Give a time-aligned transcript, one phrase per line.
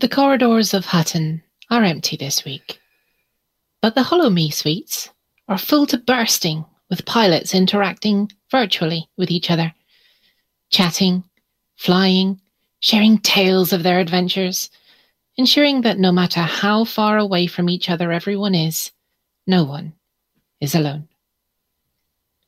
[0.00, 2.78] The corridors of Hutton are empty this week,
[3.82, 5.10] but the HoloMe suites
[5.48, 9.74] are full to bursting with pilots interacting virtually with each other,
[10.70, 11.24] chatting,
[11.74, 12.40] flying,
[12.78, 14.70] sharing tales of their adventures,
[15.36, 18.92] ensuring that no matter how far away from each other everyone is,
[19.48, 19.94] no one
[20.60, 21.08] is alone.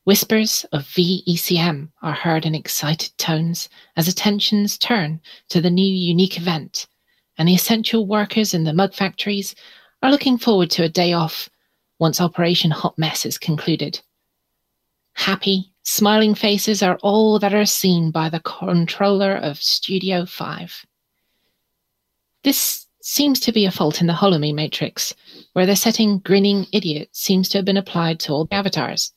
[0.05, 6.37] Whispers of VECM are heard in excited tones as attentions turn to the new unique
[6.37, 6.87] event,
[7.37, 9.55] and the essential workers in the mug factories
[10.03, 11.49] are looking forward to a day off
[11.99, 14.01] once Operation Hot Mess is concluded.
[15.13, 20.85] Happy, smiling faces are all that are seen by the controller of Studio 5.
[22.43, 25.13] This seems to be a fault in the HoloMe matrix,
[25.53, 29.13] where the setting grinning idiot seems to have been applied to all the avatars.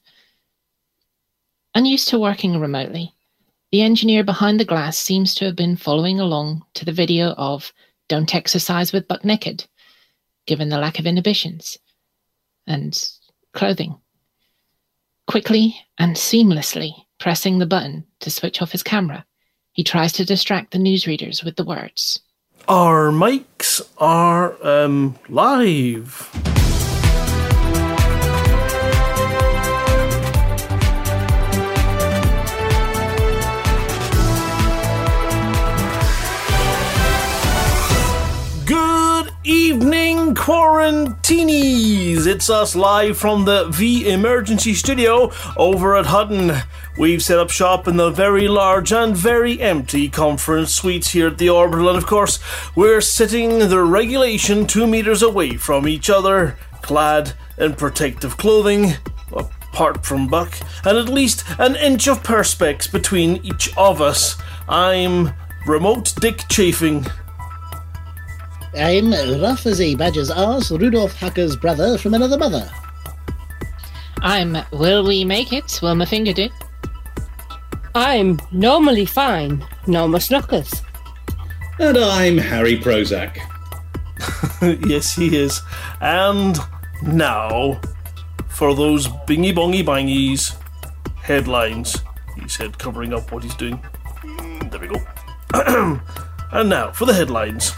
[1.74, 3.14] Unused to working remotely,
[3.72, 7.72] the engineer behind the glass seems to have been following along to the video of
[8.08, 9.66] Don't Exercise with Buck Naked,
[10.46, 11.78] given the lack of inhibitions
[12.66, 13.10] and
[13.52, 13.98] clothing.
[15.26, 19.24] Quickly and seamlessly pressing the button to switch off his camera,
[19.72, 22.20] he tries to distract the newsreaders with the words
[22.68, 26.53] Our mics are um, live.
[40.34, 42.26] Quarantinis!
[42.26, 46.52] It's us live from the V Emergency Studio over at Hutton.
[46.98, 51.38] We've set up shop in the very large and very empty conference suites here at
[51.38, 52.38] the Orbital, and of course,
[52.74, 58.94] we're sitting the regulation two meters away from each other, clad in protective clothing,
[59.32, 64.36] apart from Buck, and at least an inch of perspex between each of us.
[64.68, 65.32] I'm
[65.66, 67.06] Remote Dick Chafing.
[68.76, 72.68] I'm rough as a badger's arse, Rudolph Hacker's brother from another mother.
[74.20, 76.50] I'm Will We Make It, Wilma Fingerdick.
[77.94, 80.82] I'm normally fine, Norma Snookers.
[81.78, 83.36] And I'm Harry Prozac.
[84.88, 85.60] yes, he is.
[86.00, 86.58] And
[87.02, 87.80] now,
[88.48, 90.56] for those bingy bongy bangies
[91.16, 91.96] headlines,
[92.40, 93.78] he said, covering up what he's doing.
[94.22, 96.00] Mm, There we go.
[96.52, 97.72] and now, for the headlines.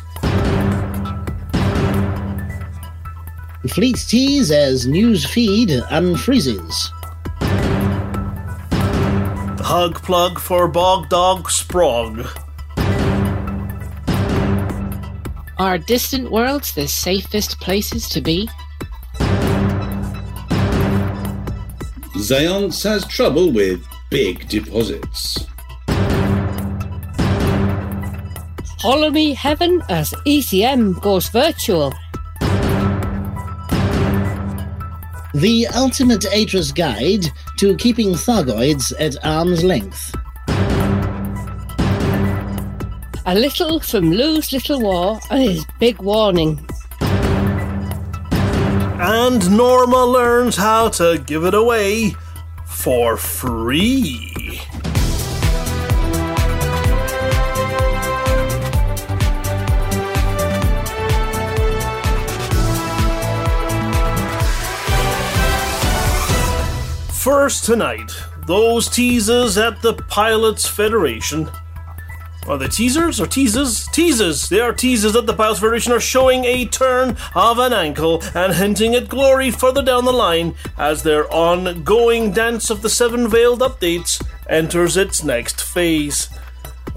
[3.69, 6.91] Fleet tease as news feed unfreezes.
[9.61, 12.27] Hug plug for Bog Dog Sprog.
[15.59, 18.49] Are distant worlds the safest places to be?
[22.17, 25.47] Zaonce has trouble with big deposits.
[28.81, 31.93] Follow me heaven as ECM goes virtual.
[35.37, 37.27] The ultimate Atris guide
[37.59, 40.15] to keeping Thargoids at arm's length.
[43.27, 46.67] A little from Lou's little war and his big warning.
[48.99, 52.17] And Norma learns how to give it away
[52.65, 54.63] for free.
[67.27, 68.13] First tonight,
[68.47, 71.51] those teasers at the Pilots Federation.
[72.47, 73.85] Are they teasers or teases?
[73.89, 74.49] Teases!
[74.49, 78.55] They are teases at the Pilots Federation are showing a turn of an ankle and
[78.55, 83.59] hinting at glory further down the line as their ongoing Dance of the Seven Veiled
[83.59, 86.29] updates enters its next phase.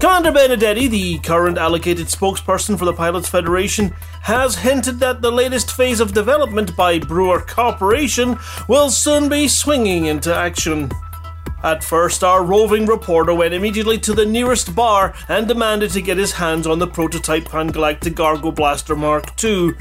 [0.00, 3.90] Commander Benedetti, the current allocated spokesperson for the Pilots Federation,
[4.22, 10.06] has hinted that the latest phase of development by Brewer Corporation will soon be swinging
[10.06, 10.90] into action.
[11.62, 16.16] At first, our roving reporter went immediately to the nearest bar and demanded to get
[16.16, 19.72] his hands on the prototype Pangalactic Gargle Blaster Mark II.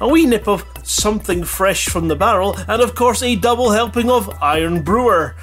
[0.00, 4.08] A wee nip of something fresh from the barrel, and of course, a double helping
[4.08, 5.34] of Iron Brewer.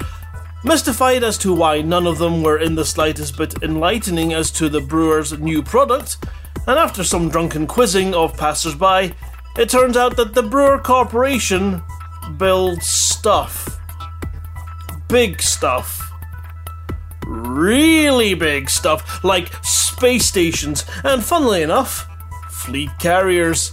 [0.64, 4.68] Mystified as to why none of them were in the slightest bit enlightening as to
[4.68, 6.18] the brewer's new product,
[6.66, 9.12] and after some drunken quizzing of passers-by,
[9.56, 11.82] it turns out that the Brewer Corporation
[12.38, 13.76] builds stuff.
[15.08, 16.10] Big stuff.
[17.26, 22.06] Really big stuff, like space stations, and funnily enough,
[22.50, 23.72] fleet carriers.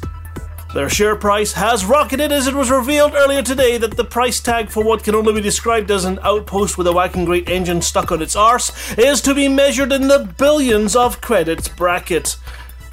[0.72, 4.70] Their share price has rocketed as it was revealed earlier today that the price tag
[4.70, 8.12] for what can only be described as an outpost with a whacking great engine stuck
[8.12, 12.36] on its arse is to be measured in the billions of credits bracket.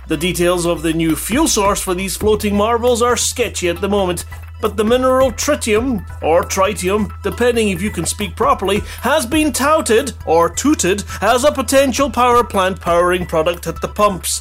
[0.09, 3.91] The details of the new fuel source for these floating marvels are sketchy at the
[3.91, 4.25] moment,
[4.63, 10.15] but the mineral tritium, or tritium, depending if you can speak properly, has been touted,
[10.25, 14.41] or tooted, as a potential power plant powering product at the pumps.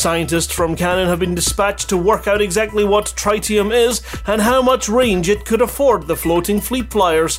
[0.00, 4.62] Scientists from Canonn have been dispatched to work out exactly what tritium is and how
[4.62, 7.38] much range it could afford the floating fleet flyers.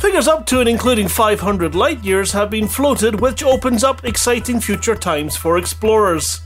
[0.00, 4.58] Figures up to and including 500 light years have been floated, which opens up exciting
[4.58, 6.40] future times for explorers.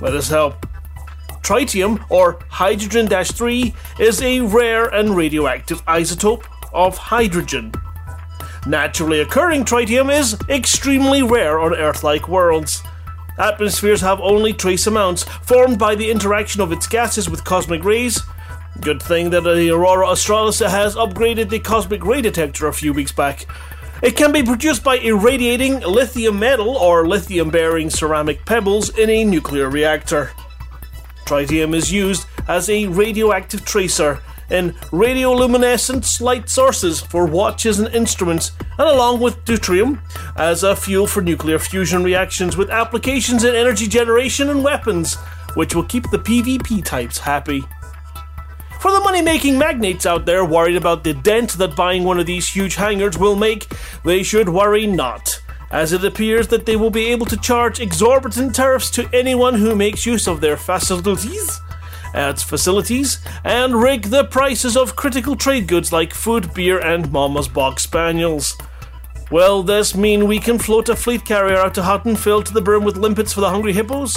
[0.00, 0.64] Let us help.
[1.42, 7.72] Tritium, or hydrogen 3, is a rare and radioactive isotope of hydrogen.
[8.64, 12.84] Naturally occurring tritium is extremely rare on Earth like worlds.
[13.38, 18.22] Atmospheres have only trace amounts, formed by the interaction of its gases with cosmic rays.
[18.80, 23.12] Good thing that the Aurora Australis has upgraded the cosmic ray detector a few weeks
[23.12, 23.46] back.
[24.02, 29.24] It can be produced by irradiating lithium metal or lithium bearing ceramic pebbles in a
[29.24, 30.30] nuclear reactor.
[31.24, 38.52] Tritium is used as a radioactive tracer in radioluminescent light sources for watches and instruments,
[38.78, 40.00] and along with deuterium
[40.36, 45.14] as a fuel for nuclear fusion reactions with applications in energy generation and weapons,
[45.54, 47.64] which will keep the PvP types happy.
[48.80, 52.26] For the money making magnates out there worried about the dent that buying one of
[52.26, 53.66] these huge hangars will make,
[54.04, 58.54] they should worry not, as it appears that they will be able to charge exorbitant
[58.54, 61.60] tariffs to anyone who makes use of their facilities
[62.14, 67.48] adds facilities, and rig the prices of critical trade goods like food, beer, and Momus
[67.48, 68.56] bog spaniels.
[69.30, 72.62] Will this mean we can float a fleet carrier out to Hutton filled to the
[72.62, 74.16] brim with limpets for the hungry hippos?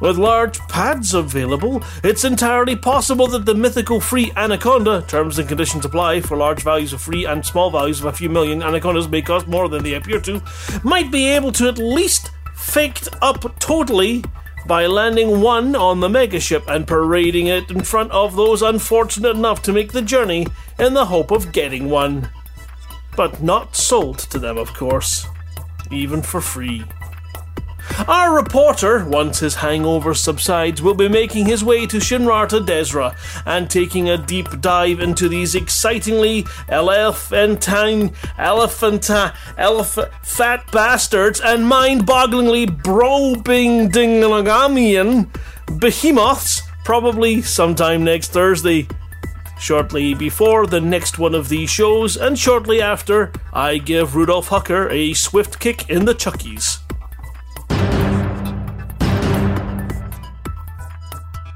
[0.00, 5.86] With large pads available, it's entirely possible that the mythical free anaconda, terms and conditions
[5.86, 9.22] apply for large values of free and small values of a few million anacondas may
[9.22, 10.42] cost more than they appear to,
[10.84, 14.22] might be able to at least faked up totally
[14.66, 19.62] by landing one on the megaship and parading it in front of those unfortunate enough
[19.62, 20.46] to make the journey
[20.78, 22.30] in the hope of getting one.
[23.16, 25.26] But not sold to them, of course,
[25.90, 26.84] even for free.
[28.08, 33.16] Our reporter, once his hangover subsides, will be making his way to Shinrarta Dezhra
[33.46, 42.66] and taking a deep dive into these excitingly elephantine, elephanta, elephant, fat bastards and mind-bogglingly
[42.82, 45.28] brobing dinglagamian
[45.80, 48.86] behemoths, probably sometime next Thursday.
[49.58, 54.90] Shortly before the next one of these shows, and shortly after, I give Rudolph Hucker
[54.90, 56.85] a swift kick in the chuckies.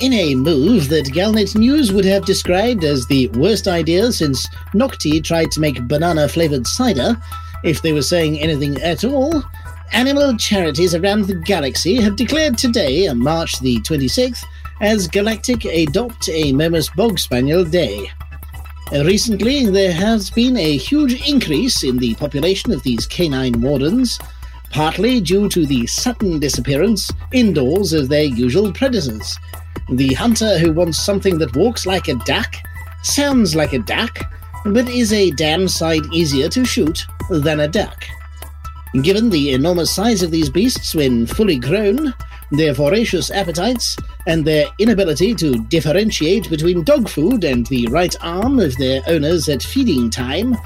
[0.00, 5.22] In a move that Galnet News would have described as the worst idea since Nocti
[5.22, 7.20] tried to make banana flavored cider,
[7.64, 9.44] if they were saying anything at all,
[9.92, 14.42] animal charities around the galaxy have declared today, on March the 26th,
[14.80, 18.10] as Galactic Adopt a Momus Bog Spaniel Day.
[18.92, 24.18] Recently, there has been a huge increase in the population of these canine wardens,
[24.70, 29.38] partly due to the sudden disappearance indoors of their usual predators.
[29.90, 32.54] The hunter who wants something that walks like a duck,
[33.02, 34.20] sounds like a duck,
[34.64, 38.04] but is a damn sight easier to shoot than a duck.
[39.02, 42.14] Given the enormous size of these beasts when fully grown,
[42.52, 43.96] their voracious appetites,
[44.26, 49.48] and their inability to differentiate between dog food and the right arm of their owners
[49.48, 50.56] at feeding time,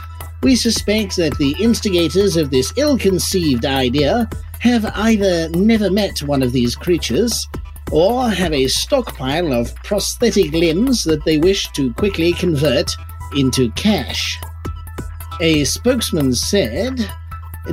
[0.42, 4.28] we suspect that the instigators of this ill conceived idea
[4.60, 7.46] have either never met one of these creatures,
[7.92, 12.90] or have a stockpile of prosthetic limbs that they wish to quickly convert
[13.36, 14.38] into cash.
[15.40, 17.08] A spokesman said,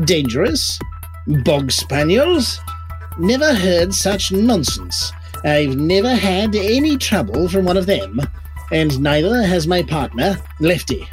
[0.05, 0.79] Dangerous?
[1.43, 2.59] Bog spaniels?
[3.19, 5.11] Never heard such nonsense.
[5.43, 8.21] I've never had any trouble from one of them,
[8.71, 11.07] and neither has my partner, Lefty.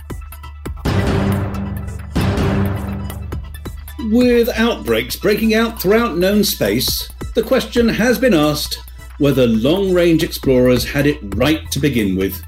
[4.11, 8.81] With outbreaks breaking out throughout known space, the question has been asked
[9.19, 12.41] whether long range explorers had it right to begin with.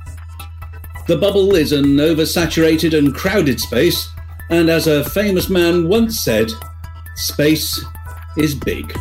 [1.06, 4.08] The bubble is an oversaturated and crowded space,
[4.48, 6.50] and as a famous man once said,
[7.16, 7.84] space
[8.36, 8.96] is big.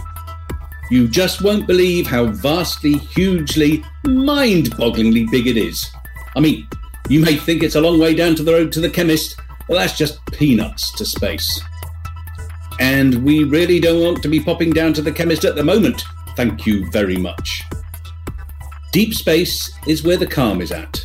[0.89, 5.87] You just won't believe how vastly, hugely, mind bogglingly big it is.
[6.35, 6.67] I mean,
[7.09, 9.75] you may think it's a long way down to the road to the chemist, but
[9.75, 11.61] that's just peanuts to space.
[12.79, 16.03] And we really don't want to be popping down to the chemist at the moment.
[16.35, 17.63] Thank you very much.
[18.91, 20.99] Deep space is where the calm is at,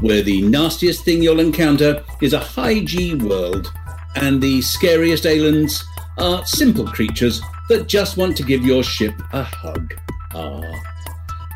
[0.00, 3.70] where the nastiest thing you'll encounter is a high G world,
[4.16, 5.84] and the scariest aliens
[6.18, 9.92] are simple creatures that just want to give your ship a hug.
[10.34, 10.62] Ah,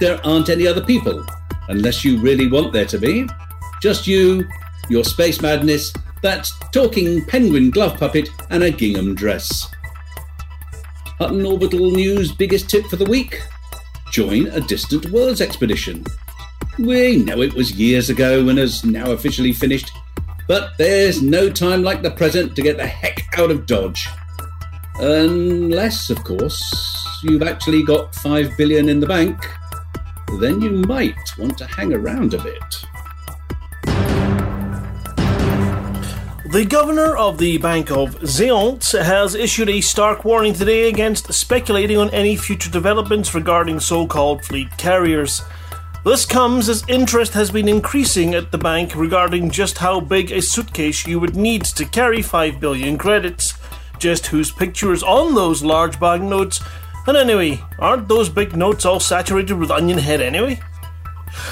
[0.00, 1.24] there aren't any other people,
[1.68, 3.26] unless you really want there to be.
[3.80, 4.46] Just you,
[4.88, 5.92] your space madness,
[6.22, 9.70] that talking penguin glove puppet, and a gingham dress.
[11.18, 13.42] Hutton Orbital News' biggest tip for the week?
[14.12, 16.04] Join a distant worlds expedition.
[16.78, 19.90] We know it was years ago and has now officially finished,
[20.46, 24.08] but there's no time like the present to get the heck out of Dodge.
[25.00, 26.62] Unless, of course,
[27.24, 29.44] you've actually got 5 billion in the bank,
[30.38, 32.84] then you might want to hang around a bit.
[36.50, 41.98] The governor of the Bank of Zaonce has issued a stark warning today against speculating
[41.98, 45.42] on any future developments regarding so called fleet carriers.
[46.06, 50.40] This comes as interest has been increasing at the bank regarding just how big a
[50.40, 53.52] suitcase you would need to carry 5 billion credits,
[53.98, 56.62] just whose picture is on those large banknotes,
[57.06, 60.58] and anyway, aren't those big notes all saturated with onion head anyway?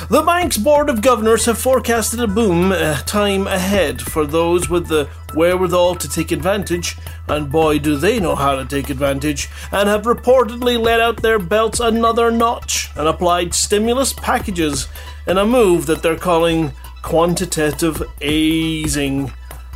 [0.08, 4.88] The bank's board of governors have forecasted a boom uh, time ahead for those with
[4.88, 6.96] the wherewithal to take advantage,
[7.28, 11.38] and boy do they know how to take advantage, and have reportedly let out their
[11.38, 14.88] belts another notch and applied stimulus packages
[15.26, 19.32] in a move that they're calling quantitative easing.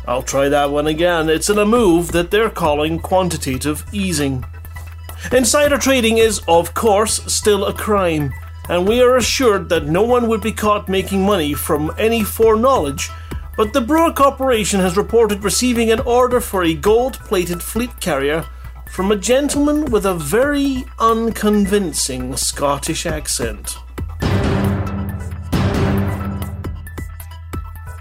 [0.07, 1.29] I'll try that one again.
[1.29, 4.45] It's in a move that they're calling quantitative easing.
[5.31, 8.33] Insider trading is, of course, still a crime
[8.71, 13.09] and we are assured that no one would be caught making money from any foreknowledge.
[13.57, 18.45] But the Brewer Corporation has reported receiving an order for a gold plated fleet carrier
[18.89, 23.75] from a gentleman with a very unconvincing Scottish accent.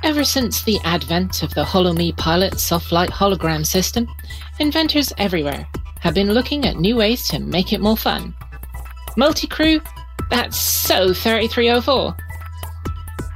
[0.05, 4.07] Ever since the advent of the HoloMe Pilot soft light hologram system,
[4.61, 5.67] inventors everywhere
[5.99, 8.33] have been looking at new ways to make it more fun.
[9.17, 9.81] Multi crew
[10.31, 12.17] that's so 3304.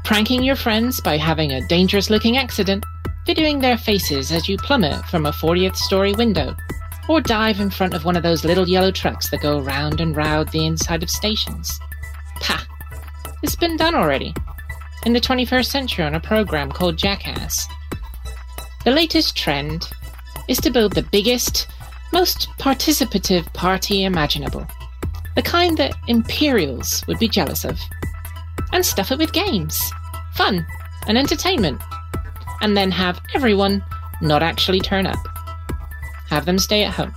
[0.04, 2.84] Pranking your friends by having a dangerous looking accident,
[3.26, 6.54] videoing their faces as you plummet from a 40th story window,
[7.08, 10.16] or dive in front of one of those little yellow trucks that go round and
[10.16, 11.80] round the inside of stations.
[12.40, 12.64] Pah!
[13.42, 14.32] It's been done already.
[15.04, 17.66] In the 21st century on a program called Jackass.
[18.84, 19.88] The latest trend
[20.48, 21.66] is to build the biggest,
[22.12, 24.66] most participative party imaginable
[25.36, 27.78] the kind that Imperials would be jealous of.
[28.72, 29.80] And stuff it with games,
[30.34, 30.66] fun,
[31.06, 31.80] and entertainment.
[32.60, 33.84] And then have everyone
[34.20, 35.18] not actually turn up.
[36.28, 37.14] Have them stay at home.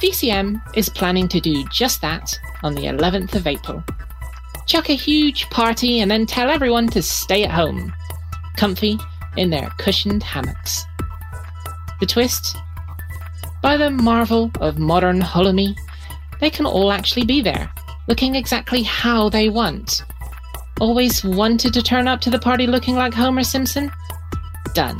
[0.00, 3.82] VCM is planning to do just that on the 11th of April.
[4.66, 7.92] Chuck a huge party and then tell everyone to stay at home,
[8.56, 8.98] comfy
[9.36, 10.84] in their cushioned hammocks.
[12.00, 12.56] The twist?
[13.62, 15.76] By the marvel of modern HoloMe,
[16.42, 17.72] they can all actually be there,
[18.08, 20.02] looking exactly how they want.
[20.80, 23.92] Always wanted to turn up to the party looking like Homer Simpson?
[24.74, 24.98] Done.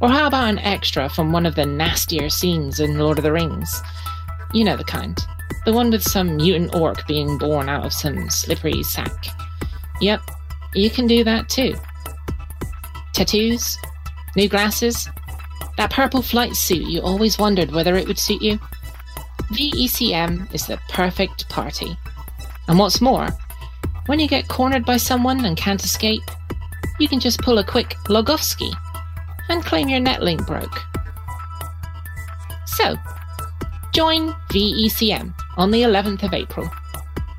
[0.00, 3.32] Or how about an extra from one of the nastier scenes in Lord of the
[3.32, 3.82] Rings?
[4.54, 5.20] You know the kind.
[5.66, 9.26] The one with some mutant orc being born out of some slippery sack.
[10.00, 10.22] Yep,
[10.74, 11.74] you can do that too.
[13.12, 13.76] Tattoos?
[14.36, 15.06] New glasses?
[15.76, 18.58] That purple flight suit you always wondered whether it would suit you?
[19.52, 21.96] VECM is the perfect party.
[22.68, 23.28] And what's more,
[24.06, 26.22] when you get cornered by someone and can't escape,
[26.98, 28.72] you can just pull a quick Logovsky
[29.48, 30.80] and claim your netlink broke.
[32.66, 32.96] So,
[33.92, 36.70] join VECM on the 11th of April.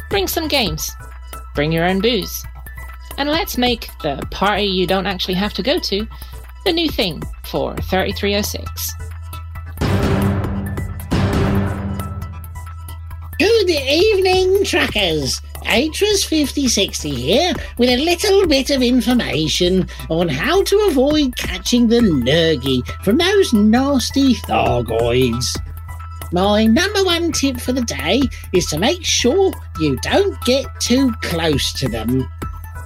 [0.10, 0.92] Bring some games,
[1.56, 2.44] bring your own booze,
[3.18, 6.08] and let's make the party you don't actually have to go to
[6.66, 9.11] the new thing for 3306.
[13.72, 15.42] Good evening, truckers.
[15.66, 22.02] Atras 5060 here with a little bit of information on how to avoid catching the
[22.02, 25.58] lurgy from those nasty Thargoids.
[26.34, 31.14] My number one tip for the day is to make sure you don't get too
[31.22, 32.28] close to them.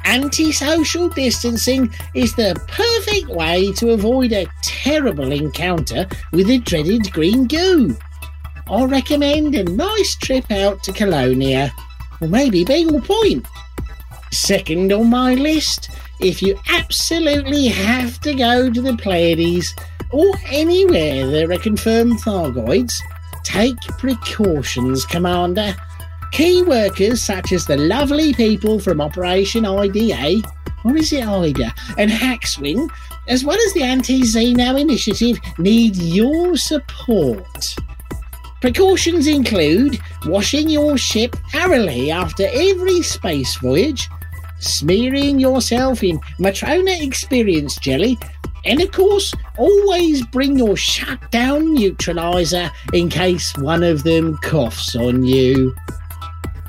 [0.04, 7.48] Anti-social distancing is the perfect way to avoid a terrible encounter with the dreaded green
[7.48, 7.98] goo.
[8.68, 11.72] I recommend a nice trip out to Colonia,
[12.20, 13.46] or maybe Beagle Point.
[14.32, 19.76] Second on my list, if you absolutely have to go to the Pleiades
[20.12, 22.94] or anywhere there are confirmed Thargoids,
[23.44, 25.76] take precautions, Commander.
[26.32, 30.42] Key workers such as the lovely people from Operation IDA,
[30.84, 32.90] or is it IDA, and Hackswing,
[33.28, 37.76] as well as the Anti Xeno Initiative, need your support.
[38.66, 44.10] Precautions include washing your ship thoroughly after every space voyage,
[44.58, 48.18] smearing yourself in Motrona Experience jelly,
[48.66, 55.24] and of course, always bring your shutdown neutralizer in case one of them coughs on
[55.24, 55.76] you.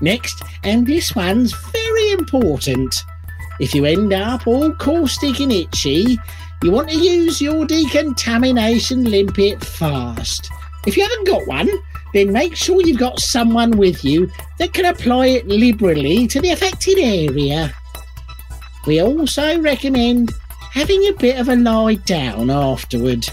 [0.02, 2.94] Next, and this one's very important.
[3.58, 6.18] If you end up all caustic and itchy,
[6.62, 10.50] you want to use your decontamination limpet fast.
[10.86, 11.68] If you haven't got one,
[12.14, 16.50] then make sure you've got someone with you that can apply it liberally to the
[16.50, 17.74] affected area.
[18.86, 20.32] We also recommend
[20.70, 23.28] having a bit of a lie down afterward.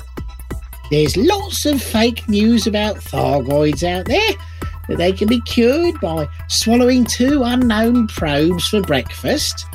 [0.89, 4.33] There's lots of fake news about Thargoids out there
[4.87, 9.65] that they can be cured by swallowing two unknown probes for breakfast.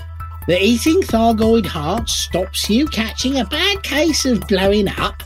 [0.49, 5.23] That eating Thargoid hearts stops you catching a bad case of blowing up.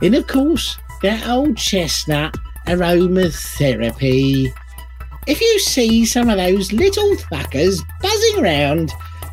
[0.00, 4.52] And of course, that old chestnut aromatherapy.
[5.26, 8.92] If you see some of those little fuckers buzzing around,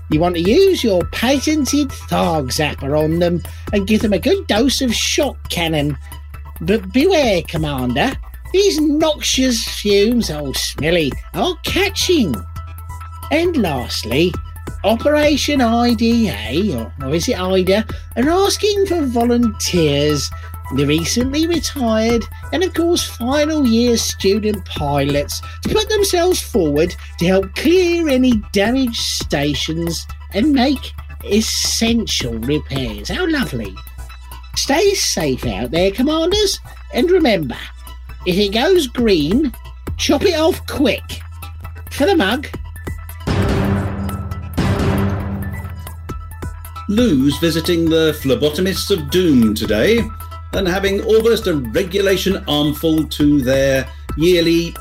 [0.10, 4.48] you want to use your patented Tharg Zapper on them and give them a good
[4.48, 5.96] dose of shock cannon.
[6.62, 8.12] But beware, Commander,
[8.52, 12.36] these noxious fumes, oh smelly, are catching.
[13.32, 14.34] And lastly,
[14.84, 17.86] Operation IDA, or, or is it IDA,
[18.16, 20.30] are asking for volunteers
[20.76, 22.24] the recently retired
[22.54, 28.34] and, of course, final year student pilots to put themselves forward to help clear any
[28.52, 30.94] damaged stations and make
[31.26, 33.10] essential repairs.
[33.10, 33.76] How lovely!
[34.56, 36.60] Stay safe out there, commanders,
[36.94, 37.58] and remember
[38.26, 39.54] if it goes green,
[39.98, 41.22] chop it off quick.
[41.92, 42.48] For the mug.
[46.90, 50.02] Lou's visiting the phlebotomists of doom today
[50.54, 53.88] and having almost a regulation armful to their
[54.18, 54.76] yearly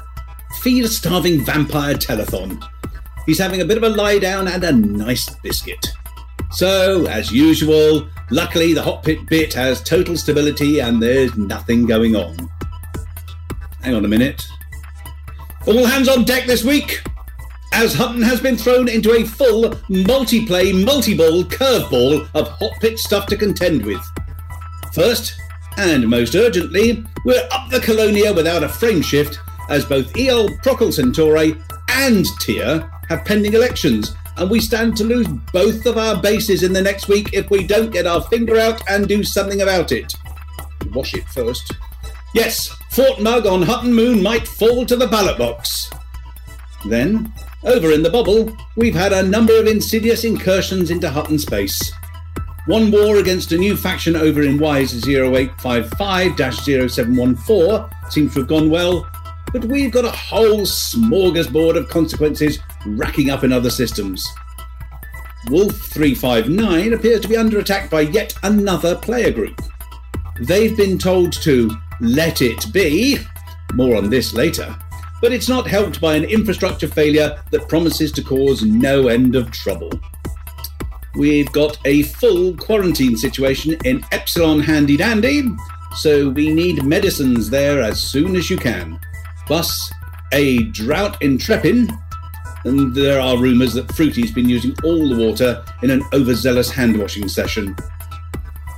[0.60, 2.62] feed a starving vampire telethon.
[3.26, 5.87] He's having a bit of a lie down and a nice biscuit.
[6.50, 12.16] So, as usual, luckily the hot pit bit has total stability and there's nothing going
[12.16, 12.37] on.
[13.83, 14.42] Hang on a minute.
[15.66, 17.02] All hands on deck this week!
[17.74, 23.26] As Hutton has been thrown into a full multi-play, multi-ball curveball of hot pit stuff
[23.26, 24.00] to contend with.
[24.94, 25.38] First,
[25.78, 29.38] and most urgently, we're up the Colonia without a frame shift,
[29.70, 31.56] as both EL Procol Centauri
[31.90, 36.72] and TIA have pending elections, and we stand to lose both of our bases in
[36.72, 40.12] the next week if we don't get our finger out and do something about it.
[40.92, 41.72] Wash it first.
[42.34, 45.90] Yes, Fort Mug on Hutton Moon might fall to the ballot box.
[46.86, 47.32] Then,
[47.64, 51.92] over in the bubble, we've had a number of insidious incursions into Hutton space.
[52.68, 56.37] One war against a new faction over in WISE 0855
[56.90, 59.11] 0714 seems to have gone well,
[59.54, 64.22] but we've got a whole smorgasbord of consequences racking up in other systems.
[65.48, 69.59] Wolf 359 appears to be under attack by yet another player group.
[70.38, 71.70] They've been told to
[72.02, 73.16] let it be,
[73.72, 74.76] more on this later,
[75.22, 79.50] but it's not helped by an infrastructure failure that promises to cause no end of
[79.52, 79.90] trouble
[81.18, 85.42] we've got a full quarantine situation in Epsilon Handy Dandy,
[85.96, 88.98] so we need medicines there as soon as you can.
[89.46, 89.92] Plus,
[90.33, 91.90] a drought in Treppin,
[92.64, 96.96] and there are rumours that Fruity's been using all the water in an overzealous hand
[96.96, 97.74] washing session.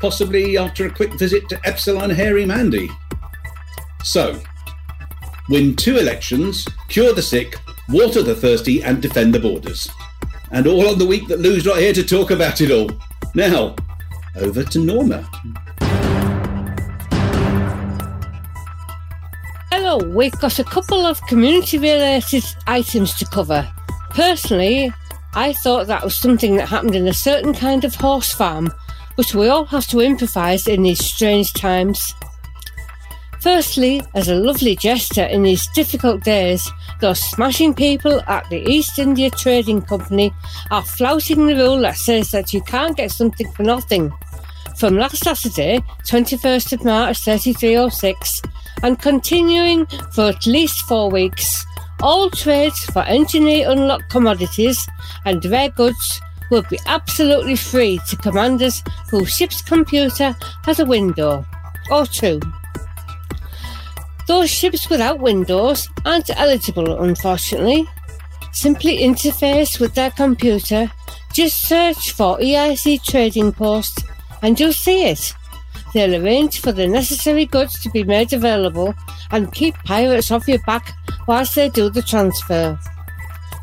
[0.01, 2.89] Possibly after a quick visit to Epsilon Hairy Mandy.
[4.03, 4.41] So,
[5.51, 7.57] win two elections, cure the sick,
[7.91, 9.91] water the thirsty, and defend the borders
[10.51, 12.91] and all on the week that Lou's not here to talk about it all.
[13.35, 13.77] Now,
[14.37, 15.29] over to Norma.
[19.71, 23.71] Hello, we've got a couple of community related items to cover.
[24.11, 24.93] Personally,
[25.35, 28.73] I thought that was something that happened in a certain kind of horse farm,
[29.17, 32.15] but we all have to improvise in these strange times.
[33.41, 38.99] Firstly, as a lovely gesture in these difficult days, those smashing people at the East
[38.99, 40.31] India Trading Company
[40.71, 44.13] are flouting the rule that says that you can't get something for nothing.
[44.77, 48.43] From last Saturday, 21st of March 3306,
[48.83, 51.65] and continuing for at least four weeks,
[52.03, 54.87] all trades for engineer unlocked commodities
[55.25, 61.47] and rare goods will be absolutely free to commanders whose ship's computer has a window
[61.91, 62.39] or two.
[64.31, 67.85] Those ships without windows aren't eligible, unfortunately.
[68.53, 70.89] Simply interface with their computer,
[71.33, 74.05] just search for EIC Trading Post,
[74.41, 75.35] and you'll see it.
[75.93, 78.95] they'll arrange for the necessary goods to be made available
[79.33, 80.93] and keep pirates off your back
[81.27, 82.79] whilst they do the transfer.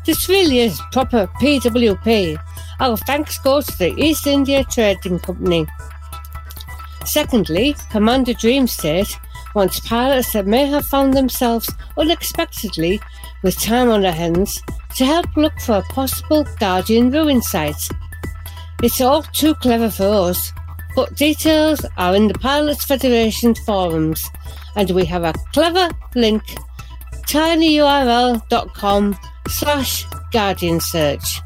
[0.04, 2.38] This really is proper PWP.
[2.78, 5.66] Our thanks go to the East India Trading Company.
[7.06, 9.18] Secondly, Commander Dreamstate
[9.54, 13.00] wants pilots that may have found themselves unexpectedly
[13.42, 14.62] with time on their hands
[14.96, 17.88] to help look for a possible Guardian ruin site.
[18.82, 20.52] It's all too clever for us,
[20.94, 24.22] but details are in the Pilots Federation forums,
[24.76, 26.42] and we have a clever link
[27.26, 31.40] tinyurl.com slash guardian search.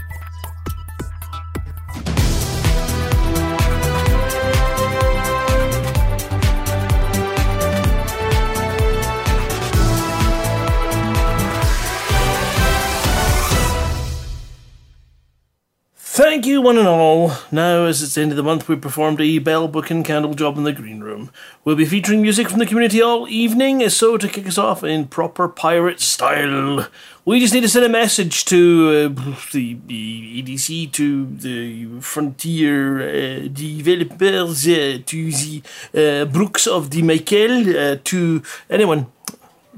[16.32, 17.32] Thank you, one and all.
[17.50, 20.32] Now, as it's the end of the month, we performed a bell book and candle
[20.32, 21.30] job in the green room.
[21.62, 25.08] We'll be featuring music from the community all evening, so to kick us off in
[25.08, 26.88] proper pirate style,
[27.26, 33.48] we just need to send a message to uh, the, EDC, to the frontier uh,
[33.48, 35.62] developers, uh, to the
[35.94, 39.12] uh, Brooks of the Michael, uh, to anyone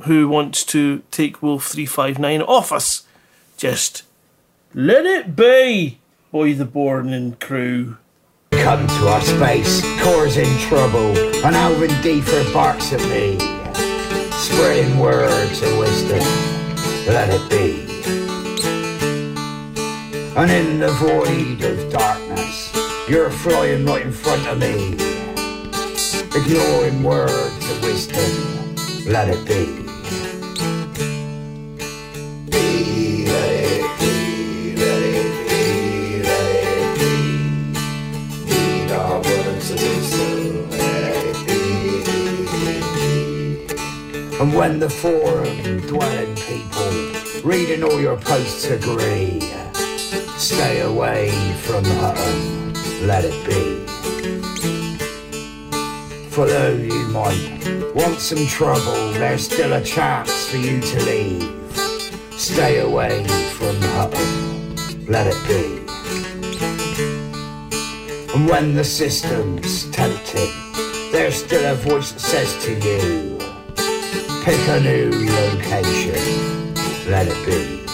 [0.03, 3.03] who wants to take Wolf 359 off us.
[3.57, 4.05] Just
[4.73, 5.99] let it be,
[6.35, 7.97] boy the born and crew.
[8.51, 11.17] Come to our space, Core's in trouble,
[11.47, 13.39] and Alvin Deefer barks at me,
[14.33, 16.19] spreading words of wisdom,
[17.07, 17.87] let it be.
[20.37, 22.73] And in the void of darkness,
[23.09, 24.95] you're flying right in front of me,
[26.35, 28.75] ignoring words of wisdom,
[29.07, 29.84] let it be.
[29.84, 29.84] Be,
[44.45, 46.93] And when the forum dwelling people
[47.43, 49.41] reading all your posts agree,
[50.37, 51.31] stay away
[51.63, 52.75] from Hutton,
[53.07, 53.87] let it be.
[56.29, 61.51] For though you might want some trouble, there's still a chance for you to leave.
[62.33, 63.27] Stay away
[63.57, 65.81] from Hutton, let it be.
[68.35, 70.53] And when the system's tempting,
[71.13, 73.34] there's still a voice that says to you,
[74.45, 76.75] pick a new location,
[77.09, 77.87] let it be.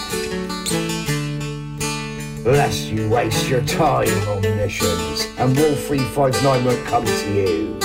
[2.43, 7.79] Lest you waste your time on missions, and Wolf 359 won't come to you.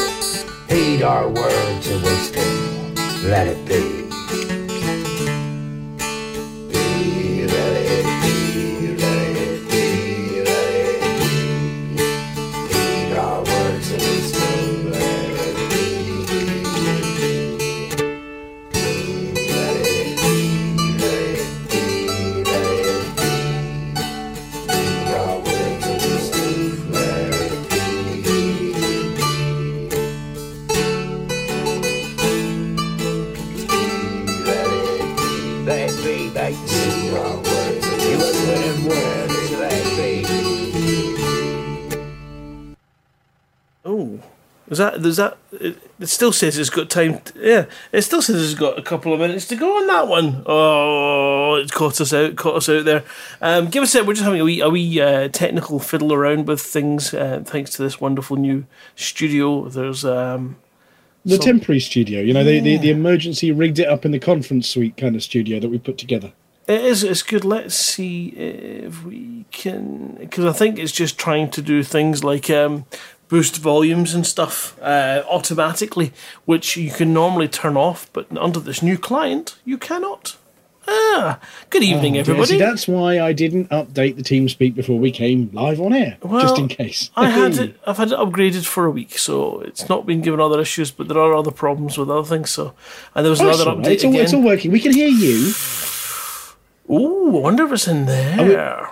[0.68, 2.96] Heed our words of wisdom,
[3.30, 3.64] let it.
[3.68, 3.95] Be,
[44.76, 45.38] is that is that?
[45.52, 47.20] It, it still says it's got time.
[47.20, 50.08] To, yeah, it still says it's got a couple of minutes to go on that
[50.08, 50.42] one.
[50.46, 53.04] Oh, it's caught us out, caught us out there.
[53.40, 54.04] Um, give us a.
[54.04, 57.70] We're just having a wee, a wee uh, technical fiddle around with things, uh, thanks
[57.72, 59.68] to this wonderful new studio.
[59.68, 60.56] There's um,
[61.24, 64.18] The So- temporary studio, you know, the, the, the emergency rigged it up in the
[64.20, 66.32] conference suite kind of studio that we put together.
[66.68, 67.04] It is.
[67.04, 67.44] It's good.
[67.44, 72.50] Let's see if we can, because I think it's just trying to do things like
[72.50, 72.86] um,
[73.28, 76.12] boost volumes and stuff uh, automatically,
[76.44, 80.36] which you can normally turn off, but under this new client, you cannot.
[80.88, 82.46] Ah, good evening, Yeah, everybody.
[82.50, 86.40] see, that's why I didn't update the TeamSpeak before we came live on air, well,
[86.40, 87.10] just in case.
[87.16, 87.76] I had it.
[87.84, 91.08] I've had it upgraded for a week, so it's not been given other issues, but
[91.08, 92.50] there are other problems with other things.
[92.50, 92.72] So,
[93.16, 93.78] and there was Oh, another right.
[93.78, 94.22] update It's all, again.
[94.22, 94.70] it's all working.
[94.70, 95.52] We can hear you,
[96.90, 98.40] Ooh, I wonder if it's in there.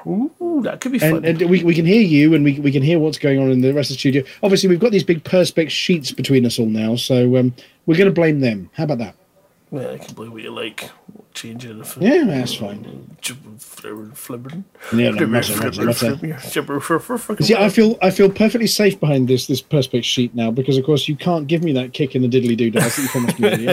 [0.06, 1.24] Ooh, that could be fun.
[1.24, 3.50] and, and we, we can hear you, and we, we can hear what's going on
[3.50, 4.24] in the rest of the studio.
[4.42, 7.54] Obviously, we've got these big perspex sheets between us all now, so um,
[7.86, 8.70] we're going to blame them.
[8.74, 9.14] How about that?
[9.70, 10.90] yeah, I can blame what you like.
[11.34, 13.16] Change it if Yeah, that's fine.
[13.20, 14.62] Flibbering.
[14.92, 15.26] Yeah, no,
[17.44, 20.84] See, I feel I feel perfectly safe behind this this perspex sheet now because, of
[20.84, 23.64] course, you can't give me that kick in the diddly doo that you promised me.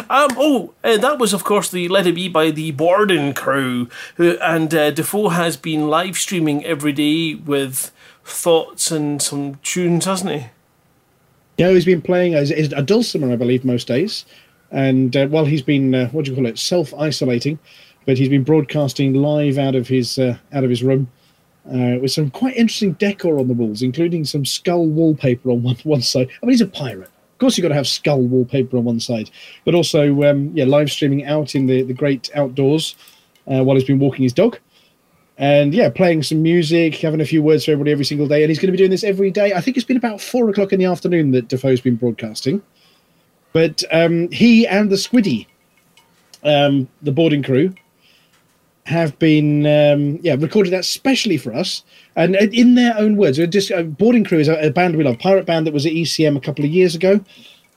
[0.10, 3.88] Um, oh, uh, that was, of course, the Let It Be by the Boarding crew.
[4.16, 7.92] Who, and uh, Defoe has been live streaming every day with
[8.24, 10.46] thoughts and some tunes, hasn't he?
[11.58, 14.24] Yeah, he's been playing as, as a dulcimer, I believe, most days.
[14.70, 17.58] And uh, well, he's been uh, what do you call it, self isolating,
[18.06, 21.10] but he's been broadcasting live out of his uh, out of his room
[21.66, 25.76] uh, with some quite interesting decor on the walls, including some skull wallpaper on one
[25.84, 26.28] one side.
[26.42, 27.08] I mean, he's a pirate.
[27.08, 29.30] Of course, you've got to have skull wallpaper on one side,
[29.64, 32.94] but also um, yeah, live streaming out in the the great outdoors
[33.46, 34.58] uh, while he's been walking his dog.
[35.38, 38.42] And yeah, playing some music, having a few words for everybody every single day.
[38.42, 39.54] And he's going to be doing this every day.
[39.54, 42.62] I think it's been about four o'clock in the afternoon that Defoe's been broadcasting.
[43.52, 45.46] But um, he and the Squiddy,
[46.44, 47.74] um, the boarding crew,
[48.86, 51.84] have been um, yeah recorded that specially for us
[52.16, 53.38] and uh, in their own words.
[53.48, 55.92] Just uh, boarding crew is a, a, band we love, pirate band that was at
[55.92, 57.20] ECM a couple of years ago,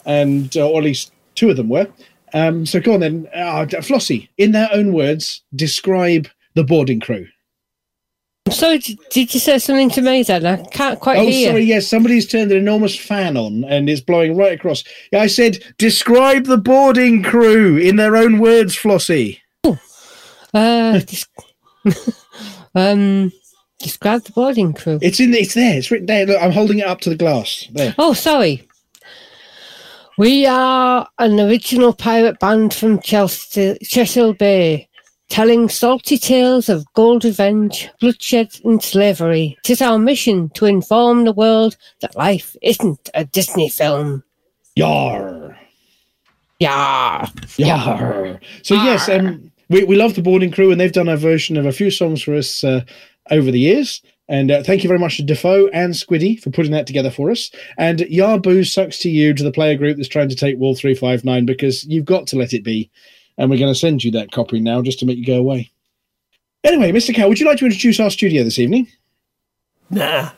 [0.06, 1.88] and uh, or at least two of them were.
[2.34, 4.30] Um, so go on then, uh, Flossie.
[4.38, 7.28] In their own words, describe the boarding crew.
[8.52, 10.46] So did you say something to me then?
[10.46, 11.52] I can't quite oh, hear.
[11.52, 11.64] sorry.
[11.64, 14.84] Yes, somebody's turned an enormous fan on and it's blowing right across.
[15.14, 19.40] I said, describe the boarding crew in their own words, Flossie.
[19.64, 19.80] Oh,
[20.54, 21.00] uh,
[22.76, 23.32] um,
[23.80, 25.00] describe the boarding crew.
[25.02, 25.34] It's in.
[25.34, 25.78] It's there.
[25.78, 26.26] It's written there.
[26.26, 27.68] Look, I'm holding it up to the glass.
[27.72, 27.96] There.
[27.98, 28.68] Oh, sorry.
[30.18, 34.88] We are an original pirate band from Chelsea, Chesil Bay
[35.34, 39.58] telling salty tales of gold revenge, bloodshed, and slavery.
[39.64, 44.24] Tis our mission to inform the world that life isn't a Disney film.
[44.76, 45.58] Yar.
[46.60, 47.28] Yar.
[47.58, 48.40] Yar.
[48.62, 51.66] So, yes, um, we, we love the boarding crew, and they've done a version of
[51.66, 52.82] a few songs for us uh,
[53.32, 54.04] over the years.
[54.30, 57.32] And uh, thank you very much to Defoe and Squiddy for putting that together for
[57.32, 57.50] us.
[57.80, 61.48] And Yarbu sucks to you to the player group that's trying to take Wolf 359
[61.48, 62.92] because you've got to let it be
[63.38, 65.72] and we're going to send you that copy now just to make you go away.
[66.64, 67.14] Anyway, Mr.
[67.14, 68.88] Cow, would you like to introduce our studio this evening?
[69.90, 70.30] Nah.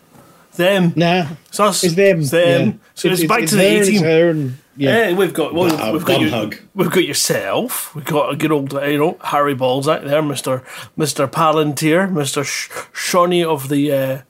[0.55, 0.93] Them.
[0.95, 1.27] Nah.
[1.47, 1.83] It's us.
[1.83, 2.19] It's them.
[2.19, 2.67] It's them.
[2.67, 2.73] Yeah.
[2.95, 3.93] So it's, It's- back it's to the her 18.
[3.95, 5.13] it's and- yeah.
[5.13, 6.55] we've got well, Wow, we've got bum you, hug.
[6.73, 7.93] we've got yourself.
[7.95, 10.63] We've got a good old you know Harry Balzac there, Mister
[10.97, 14.21] Mister Palantir, Mister Sh- Shawnee of the uh,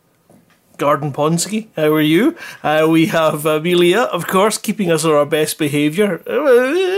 [0.77, 1.67] Garden Ponsky.
[1.75, 2.35] How are you?
[2.63, 6.21] Uh, we have Amelia, of course, keeping us on our best behaviour.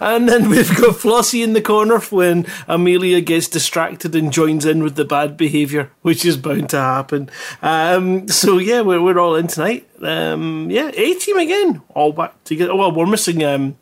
[0.00, 4.82] And then we've got Flossie in the corner when Amelia gets distracted and joins in
[4.82, 7.28] with the bad behaviour, which is bound to happen.
[7.60, 9.88] Um, so yeah, we're, we're all in tonight.
[10.00, 12.74] Um, yeah, A team again, all back together.
[12.76, 13.76] Well, we're missing um,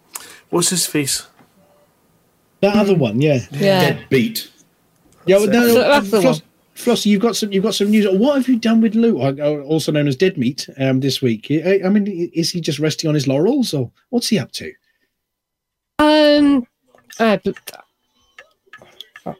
[0.50, 1.26] what's his face?
[2.60, 3.40] That other one, yeah.
[3.50, 3.80] Yeah.
[3.80, 4.50] Dead beat.
[5.26, 6.42] Yeah, well, no, no, That's the Floss,
[6.74, 7.52] Flossie, you've got some.
[7.52, 8.06] You've got some news.
[8.18, 11.48] What have you done with Lou, uh, also known as Dead Meat, um, this week?
[11.50, 14.72] I, I mean, is he just resting on his laurels, or what's he up to?
[15.98, 16.66] Um,
[17.20, 17.84] uh, but-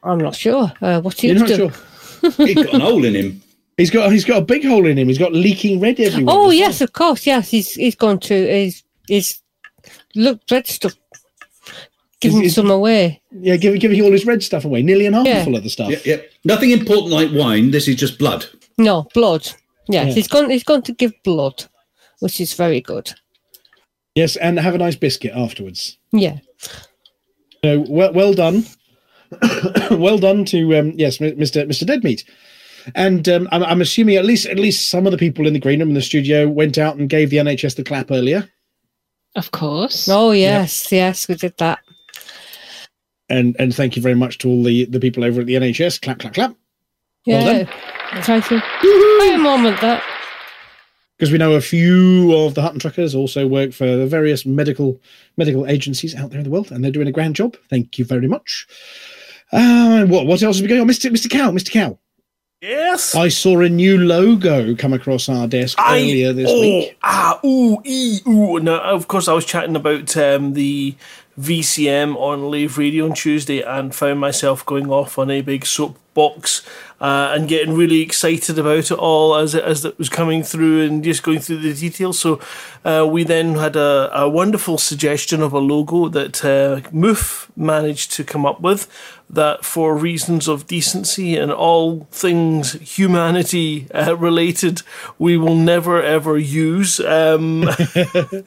[0.05, 0.73] I'm not sure.
[0.81, 1.73] Uh, what's he You're up not to?
[1.73, 2.47] sure.
[2.47, 3.42] He's got an hole in him.
[3.77, 4.12] He's got.
[4.12, 5.09] He's got a big hole in him.
[5.09, 6.35] He's got leaking red everywhere.
[6.37, 7.27] Oh yes, of course.
[7.27, 9.42] Yes, he's he's gone to he's he's
[10.14, 10.95] look red stuff.
[12.23, 13.21] Giving Is- is- some away.
[13.33, 14.83] Yeah, giving giving all his red stuff away.
[14.83, 15.37] Nearly an Yeah.
[15.37, 15.91] armful of the stuff.
[15.91, 16.31] Yep, yep.
[16.45, 17.71] Nothing important like wine.
[17.73, 18.47] This is just blood.
[18.79, 19.43] No blood.
[19.89, 20.13] Yes, Yeah.
[20.15, 20.49] he's gone.
[20.51, 21.65] He's gone to give blood,
[22.21, 23.13] which is very good.
[24.15, 25.99] Yes, and have a nice biscuit afterwards.
[26.13, 26.39] Yeah.
[27.65, 28.67] So well, well done,
[29.91, 31.67] well done to um, yes, Mr.
[31.67, 31.87] Mr.
[31.87, 32.25] Deadmeat.
[32.95, 35.61] And um, I'm, I'm assuming at least at least some of the people in the
[35.61, 38.49] green room in the studio went out and gave the NHS the clap earlier.
[39.37, 40.09] Of course.
[40.09, 41.79] Oh yes, yes, we did that.
[43.33, 46.03] And and thank you very much to all the the people over at the NHS.
[46.03, 46.55] Clap, clap, clap.
[47.25, 47.66] Yeah.
[48.12, 48.62] Well Try to
[49.21, 49.81] wait a moment.
[49.81, 50.05] That
[51.16, 55.01] Because we know a few of the Hutton truckers also work for the various medical
[55.38, 57.57] medical agencies out there in the world, and they're doing a grand job.
[57.71, 58.66] Thank you very much.
[59.51, 61.51] Uh, what what else has been going on, Mister Mister Cow?
[61.53, 61.99] Mister Cow.
[62.62, 63.16] Yes.
[63.16, 66.97] I saw a new logo come across our desk earlier this oh, week.
[67.03, 68.61] Ah, ooh, ee, ooh.
[68.61, 70.95] Now, of course, I was chatting about um, the
[71.38, 75.64] VCM on Live Radio on Tuesday and found myself going off on a big
[76.12, 76.62] soapbox
[77.01, 80.83] uh, and getting really excited about it all as it, as it was coming through
[80.83, 82.18] and just going through the details.
[82.18, 82.40] So
[82.85, 88.12] uh, we then had a, a wonderful suggestion of a logo that uh, Moof managed
[88.12, 88.88] to come up with
[89.29, 94.83] that for reasons of decency and all things humanity uh, related,
[95.18, 97.01] we will never ever use.
[97.01, 97.62] Um,
[97.94, 98.44] and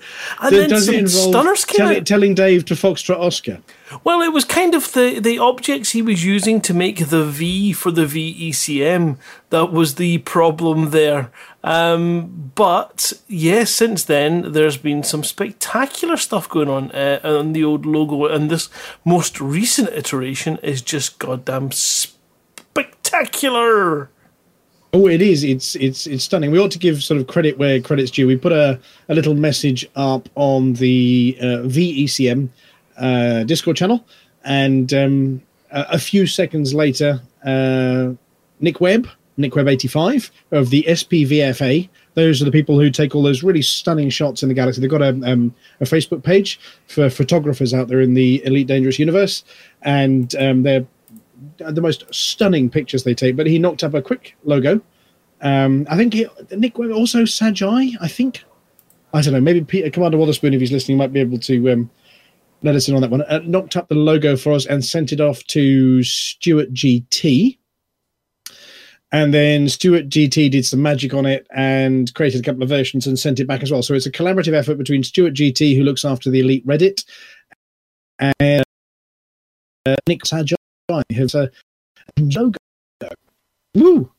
[0.49, 2.05] then Does some involve stunners came out.
[2.05, 3.61] telling Dave to Foxtrot Oscar?
[4.03, 7.71] Well, it was kind of the, the objects he was using to make the V
[7.73, 9.17] for the VECM
[9.51, 11.31] that was the problem there.
[11.63, 17.63] Um, but yes, since then there's been some spectacular stuff going on uh, on the
[17.63, 18.69] old logo, and this
[19.03, 24.09] most recent iteration is just goddamn spectacular.
[24.93, 25.43] Oh, it is.
[25.43, 26.51] It's it's it's stunning.
[26.51, 28.27] We ought to give sort of credit where credit's due.
[28.27, 32.49] We put a, a little message up on the uh, VECM
[32.97, 34.05] uh, Discord channel,
[34.43, 38.13] and um, a, a few seconds later, uh,
[38.59, 41.89] Nick Webb, Nick Webb eighty five of the SPVFA.
[42.13, 44.79] Those are the people who take all those really stunning shots in the galaxy.
[44.79, 48.97] They've got a, um, a Facebook page for photographers out there in the Elite Dangerous
[48.97, 49.43] universe,
[49.81, 50.85] and um, they're
[51.57, 53.35] the most stunning pictures they take.
[53.35, 54.81] But he knocked up a quick logo.
[55.41, 57.95] Um, I think he, Nick Webb also Sajai.
[57.99, 58.43] I think
[59.13, 59.41] I don't know.
[59.41, 61.89] Maybe Peter, Commander Waterspoon, if he's listening, might be able to um,
[62.65, 63.21] let us in on that one.
[63.21, 67.57] Uh, knocked up the logo for us and sent it off to Stuart GT.
[69.11, 73.05] And then Stuart GT did some magic on it and created a couple of versions
[73.07, 73.83] and sent it back as well.
[73.83, 77.05] So it's a collaborative effort between Stuart GT, who looks after the Elite Reddit,
[78.39, 78.65] and
[79.85, 80.55] uh, Nick Sajai,
[81.15, 81.51] who's a
[82.19, 82.57] logo.
[83.75, 84.11] Woo!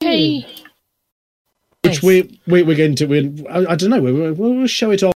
[0.00, 0.40] Hey.
[1.82, 2.02] which Nice.
[2.02, 5.14] we, we we're going to we I, I don't know we'll, we'll show it off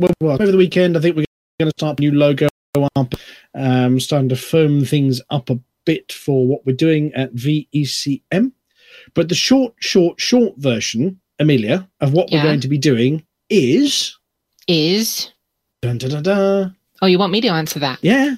[0.00, 0.96] well, over the weekend.
[0.96, 1.24] I think we're
[1.62, 2.48] going to start a new logo
[2.96, 3.14] up,
[3.54, 8.52] um, starting to firm things up a bit for what we're doing at VECM.
[9.14, 12.38] But the short, short, short version, Amelia, of what Yeah.
[12.42, 14.16] we're going to be doing is
[14.68, 15.32] Is
[15.82, 17.98] dun, dun, dun, dun, oh, you want me to answer that?
[18.02, 18.36] yeah.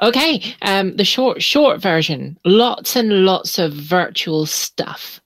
[0.00, 0.42] Okay.
[0.62, 2.38] Um, the short, short version.
[2.46, 5.20] Lots and lots of virtual stuff.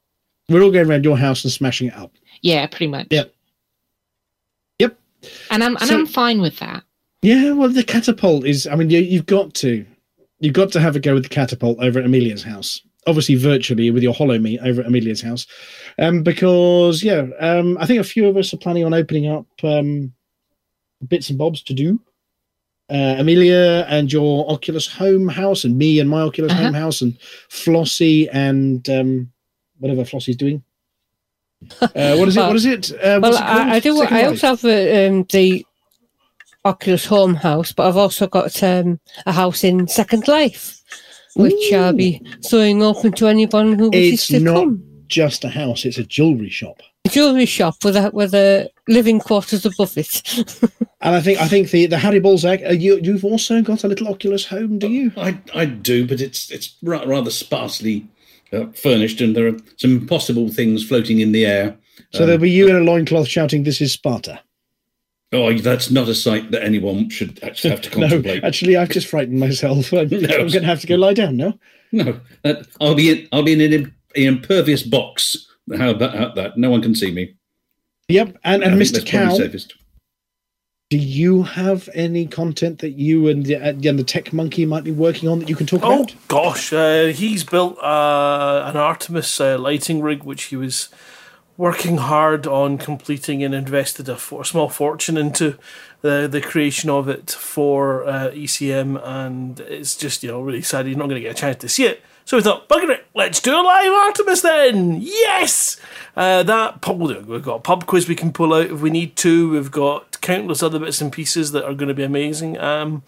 [0.48, 2.12] We're all going around your house and smashing it up.
[2.42, 3.06] Yeah, pretty much.
[3.10, 3.32] Yep.
[4.80, 4.98] Yep.
[5.50, 6.82] And I'm and So- I'm fine with that.
[7.22, 8.66] Yeah, well, the catapult is.
[8.66, 9.84] I mean, you, you've got to,
[10.38, 12.80] you've got to have a go with the catapult over at Amelia's house.
[13.06, 15.46] Obviously, virtually with your HoloMe over at Amelia's house,
[15.98, 19.46] um, because yeah, um, I think a few of us are planning on opening up
[19.62, 20.12] um,
[21.08, 22.00] bits and bobs to do.
[22.90, 26.64] Uh, Amelia and your Oculus Home house, and me and my Oculus Uh-huh.
[26.64, 27.18] Home house, and
[27.50, 29.30] Flossie and um,
[29.78, 30.62] whatever Flossie's doing.
[31.80, 32.40] Uh, what is it?
[32.40, 32.92] What is it?
[32.92, 33.40] Uh, Well, it?
[33.40, 34.00] I, I do.
[34.02, 35.66] I also have uh, um, the
[36.68, 40.80] Oculus Home house, but I've also got um, a house in Second Life,
[41.36, 44.82] which I'll be throwing open to anyone who wishes It's to not come.
[45.08, 46.80] just a house; it's a jewelry shop.
[47.06, 50.22] A jewellery shop with a with a living quarters above it.
[51.00, 52.60] And I think I think the the Harry Balzac.
[52.68, 55.12] Uh, you you've also got a little Oculus Home, do you?
[55.16, 58.08] I, I do, but it's it's ra- rather sparsely
[58.52, 61.76] uh, furnished, and there are some impossible things floating in the air.
[62.12, 64.40] So Um, there'll be you in a loincloth shouting, "This is Sparta."
[65.32, 68.10] Oh, that's not a sight that anyone should actually have to contemplate.
[68.10, 68.44] No, contemplate.
[68.44, 69.92] actually, I've just frightened myself.
[69.92, 70.16] I'm, No.
[70.16, 71.58] I'm going to have to go lie down now.
[71.92, 75.36] No, that, I'll be in, I'll be in an, im- an impervious box.
[75.76, 76.56] How about how that?
[76.56, 77.34] No one can see me.
[78.08, 78.92] Yep, and and Mr.
[78.92, 79.36] that's Cow,
[80.90, 84.84] do you have any content that you and the, uh, and the Tech Monkey might
[84.84, 86.12] be working on that you can talk Oh about?
[86.14, 90.88] Oh gosh, uh, he's built uh, an Artemis uh, lighting rig, which he was
[91.58, 95.58] working hard on completing and invested a, for, small fortune into
[96.00, 100.86] the the creation of it for uh, ECM, and it's just you know really sad
[100.86, 102.00] he's not going to get a chance to see it.
[102.24, 104.98] So we thought, bugger it, let's do a live Artemis then.
[105.00, 105.80] Yes,
[106.14, 109.16] uh, that pub- we've got a pub quiz we can pull out if we need
[109.16, 109.50] to.
[109.50, 112.58] We've got countless other bits and pieces that are going to be amazing.
[112.58, 113.02] Um,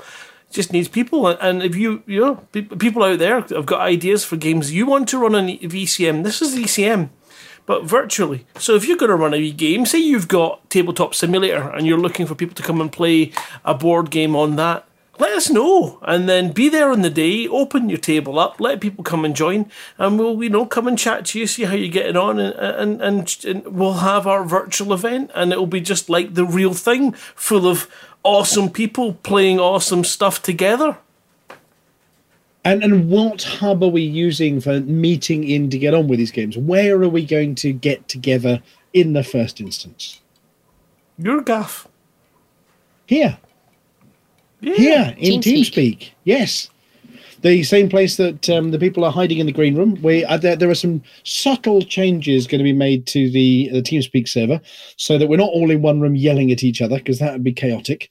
[0.50, 1.26] just needs people.
[1.28, 2.34] And if you, you know,
[2.78, 6.42] people out there have got ideas for games you want to run on VCM, this
[6.42, 7.10] is VCM,
[7.70, 8.44] but virtually.
[8.58, 12.00] So if you're going to run a game, say you've got Tabletop Simulator and you're
[12.00, 13.30] looking for people to come and play
[13.64, 14.88] a board game on that,
[15.20, 18.80] let us know and then be there on the day open your table up let
[18.80, 21.74] people come and join and we'll you know come and chat to you see how
[21.74, 25.80] you're getting on and and, and, and we'll have our virtual event and it'll be
[25.80, 27.86] just like the real thing full of
[28.22, 30.96] awesome people playing awesome stuff together
[32.64, 36.30] And and what hub are we using for meeting in to get on with these
[36.30, 36.58] games?
[36.58, 40.20] Where are we going to get together in the first instance?
[41.22, 41.86] your gaff
[43.06, 43.38] Here.
[44.60, 44.74] yeah.
[44.74, 45.72] Here in TeamSpeak.
[45.72, 46.10] TeamSpeak.
[46.24, 46.70] Yes.
[47.42, 49.98] The same place that um, the people are hiding in the green room.
[50.02, 53.80] We uh, there, there are some subtle changes going to be made to the the
[53.80, 54.60] TeamSpeak server,
[54.96, 57.42] so that we're not all in one room yelling at each other because that would
[57.42, 58.10] be chaotic.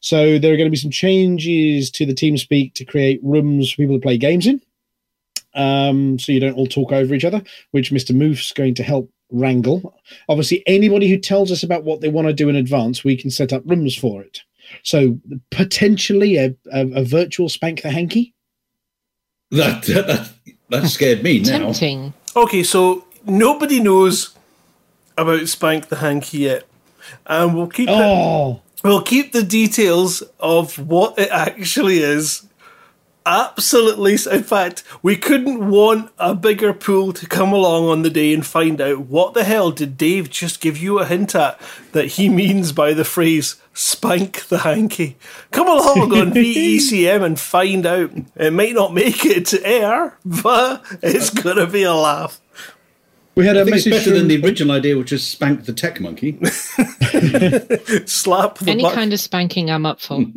[0.00, 3.76] So there are going to be some changes to the TeamSpeak to create rooms for
[3.76, 4.60] people to play games in,
[5.54, 7.44] um, so you don't all talk over each other.
[7.70, 9.94] Which Mister Moof's going to help wrangle.
[10.28, 13.30] Obviously, anybody who tells us about what they want to do in advance, we can
[13.30, 14.42] set up rooms for it.
[14.82, 15.16] So
[15.50, 18.33] potentially a, a, a virtual spank the hanky.
[19.54, 20.32] That that,
[20.68, 21.58] that scared me now.
[21.58, 22.14] Tempting.
[22.36, 24.34] Okay, so nobody knows
[25.16, 26.64] about Spank the Hanky yet.
[27.26, 32.46] And we'll keep it, Oh, we'll keep the details of what it actually is
[33.26, 34.18] absolutely.
[34.30, 38.44] In fact, we couldn't want a bigger pool to come along on the day and
[38.44, 41.60] find out what the hell did Dave just give you a hint at
[41.92, 45.16] that he means by the phrase spank the hanky.
[45.50, 48.10] Come along on VECM and find out.
[48.36, 52.40] It might not make it to air, but it's going to be a laugh.
[53.34, 56.00] We had a I message better than the original idea, which was spank the tech
[56.00, 56.32] monkey.
[58.06, 58.94] Slap the Any butt.
[58.94, 60.24] kind of spanking I'm up for.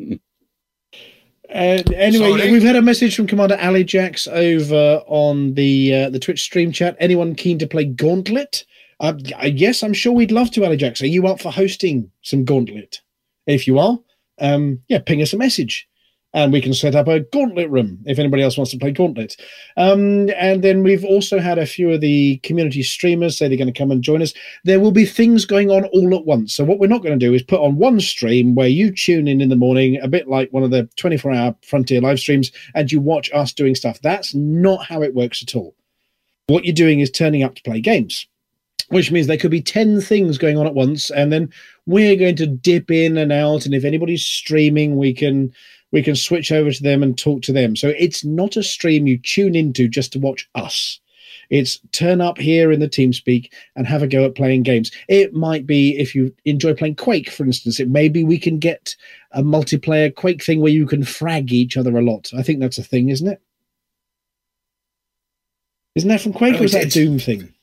[1.50, 2.52] Uh, anyway, Sorry?
[2.52, 6.74] we've had a message from Commander Ali Jax over on the uh, the Twitch stream
[6.74, 6.98] chat.
[7.00, 8.66] Anyone keen to play Gauntlet?
[9.00, 11.02] Uh, yes, I'm sure we'd love to, Ali Jax.
[11.02, 13.00] Are you up for hosting some Gauntlet?
[13.48, 13.98] If you are,
[14.40, 15.88] um, yeah, ping us a message,
[16.34, 19.38] and we can set up a Gauntlet room if anybody else wants to play Gauntlet.
[19.76, 23.74] Um, and then we've also had a few of the community streamers say they're going
[23.74, 24.34] to come and join us.
[24.64, 26.54] There will be things going on all at once.
[26.54, 29.28] So what we're not going to do is put on one stream where you tune
[29.28, 32.92] in in the morning, a bit like one of the 24-hour Frontier live streams, and
[32.92, 34.00] you watch us doing stuff.
[34.02, 35.76] That's not how it works at all.
[36.48, 38.28] What you're doing is turning up to play games,
[38.90, 41.52] which means there could be 10 things going on at once, and then
[41.86, 43.66] we're going to dip in and out.
[43.66, 45.54] And if anybody's streaming, we can
[45.92, 47.76] we can switch over to them and talk to them.
[47.76, 51.00] So it's not a stream you tune into just to watch us.
[51.50, 54.92] It's turn up here in the TeamSpeak and have a go at playing games.
[55.08, 58.96] It might be if you enjoy playing Quake, for instance, it maybe we can get
[59.32, 62.32] a multiplayer Quake thing where you can frag each other a lot.
[62.38, 63.42] I think that's a thing, isn't it?
[65.96, 67.54] Isn't that from Quake Oh, or is that a Doom thing?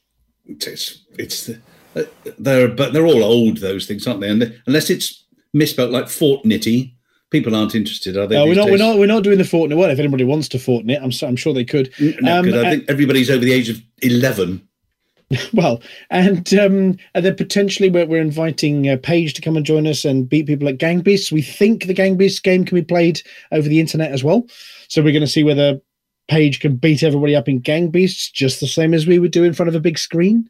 [0.46, 1.60] It's it's the,
[1.96, 2.02] uh,
[2.38, 4.28] they're but they're all old those things, aren't they?
[4.28, 6.92] And they, unless it's misspelled like Fortnitty,
[7.30, 8.36] people aren't interested, are they?
[8.36, 8.70] No, we're not.
[8.70, 8.98] We're not.
[8.98, 11.12] We're not doing the Fortnite Well, If anybody wants to Fortnite, I'm.
[11.12, 11.90] so- I'm sure they could.
[12.20, 14.66] No, Um, I think everybody's over the age of eleven.
[15.52, 19.86] Well, and um, and then potentially we're, we're inviting uh, Paige to come and join
[19.86, 21.32] us and beat people at Gang Beasts.
[21.32, 23.20] We think the Gang Beasts game can be played
[23.50, 24.46] over the internet as well.
[24.88, 25.80] So we're going to see whether
[26.28, 29.44] Paige can beat everybody up in Gang Beasts just the same as we would do
[29.44, 30.48] in front of a big screen.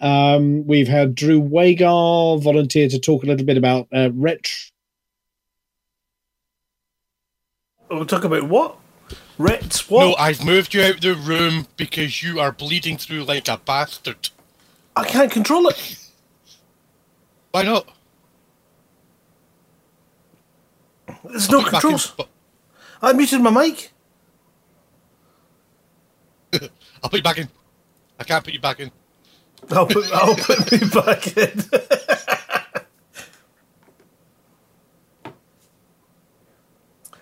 [0.00, 4.52] Um, we've had Drew Wagar volunteer to talk a little bit about uh, retro.
[7.90, 8.76] We'll talk about what?
[9.38, 9.88] Rets?
[9.88, 10.00] What?
[10.00, 14.30] No, I've moved you out the room because you are bleeding through like a bastard.
[14.96, 15.98] I can't control it.
[17.52, 17.88] Why not?
[21.24, 22.14] There's no Put you back in- controls.
[22.16, 22.28] but-
[23.02, 23.92] I muted my mic.
[27.06, 27.48] I'll put you back in.
[28.18, 28.90] I can't put you back in.
[29.70, 31.62] I'll put, I'll put me back in.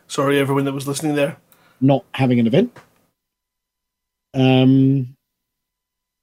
[0.06, 1.36] Sorry, everyone that was listening there.
[1.82, 2.74] not having an event.
[4.32, 5.14] Um,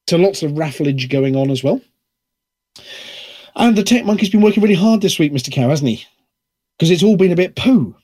[0.10, 1.80] so lots of rafflage going on as well.
[3.56, 5.52] And the tech monkey's been working really hard this week, Mr.
[5.52, 6.04] Cow, hasn't he?
[6.80, 7.96] Because it's all been a bit poo.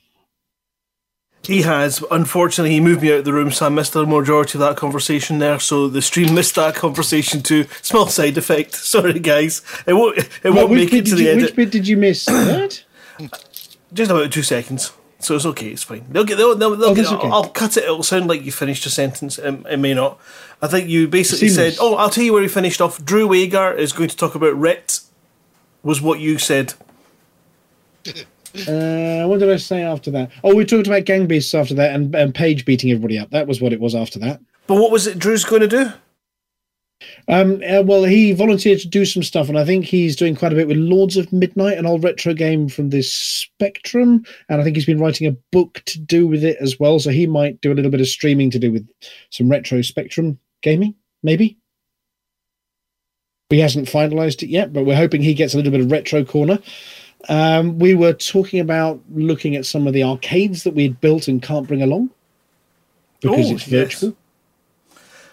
[1.48, 2.04] He has.
[2.10, 4.76] Unfortunately, he moved me out of the room, so I missed the majority of that
[4.76, 5.58] conversation there.
[5.58, 7.64] So the stream missed that conversation too.
[7.82, 8.74] Small side effect.
[8.76, 9.62] Sorry, guys.
[9.86, 10.18] It won't.
[10.18, 11.42] It Well, won't which, make it bit to did the you, edit.
[11.44, 12.24] which bit did you miss?
[12.26, 12.84] that?
[13.92, 14.92] Just about two seconds.
[15.20, 15.68] So it's okay.
[15.70, 16.04] It's fine.
[16.10, 16.36] They'll get.
[16.36, 17.28] They'll, they'll, they'll Oh, get okay.
[17.28, 17.84] I'll cut it.
[17.84, 19.38] It'll sound like you finished a sentence.
[19.38, 20.20] It, it may not.
[20.62, 21.76] I think you basically Seamless.
[21.76, 21.82] said.
[21.82, 23.02] Oh, I'll tell you where we finished off.
[23.04, 25.00] Drew Wagar is going to talk about Ret.
[25.82, 26.74] Was what you said.
[28.54, 30.30] Uh, what did I say after that?
[30.42, 33.30] Oh, we talked about gang beasts after that, and, and Paige beating everybody up.
[33.30, 34.40] That was what it was after that.
[34.66, 35.92] But what was it Drew's going to do?
[37.28, 40.52] Um, uh, well, he volunteered to do some stuff, and I think he's doing quite
[40.52, 44.64] a bit with Lords of Midnight, an old retro game from this Spectrum, and I
[44.64, 46.98] think he's been writing a book to do with it as well.
[46.98, 48.88] So he might do a little bit of streaming to do with
[49.30, 51.58] some retro Spectrum gaming, maybe.
[53.50, 56.24] He hasn't finalised it yet, but we're hoping he gets a little bit of retro
[56.24, 56.58] corner.
[57.28, 61.28] Um, we were talking about looking at some of the arcades that we had built
[61.28, 62.10] and can't bring along
[63.20, 63.90] because Oh, it's yes.
[63.92, 64.16] virtual.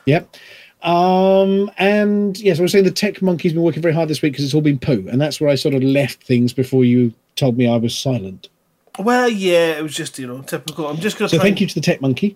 [0.05, 0.35] Yep.
[0.81, 4.33] Um, and yes, I was saying the tech monkey's been working very hard this week
[4.33, 7.13] because it's all been poo, and that's where I sort of left things before you
[7.35, 8.49] told me I was silent.
[8.99, 10.87] Well, yeah, it was just you know typical.
[10.87, 11.35] I'm just going to.
[11.35, 12.35] So thank you to the tech monkey.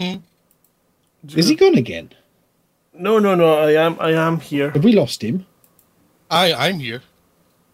[0.00, 2.10] Is he gone again?
[2.94, 3.58] No, no, no.
[3.58, 3.96] I am.
[4.00, 4.70] I am here.
[4.70, 5.46] Have we lost him?
[6.30, 7.02] I, I'm here.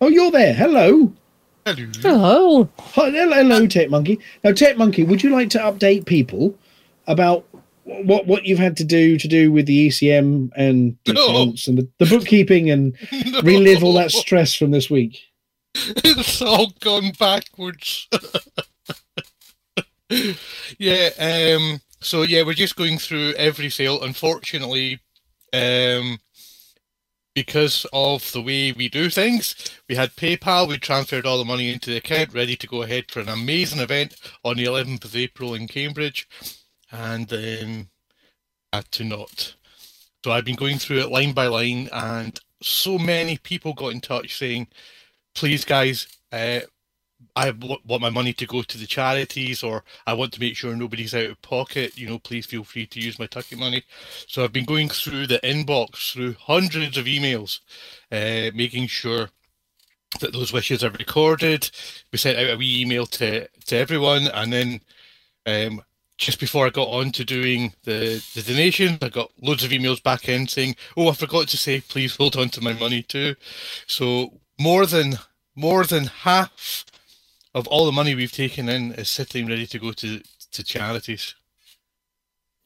[0.00, 0.52] Oh, you're there.
[0.54, 1.12] Hello.
[1.64, 1.86] Hello.
[2.02, 2.68] Hello.
[2.78, 4.18] Hello, hello, Tech Monkey.
[4.44, 6.56] Now, Tech Monkey, would you like to update people
[7.06, 7.44] about
[7.84, 11.24] what what you've had to do to do with the ECM and the No.
[11.28, 12.96] accounts and the, the bookkeeping and
[13.42, 15.20] relive all that stress from this week?
[15.74, 18.08] it's all gone backwards.
[20.78, 24.02] yeah, um so yeah, we're just going through every sale.
[24.02, 25.00] Unfortunately,
[25.52, 26.18] um
[27.36, 29.54] because of the way we do things.
[29.90, 33.10] We had PayPal, we transferred all the money into the account, ready to go ahead
[33.10, 36.26] for an amazing event on the 11th of April in Cambridge,
[36.90, 37.90] and um,
[38.72, 39.54] had to not.
[40.24, 44.00] So I've been going through it line by line, and so many people got in
[44.00, 44.68] touch saying,
[45.34, 46.60] please, guys, uh,
[47.36, 50.74] I want my money to go to the charities, or I want to make sure
[50.74, 51.98] nobody's out of pocket.
[51.98, 53.84] You know, please feel free to use my Tucky money.
[54.26, 57.60] So I've been going through the inbox through hundreds of emails,
[58.10, 59.28] uh, making sure
[60.20, 61.70] that those wishes are recorded.
[62.10, 64.80] We sent out a wee email to to everyone, and then
[65.44, 65.82] um,
[66.16, 70.02] just before I got on to doing the the donations, I got loads of emails
[70.02, 73.36] back in saying, "Oh, I forgot to say, please hold on to my money too."
[73.86, 75.18] So more than
[75.54, 76.84] more than half
[77.56, 80.20] of all the money we've taken in is sitting ready to go to
[80.52, 81.34] to charities.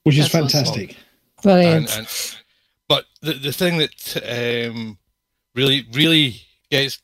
[0.03, 0.65] which is That's awesome.
[0.65, 0.97] fantastic.
[1.43, 1.91] Brilliant.
[1.91, 2.37] And, and
[2.89, 4.99] but the the thing that um,
[5.55, 7.01] really really gets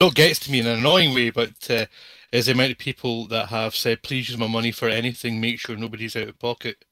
[0.00, 1.86] not gets to me in an annoying way, but uh,
[2.30, 5.40] is the amount of people that have said, "Please use my money for anything.
[5.40, 6.84] Make sure nobody's out of pocket,"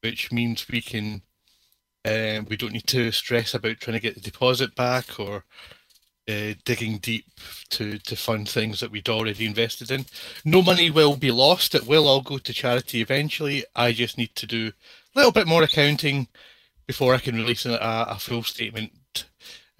[0.00, 1.22] which means we can
[2.04, 5.44] um, we don't need to stress about trying to get the deposit back or
[6.30, 7.26] uh, digging deep
[7.70, 10.06] to to fund things that we'd already invested in.
[10.44, 11.74] No money will be lost.
[11.74, 13.64] It will all go to charity eventually.
[13.74, 14.72] I just need to do
[15.14, 16.28] a little bit more accounting
[16.86, 19.26] before I can release a, a full statement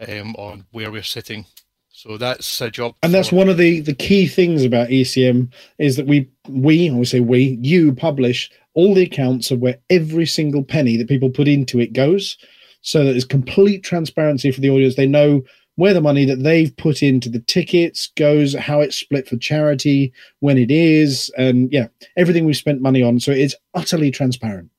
[0.07, 1.47] um, on where we're sitting.
[1.91, 2.95] So that's a job.
[3.03, 7.09] And that's one of the the key things about ECM is that we we would
[7.09, 11.49] say we you publish all the accounts of where every single penny that people put
[11.49, 12.39] into it goes,
[12.81, 14.97] so that there's complete transparency for the audience.
[14.97, 15.43] They know
[15.81, 20.13] where the money that they've put into the tickets goes, how it's split for charity,
[20.41, 21.87] when it is, and yeah,
[22.19, 23.19] everything we've spent money on.
[23.19, 24.71] So it's utterly transparent.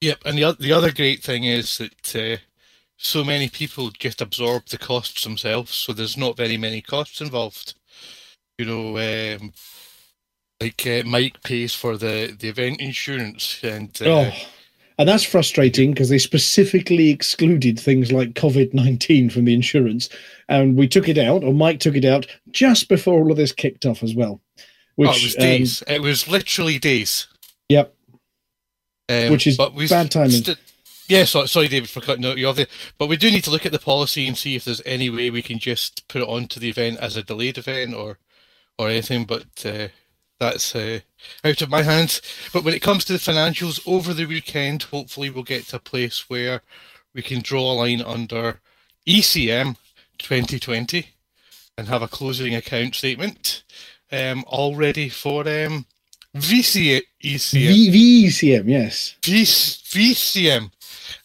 [0.00, 2.36] Yep, and the the other great thing is that uh,
[2.96, 7.74] so many people just absorb the costs themselves, so there's not very many costs involved.
[8.56, 9.52] You know, um,
[10.60, 14.32] like uh, Mike pays for the, the event insurance, and uh, Oh,
[14.98, 20.08] and that's frustrating because they specifically excluded things like COVID 19 from the insurance.
[20.48, 23.52] And we took it out, or Mike took it out just before all of this
[23.52, 24.40] kicked off as well.
[24.94, 25.82] Which, oh, it was um, days.
[25.86, 27.26] it was literally days.
[27.68, 27.94] yep.
[29.08, 30.30] Um, Which is but bad timing.
[30.30, 30.58] st-
[31.08, 32.66] yeah, so, sorry, David, for cutting out you off there.
[32.98, 35.30] But we do need to look at the policy and see if there's any way
[35.30, 38.18] we can just put it onto the event as a delayed event or
[38.78, 39.24] or anything.
[39.24, 39.88] But uh,
[40.38, 41.00] that's uh,
[41.44, 42.20] out of my hands.
[42.52, 45.80] But when it comes to the financials over the weekend, hopefully we'll get to a
[45.80, 46.62] place where
[47.14, 48.60] we can draw a line under
[49.06, 49.76] ECM
[50.18, 51.08] 2020
[51.78, 53.62] and have a closing account statement
[54.12, 55.86] um, all ready for um,
[56.36, 57.90] VC ECM.
[57.90, 59.16] V- VECM, yes.
[59.24, 60.70] V- VCM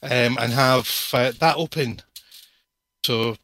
[0.03, 2.01] um, and have uh, that open.
[3.03, 3.35] So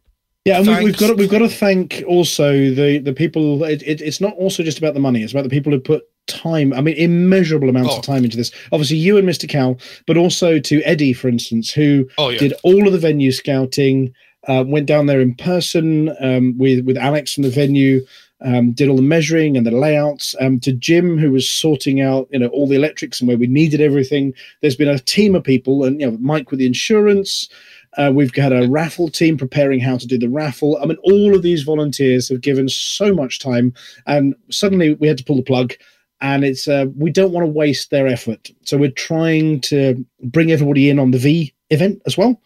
[0.47, 3.63] Yeah, and we, we've got to, we've got to thank also the the people.
[3.65, 6.03] It, it, it's not also just about the money; it's about the people who put
[6.27, 6.73] time.
[6.73, 7.97] I mean, immeasurable amounts Oh.
[7.97, 8.51] of time into this.
[8.71, 9.47] Obviously, you and Mr.
[9.47, 13.31] Cal, but also to Eddie, for instance, who oh yeah, did all of the venue
[13.31, 14.13] scouting.
[14.47, 18.05] Uh, went down there in person um, with with Alex from the venue.
[18.39, 20.35] Um, did all the measuring and the layouts.
[20.39, 23.47] Um, to Jim, who was sorting out, you know, all the electrics and where we
[23.47, 24.31] needed everything.
[24.61, 27.49] There's been a team of people, and you know, Mike with the insurance.
[27.97, 30.77] Uh, we've got a raffle team preparing how to do the raffle.
[30.81, 33.73] I mean, all of these volunteers have given so much time,
[34.05, 35.73] and suddenly we had to pull the plug.
[36.19, 40.51] And it's uh, we don't want to waste their effort, so we're trying to bring
[40.51, 42.41] everybody in on the V event as well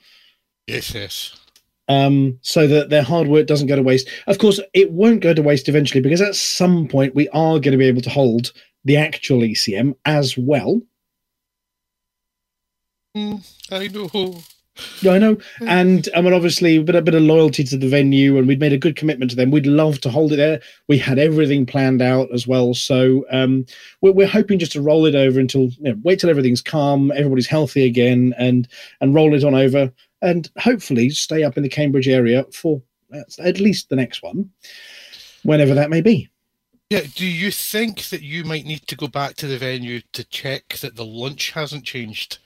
[0.67, 1.35] yes, yes.
[1.87, 4.09] um, so that their hard work doesn't go to waste.
[4.27, 7.71] Of course, it won't go to waste eventually because at some point we are going
[7.71, 8.51] to be able to hold
[8.83, 10.81] the actual ECM as well.
[13.15, 14.41] Mm, I know.
[15.01, 15.37] Yeah, I know.
[15.67, 18.59] And I mean, obviously, a bit, a bit of loyalty to the venue, and we'd
[18.59, 19.51] made a good commitment to them.
[19.51, 20.61] We'd love to hold it there.
[20.87, 22.73] We had everything planned out as well.
[22.73, 23.65] So um,
[24.01, 27.11] we're, we're hoping just to roll it over until, you know, wait till everything's calm,
[27.11, 28.67] everybody's healthy again, and
[29.01, 29.91] and roll it on over,
[30.21, 32.81] and hopefully stay up in the Cambridge area for
[33.13, 34.49] uh, at least the next one,
[35.43, 36.29] whenever that may be.
[36.89, 40.25] Yeah, do you think that you might need to go back to the venue to
[40.25, 42.39] check that the lunch hasn't changed?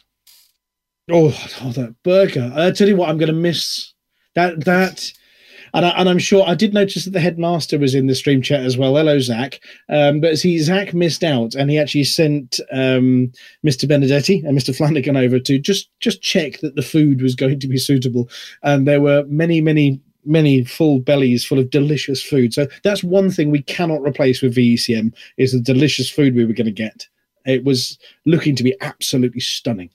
[1.12, 1.28] Oh,
[1.62, 2.52] oh that burger!
[2.56, 3.94] I tell you what, I'm going to miss
[4.34, 4.66] that.
[4.66, 5.12] That,
[5.76, 8.62] and, I, I'm sure I did notice that the headmaster was in the stream chat
[8.62, 8.96] as well.
[8.96, 9.60] Hello, Zach.
[9.88, 13.32] Um, but see, Zach missed out, and he actually sent um,
[13.64, 13.88] Mr.
[13.88, 14.76] Benedetti and Mr.
[14.76, 18.28] Flanagan over to just just check that the food was going to be suitable.
[18.64, 22.52] And there were many, many, many full bellies full of delicious food.
[22.52, 26.54] So that's one thing we cannot replace with VECM is the delicious food we were
[26.54, 27.06] going to get.
[27.46, 29.92] It was looking to be absolutely stunning.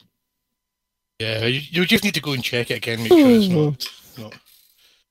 [1.20, 3.86] Yeah, you, you just need to go and check it again, make sure it's not.
[4.18, 4.34] not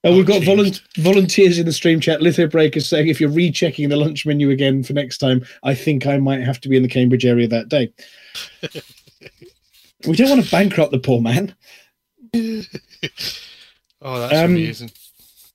[0.04, 2.22] Oh, we've got volun- volunteers in the stream chat.
[2.22, 6.08] Litho Breaker saying if you're rechecking the lunch menu again for next time, I think
[6.08, 7.92] I might have to be in the Cambridge area that day.
[10.08, 11.54] we don't want to bankrupt the poor man.
[14.02, 14.92] Oh, that's Um, amazing.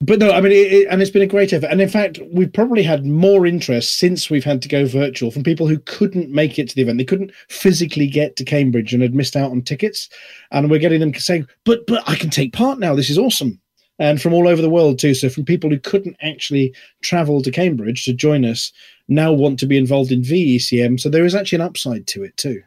[0.06, 1.70] But no, I mean, it, it, and it's been a great effort.
[1.70, 5.42] And in fact, we've probably had more interest since we've had to go virtual from
[5.42, 6.98] people who couldn't make it to the event.
[6.98, 10.10] They couldn't physically get to Cambridge and had missed out on tickets.
[10.50, 12.94] And we're getting them saying, "But, but I can take part now.
[12.94, 13.58] This is awesome."
[13.98, 15.14] And from all over the world too.
[15.14, 18.72] So from people who couldn't actually travel to Cambridge to join us
[19.08, 21.00] now want to be involved in VECM.
[21.00, 22.62] So there is actually an upside to it too.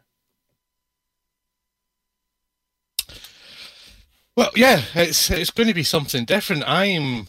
[4.38, 6.64] Well, yeah, it's it's going to be something different.
[6.68, 7.28] I'm,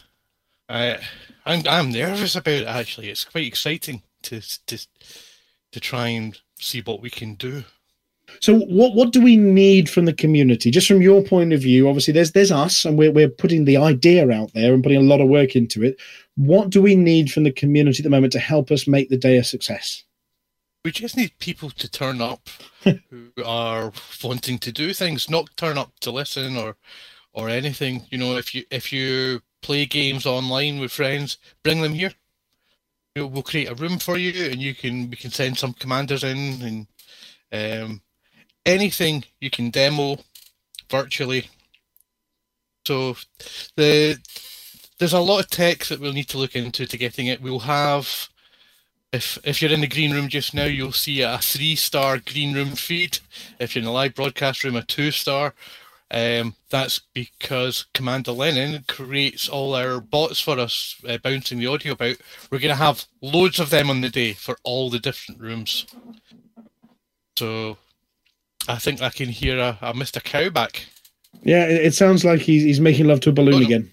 [0.69, 0.97] uh,
[1.43, 2.67] I'm I'm nervous about it.
[2.67, 4.87] Actually, it's quite exciting to to
[5.71, 7.63] to try and see what we can do.
[8.41, 10.69] So what what do we need from the community?
[10.69, 13.77] Just from your point of view, obviously there's there's us and we're we're putting the
[13.77, 15.99] idea out there and putting a lot of work into it.
[16.35, 19.17] What do we need from the community at the moment to help us make the
[19.17, 20.03] day a success?
[20.89, 22.49] We just need people to turn up
[22.83, 26.77] who are wanting to do things, not turn up to listen or
[27.31, 28.07] or anything.
[28.09, 32.13] You know, if you if you play games online with friends, bring them here.
[33.13, 35.73] You know, we'll create a room for you, and you can we can send some
[35.73, 36.87] commanders in
[37.51, 38.01] and um,
[38.65, 40.17] anything you can demo
[40.89, 41.51] virtually.
[42.87, 43.15] So
[43.75, 44.17] the
[44.97, 47.43] there's a lot of tech that we'll need to look into to getting it.
[47.43, 48.29] We'll have
[49.11, 52.53] if if you're in the green room just now, you'll see a three star green
[52.53, 53.19] room feed.
[53.59, 55.53] If you're in the live broadcast room, a two star.
[56.11, 61.91] Um, that's because Commander Lennon creates all our bots for us, uh, bouncing the audio
[61.93, 62.15] about.
[62.49, 65.85] We're going to have loads of them on the day for all the different rooms.
[67.37, 67.77] So
[68.67, 70.23] I think I can hear a, a Mr.
[70.23, 70.87] Cow back.
[71.43, 73.65] Yeah, it, sounds like he's he's making love to a balloon Oh, no.
[73.65, 73.91] again.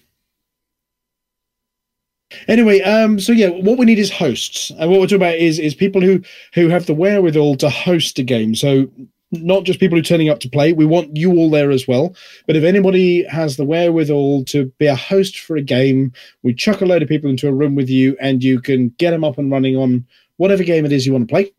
[2.47, 5.59] Anyway, um, so yeah, what we need is hosts, and what we're talking about is
[5.59, 6.21] is people who
[6.53, 8.53] who have the wherewithal to host a game.
[8.53, 8.87] So
[9.31, 10.73] not just people who are turning up to play.
[10.73, 12.15] We want you all there as well.
[12.45, 16.13] But if anybody has the wherewithal to be a host for a game,
[16.43, 19.11] we chuck a load of people into a room with you, and you can get
[19.11, 20.05] them up and running on
[20.37, 21.51] whatever game it is you want to play.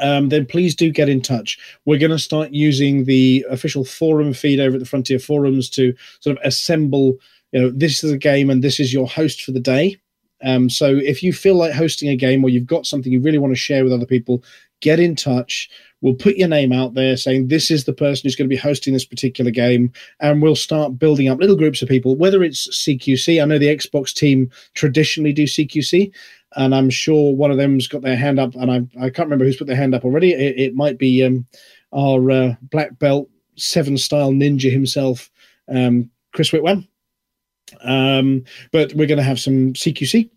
[0.00, 1.58] Um, then please do get in touch.
[1.86, 5.94] We're going to start using the official forum feed over at the Frontier forums to
[6.20, 7.16] sort of assemble.
[7.52, 9.96] You know, this is a game, and this is your host for the day.
[10.42, 13.38] Um, so if you feel like hosting a game or you've got something you really
[13.38, 14.44] want to share with other people,
[14.80, 15.68] get in touch.
[16.00, 18.60] We'll put your name out there saying this is the person who's going to be
[18.60, 22.68] hosting this particular game, and we'll start building up little groups of people, whether it's
[22.68, 23.42] CQC.
[23.42, 26.12] I know the Xbox team traditionally do CQC,
[26.56, 29.44] and I'm sure one of them's got their hand up, and I, I can't remember
[29.44, 30.32] who's put their hand up already.
[30.32, 31.46] It, it might be um,
[31.92, 35.30] our uh, black belt seven style ninja himself,
[35.68, 36.86] um, Chris Whitwan.
[37.82, 40.30] Um, but we're going to have some CQC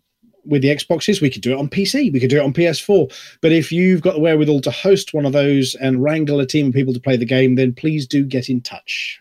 [0.44, 1.20] with the Xboxes.
[1.20, 2.12] We could do it on PC.
[2.12, 3.12] We could do it on PS4.
[3.40, 6.68] But if you've got the wherewithal to host one of those and wrangle a team
[6.68, 9.20] of people to play the game, then please do get in touch.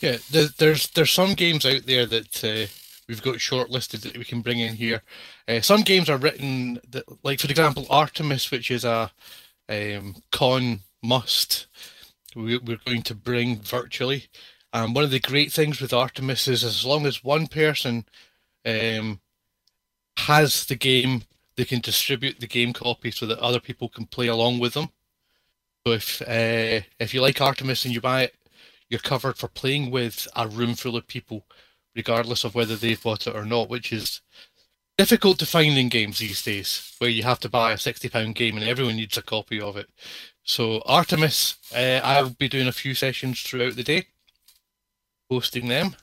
[0.00, 2.70] Yeah, there, there's there's some games out there that uh,
[3.08, 5.02] we've got shortlisted that we can bring in here.
[5.46, 9.10] Uh, some games are written that, like for example, Artemis, which is a
[9.68, 11.66] um, con must.
[12.36, 14.26] We, we're going to bring virtually.
[14.72, 18.04] And one of the great things with Artemis is as long as one person
[18.66, 19.20] um,
[20.18, 21.22] has the game,
[21.56, 24.90] they can distribute the game copy so that other people can play along with them.
[25.86, 28.34] So if uh, if you like Artemis and you buy it,
[28.90, 31.46] you're covered for playing with a room full of people,
[31.96, 34.20] regardless of whether they've bought it or not, which is
[34.98, 38.34] difficult to find in games these days, where you have to buy a sixty pound
[38.34, 39.88] game and everyone needs a copy of it.
[40.42, 44.06] So Artemis, uh, I'll be doing a few sessions throughout the day,
[45.30, 45.96] hosting them.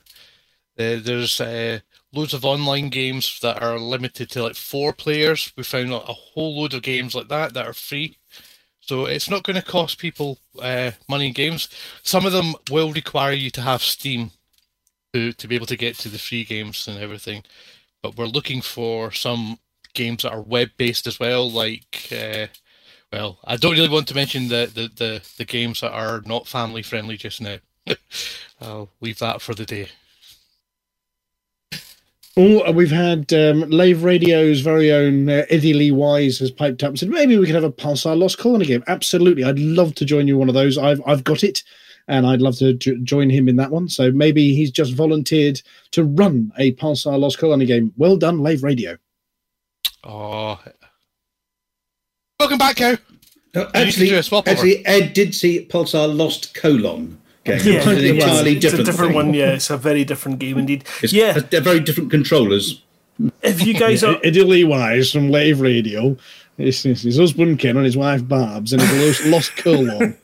[0.78, 1.80] Uh, there's uh,
[2.14, 5.54] loads of online games that are limited to like four players.
[5.56, 8.18] We found a whole load of games like that that are free.
[8.82, 11.70] So it's not going to cost people uh, money in games.
[12.04, 14.32] Some of them will require you to have Steam
[15.14, 17.44] to, to be able to get to the free games and everything.
[18.04, 19.58] But we're looking for some
[19.94, 22.48] games that are web based as well, like uh,
[23.12, 26.48] well, I don't really want to mention the, the, the, the games that are not
[26.48, 27.58] family friendly just now.
[28.62, 29.90] I'll leave that for the day.
[32.38, 36.90] Oh, we've had um, Lave Radio's very own uh, Eddie Lee Wise has piped up
[36.90, 38.84] and said maybe we could have a Pulsar Lost Colony game.
[38.88, 40.78] Absolutely, I'd love to join you one of those.
[40.78, 41.64] I've I've got it,
[42.10, 43.88] and I'd love to j- join him in that one.
[43.88, 45.62] So maybe he's just volunteered
[45.92, 47.94] to run a Pulsar Lost Colony game.
[47.96, 48.98] Well done, Lave Radio.
[50.04, 50.60] Oh,
[52.38, 52.98] welcome back, Cow.
[53.56, 54.52] No, actually, do a swap over.
[54.58, 57.18] actually, Ed did see Pulsar lost colon.
[57.46, 57.60] Game.
[57.64, 59.14] Yeah, it's an yeah, it's different, a different thing.
[59.14, 59.34] one.
[59.34, 60.84] Yeah, it's a very different game indeed.
[61.04, 62.82] It's, yeah, they're very different controllers.
[63.42, 66.18] if you guys are Eddie Lee Wise from Lave Radio.
[66.58, 70.18] It's, it's his husband Ken and his wife Barb's and his lost, lost curl on.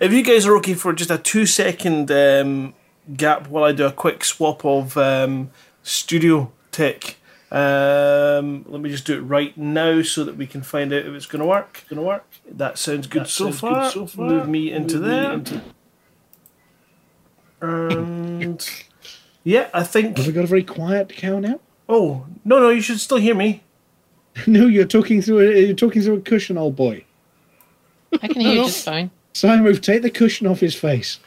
[0.00, 2.74] If you guys are okay for just a two second um,
[3.16, 5.50] gap while I do a quick swap of um,
[5.82, 7.16] studio tech,
[7.52, 11.12] um, let me just do it right now so that we can find out if
[11.14, 11.84] it's going to work.
[11.88, 12.26] Going to work.
[12.50, 13.90] That sounds good, so, sounds good far.
[13.90, 14.26] so far.
[14.28, 15.32] Move me into Move me there.
[15.34, 15.60] into-
[17.60, 18.68] And
[19.44, 20.16] yeah, I think.
[20.16, 21.60] Have we got a very quiet cow now?
[21.88, 23.62] Oh no, no, you should still hear me.
[24.46, 27.04] No, you're talking through a, you're talking through a cushion, old boy.
[28.22, 29.10] I can hear you just fine.
[29.34, 31.18] Simon, take the cushion off his face.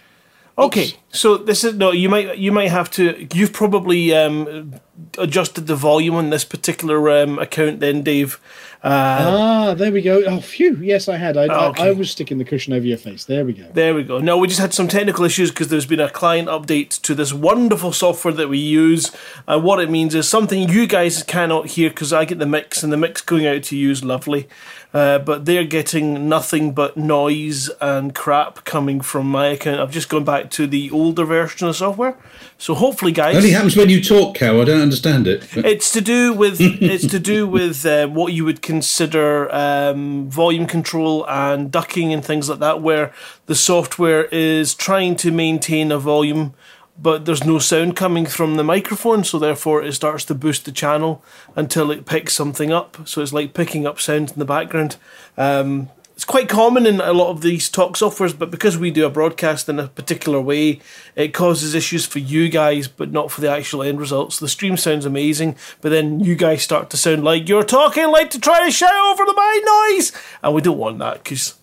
[0.58, 1.91] Okay, so this is no.
[1.91, 3.28] You might you might have to.
[3.34, 4.74] You've probably um,
[5.18, 8.39] adjusted the volume on this particular um, account, then, Dave.
[8.86, 10.24] Uh, ah, there we go.
[10.26, 10.78] Oh, phew.
[10.80, 11.36] Yes, I had.
[11.38, 11.88] I, I- Okay.
[11.88, 13.24] I, was sticking the cushion over your face.
[13.26, 13.66] There we go.
[13.74, 14.20] There we go.
[14.20, 17.34] No, we just had some technical issues because there's been a client update to this
[17.34, 19.12] wonderful software that we use.
[19.48, 22.84] And what it means is something you guys cannot hear because I get the mix
[22.84, 24.48] and the mix going out to you is lovely.
[24.94, 29.82] Uh, but they're getting nothing but noise and crap coming from my account.
[29.82, 32.16] I've just gone back to the older version of the software.
[32.58, 33.36] So hopefully, guys.
[33.36, 34.62] it Only happens when you talk, cow.
[34.62, 35.46] I don't understand it.
[35.58, 40.67] It's to do with it's to do with uh, what you would consider um, volume
[40.67, 43.13] control and ducking and things like that, where
[43.45, 46.53] the software is trying to maintain a volume,
[47.01, 50.73] but there's no sound coming from the microphone, so therefore it starts to boost the
[50.73, 51.23] channel
[51.55, 52.97] until it picks something up.
[53.07, 54.97] So it's like picking up sound in the background.
[55.38, 55.89] Um,
[56.26, 59.11] it's quite common in a lot of these talk softwares, but because we do a
[59.11, 60.80] broadcast in a particular way,
[61.15, 64.39] it causes issues for you guys, but not for the actual end results.
[64.39, 68.32] The stream sounds amazing, but then you guys start to sound like you're talking like
[68.32, 70.11] to try to shout over the my noise,
[70.41, 71.53] and we don't want that because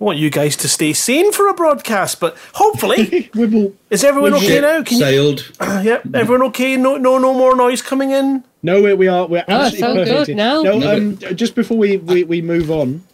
[0.00, 2.18] I want you guys to stay sane for a broadcast.
[2.18, 3.74] But hopefully, Wibble.
[3.88, 4.82] is everyone okay Ship now?
[4.82, 5.52] Can you, sailed.
[5.60, 6.76] yeah, everyone okay?
[6.76, 8.42] No, no, no more noise coming in.
[8.64, 9.28] No, we, we are.
[9.28, 10.18] We're No, absolutely sound perfect.
[10.18, 10.36] good here.
[10.36, 10.62] now.
[10.62, 13.04] No, No, um, just before we, we, we move on,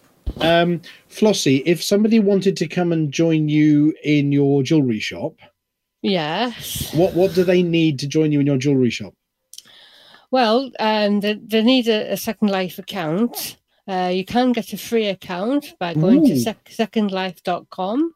[0.41, 5.35] um, Flossie, if somebody wanted to come and join you in your jewelry shop,
[6.03, 6.93] Yes.
[6.95, 9.15] what what do they need to join you in your jewelry shop?
[10.31, 13.57] Well, um, they, they need a, a Second Life account.
[13.89, 16.39] Uh, you can get a free account by going to Ooh.
[16.41, 18.13] sec- secondlife.com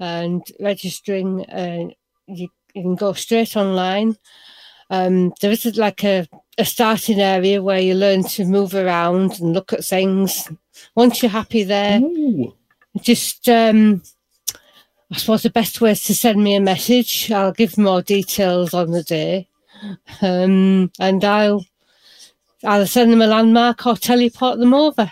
[0.00, 1.44] and registering.
[1.46, 1.88] Uh,
[2.26, 4.16] you, you can go straight online.
[4.90, 6.26] Um, there is like a,
[6.58, 10.50] a starting area where you learn to move around and look at things.
[11.00, 12.54] Once you're happy there, Ooh.
[13.00, 14.02] just um,
[15.10, 17.32] I suppose the best way is to send me a message.
[17.32, 19.48] I'll give more details on the day,
[20.20, 21.64] um, and I'll
[22.64, 25.10] either send them a landmark or teleport them over.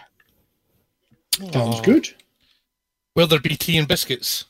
[1.55, 2.11] Sounds good.
[3.17, 4.45] Will there be tea and biscuits?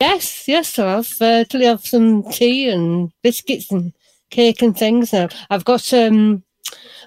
[0.00, 3.92] Yes, yes, I'll have, uh, till you have some tea and biscuits and
[4.30, 5.12] cake and things.
[5.12, 6.44] Now I've got um,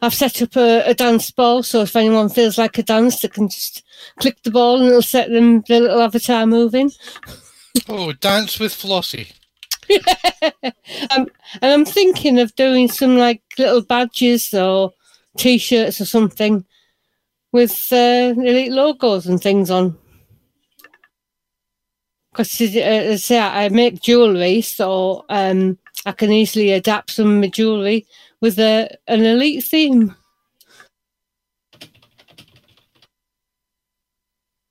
[0.01, 3.27] I've set up a, a dance ball, so if anyone feels like a dance, they
[3.27, 3.83] can just
[4.19, 6.91] click the ball and it'll set them the little avatar moving.
[7.87, 9.33] Oh, dance with Flossie.
[11.11, 11.27] um,
[11.61, 14.93] and I'm thinking of doing some like little badges or
[15.37, 16.65] t-shirts or something
[17.51, 19.97] with uh, elite logos and things on.
[22.31, 27.47] Because uh, say I make jewellery, so um, I can easily adapt some of my
[27.47, 28.05] jewellery
[28.41, 30.15] with a, an elite theme.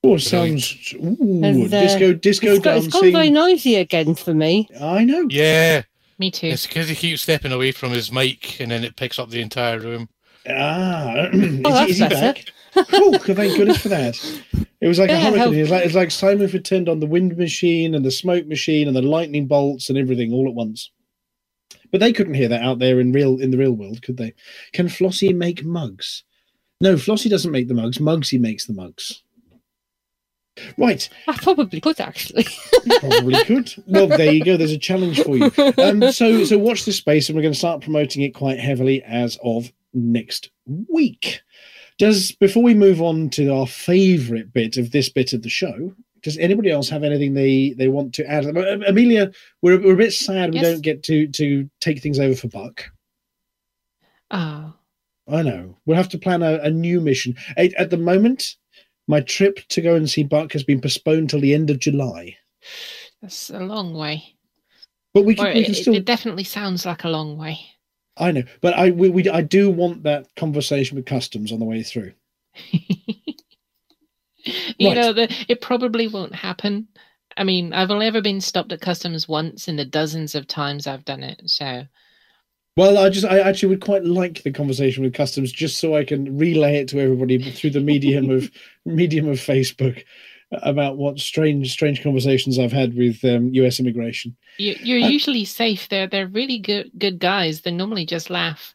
[0.06, 3.12] Oh, sounds ooh, And, uh, disco disco It's, got, it's gone dancing.
[3.12, 4.68] very noisy again for me.
[4.78, 5.26] I know.
[5.30, 5.82] Yeah,
[6.18, 6.48] Me too.
[6.48, 9.40] it's because he keeps stepping away from his mic and then it picks up the
[9.40, 10.08] entire room.
[10.46, 12.34] Ah, is, Oh, he, is he better.
[12.34, 12.44] back?
[12.92, 14.14] oh, thank goodness for that.
[14.82, 15.38] It was like a Yeah, hurricane.
[15.38, 18.10] how- It was like it's like Simon had turned on the wind machine and the
[18.10, 20.90] smoke machine and the lightning bolts and everything all at once.
[21.94, 24.34] But they couldn't hear that out there in real in the real world, could they?
[24.72, 26.24] Can Flossie make mugs?
[26.80, 27.98] No, Flossie doesn't make the mugs.
[27.98, 29.22] Mugsy makes the mugs.
[30.76, 32.48] Right, I probably could actually.
[32.98, 33.72] probably could.
[33.86, 34.56] Well, there you go.
[34.56, 35.52] There's a challenge for you.
[35.78, 39.00] Um, so, so watch this space, and we're going to start promoting it quite heavily
[39.04, 41.42] as of next week.
[41.98, 45.94] Does before we move on to our favourite bit of this bit of the show,
[46.24, 48.44] does anybody else have anything they they want to add?
[48.46, 49.30] Uh, Amelia,
[49.62, 52.84] we're, we're a bit sad we don't get to to take things over for Buck.
[54.30, 54.72] Oh,
[55.28, 57.36] I know we'll have to plan a, a new mission.
[57.56, 58.56] At, at the moment,
[59.06, 62.36] my trip to go and see Buck has been postponed till the end of July.
[63.22, 64.34] that's a long way.
[65.12, 67.60] But we can, we can it- still it definitely sounds like a long way.
[68.16, 71.64] I know, but I we, we I do want that conversation with customs on the
[71.64, 72.12] way through.
[74.78, 74.94] you Right.
[74.94, 76.88] know, the, it probably won't happen.
[77.36, 80.86] I mean, I've only ever been stopped at customs once in the dozens of times
[80.86, 81.42] I've done it.
[81.46, 81.84] So,
[82.76, 86.04] Well, I just I actually would quite like the conversation with customs just so I
[86.04, 88.50] can relay it to everybody through the medium of
[88.84, 90.04] medium of Facebook
[90.50, 93.78] about what strange strange conversations I've had with um, U.S.
[93.80, 94.36] immigration.
[94.56, 95.88] you, you're Uh, usually safe.
[95.88, 97.62] They're they're really good good guys.
[97.62, 98.74] They normally just laugh.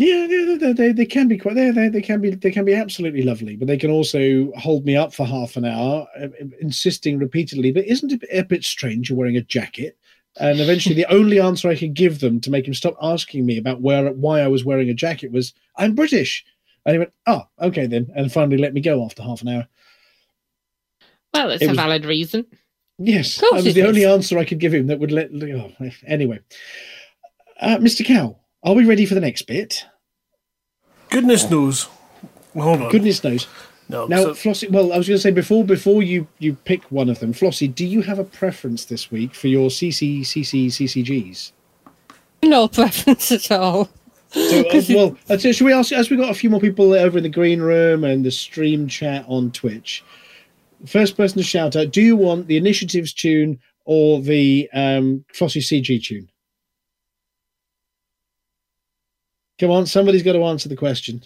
[0.00, 2.64] Yeah, yeah, they, they, they can be quite they, they they can be they can
[2.64, 6.28] be absolutely lovely, but they can also hold me up for half an hour, uh,
[6.58, 7.70] insisting repeatedly.
[7.70, 9.98] But isn't it a bit strange you're wearing a jacket?
[10.38, 13.58] And eventually, the only answer I could give them to make him stop asking me
[13.58, 16.46] about where why I was wearing a jacket was, "I'm British."
[16.86, 19.68] And he went, "Oh, okay then," and finally let me go after half an hour.
[21.34, 22.46] Well, it's It a was- valid reason.
[22.98, 25.30] Yes, Of that was the only answer I could give him that would let.
[25.34, 25.72] Oh,
[26.06, 26.38] anyway,
[27.60, 28.02] uh, Mr.
[28.04, 29.84] Cow, are we ready for the next bit?
[31.10, 31.88] Goodness knows.
[32.54, 32.90] Hold on.
[32.90, 33.46] Goodness knows.
[33.88, 34.70] No, Now, so- Flossie.
[34.70, 37.72] Well, I was going to say before before you you pick one of them, Flossie.
[37.72, 41.52] Do you have a preference this week for your CC CC CCGs?
[42.42, 43.90] No preference at all.
[44.30, 46.92] So, uh, well, uh, so should we ask as we got a few more people
[46.92, 50.04] over in the green room and the stream chat on Twitch?
[50.86, 55.60] First person to shout out: Do you want the initiatives tune or the um, Flossie
[55.60, 56.28] CG tune?
[59.60, 61.22] Come on, somebody's got to answer the question.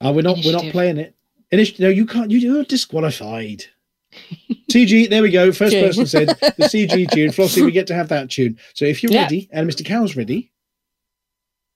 [0.00, 0.38] Uh, we're not.
[0.44, 1.14] We're not playing it.
[1.52, 2.30] Initi- no, you can't.
[2.30, 3.64] You, you're disqualified.
[4.70, 5.10] CG.
[5.10, 5.50] There we go.
[5.50, 5.86] First Okay.
[5.88, 7.30] person said the CG tune.
[7.32, 8.58] Flossie, we get to have that tune.
[8.74, 9.22] So if you're Yeah.
[9.24, 9.84] ready, and Mr.
[9.84, 10.52] Cow's ready,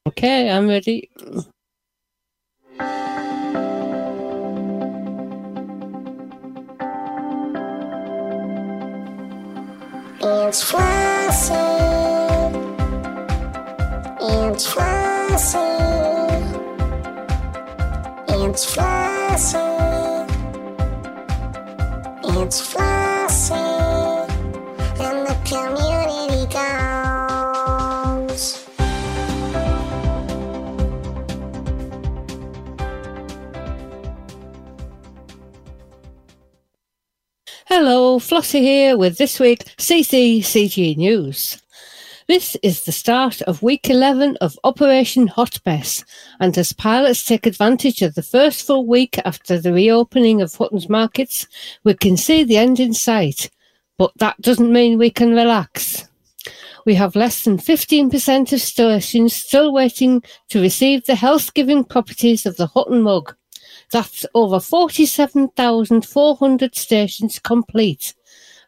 [0.07, 1.11] Okay, I'm ready.
[10.21, 11.92] It's Flossie.
[14.35, 15.61] It's Flossie.
[18.29, 19.61] It's Flossie.
[22.25, 23.53] It's Flossie.
[25.01, 26.73] And the community goes.
[37.67, 41.62] Hello, Flossie here with this week CCCG News.
[42.33, 46.03] This is the start of week 11 of Operation Hot Mess,
[46.41, 50.89] and as pilots take advantage of the first full week after the reopening of Hutton's
[50.89, 51.47] markets,
[51.85, 53.51] we can see the end in sight.
[53.99, 56.09] But that doesn't mean we can relax.
[56.87, 62.47] We have less than 15% of stations still waiting to receive the health giving properties
[62.47, 63.37] of the Hutton mug.
[63.93, 68.15] That's over 47,400 stations complete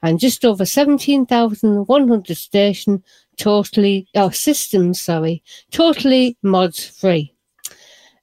[0.04, 3.02] and just over 17,100 station
[3.36, 7.34] totally, oh, systems, sorry, totally mods free.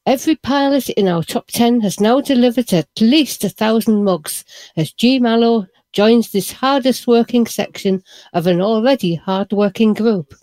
[0.06, 4.44] Every pilot in our top 10 has now delivered at least a thousand mugs
[4.76, 8.04] as G Mallow joins this hardest working section
[8.34, 10.34] of an already hard working group.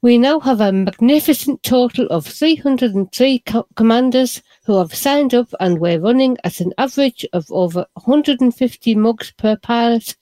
[0.00, 5.78] We now have a magnificent total of 303 co- commanders who have signed up, and
[5.78, 10.16] we're running at an average of over 150 mugs per pilot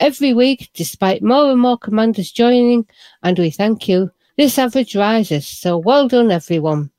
[0.00, 2.86] every week, despite more and more commanders joining.
[3.22, 4.10] And we thank you.
[4.36, 6.90] This average rises, so well done, everyone.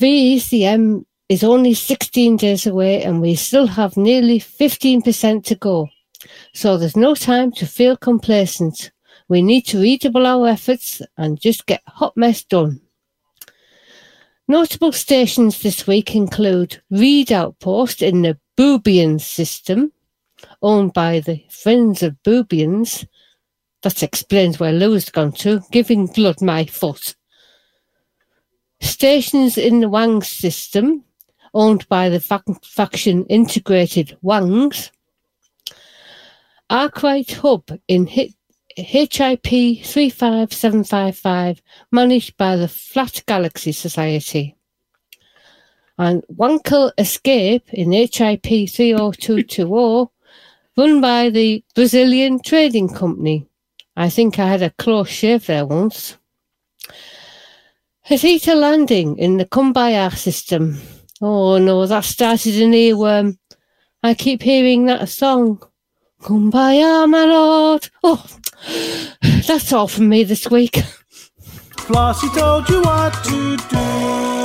[0.00, 5.88] VECM is only 16 days away, and we still have nearly 15% to go.
[6.54, 8.90] So there's no time to feel complacent.
[9.28, 12.80] We need to redouble our efforts and just get Hot Mess done.
[14.48, 19.92] Notable stations this week include Reed Outpost in the Boobian system,
[20.66, 23.06] owned by the Friends of Boobians.
[23.82, 27.14] That explains where Lou's gone to, giving blood my foot.
[28.80, 31.04] Stations in the Wang system,
[31.54, 34.90] owned by the fac- faction Integrated Wangs.
[36.68, 38.34] Arkwright Hub in Hit
[38.76, 41.62] HIP 35755,
[41.92, 44.56] managed by the Flat Galaxy Society.
[45.96, 50.10] And Wankel Escape in HIP 30220,
[50.76, 53.46] run by the Brazilian Trading Company.
[53.96, 56.18] I think I had a close shave there once.
[58.08, 60.78] Hatita Landing in the Kumbaya system.
[61.20, 63.38] Oh no, that started an earworm.
[64.02, 65.62] I keep hearing that song.
[66.20, 67.88] Kumbaya, my lord.
[68.04, 68.24] Oh,
[69.46, 70.82] that's all from me this week.
[71.86, 74.35] Flossie told you what to do.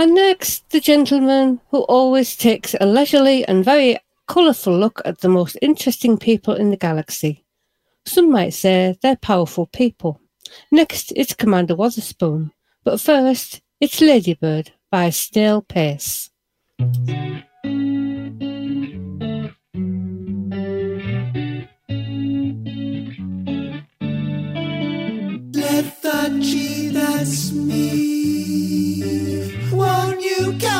[0.00, 5.28] And next, the gentleman who always takes a leisurely and very colourful look at the
[5.28, 7.44] most interesting people in the galaxy.
[8.06, 10.18] Some might say they're powerful people.
[10.72, 12.50] Next, it's Commander Wotherspoon,
[12.82, 16.30] But first, it's Ladybird by Snail Pace.
[25.52, 28.09] Lethargy, that's me.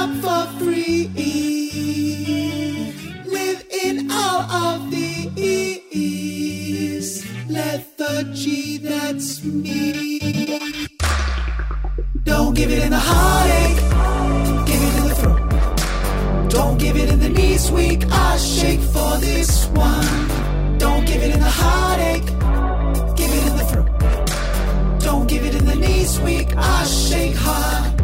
[0.01, 1.13] Come for free?
[3.27, 6.31] Live in all of these.
[7.51, 10.59] Lethargy, that's me.
[12.25, 13.77] Don't give it in the heartache,
[14.67, 15.43] give it in the throat.
[16.49, 18.07] Don't give it in the knees weak.
[18.11, 20.29] I shake for this one.
[20.79, 22.25] Don't give it in the heartache,
[23.19, 23.91] give it in the throat.
[25.01, 26.57] Don't give it in the knees weak.
[26.57, 28.00] I shake hard.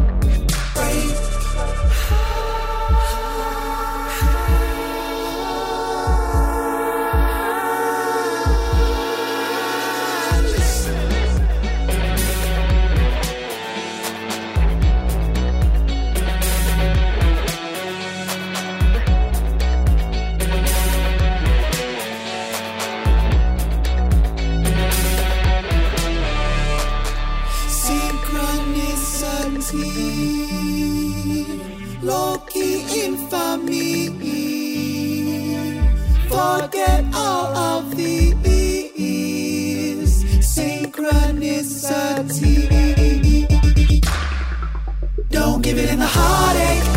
[45.67, 46.87] Give it in the heartache,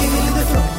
[0.00, 0.74] give it in the throat.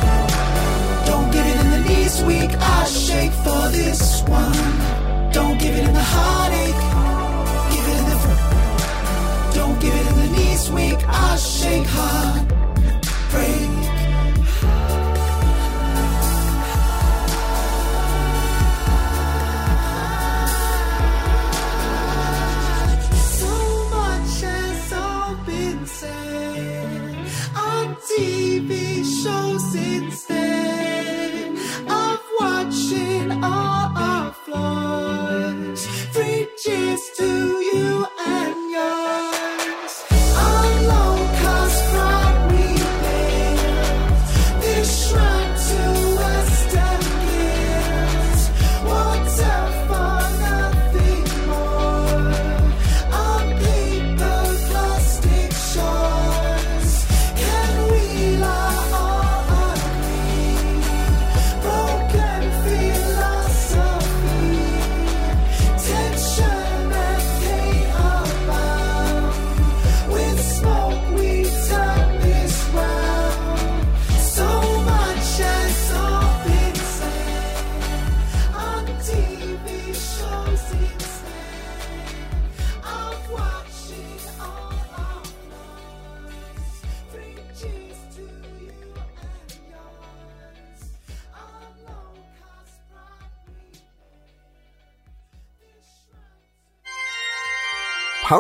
[1.10, 2.52] Don't give it in the knees weak.
[2.60, 5.32] I shake for this one.
[5.32, 6.82] Don't give it in the heartache,
[7.72, 9.54] give it in the throat.
[9.60, 11.00] Don't give it in the knees weak.
[11.08, 12.35] I shake hard.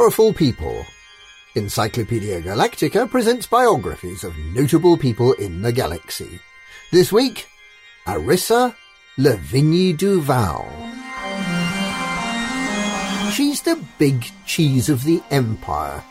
[0.05, 0.85] Powerful People.
[1.55, 6.39] Encyclopedia Galactica presents biographies of notable people in the galaxy.
[6.91, 7.47] This week,
[8.05, 8.75] Arissa
[9.17, 10.63] Lavigny Duval.
[13.31, 16.03] She's the big cheese of the Empire,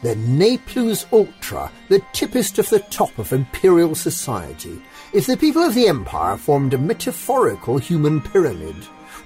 [0.00, 4.80] the ne plus ultra, the tippest of the top of imperial society.
[5.12, 8.76] If the people of the Empire formed a metaphorical human pyramid,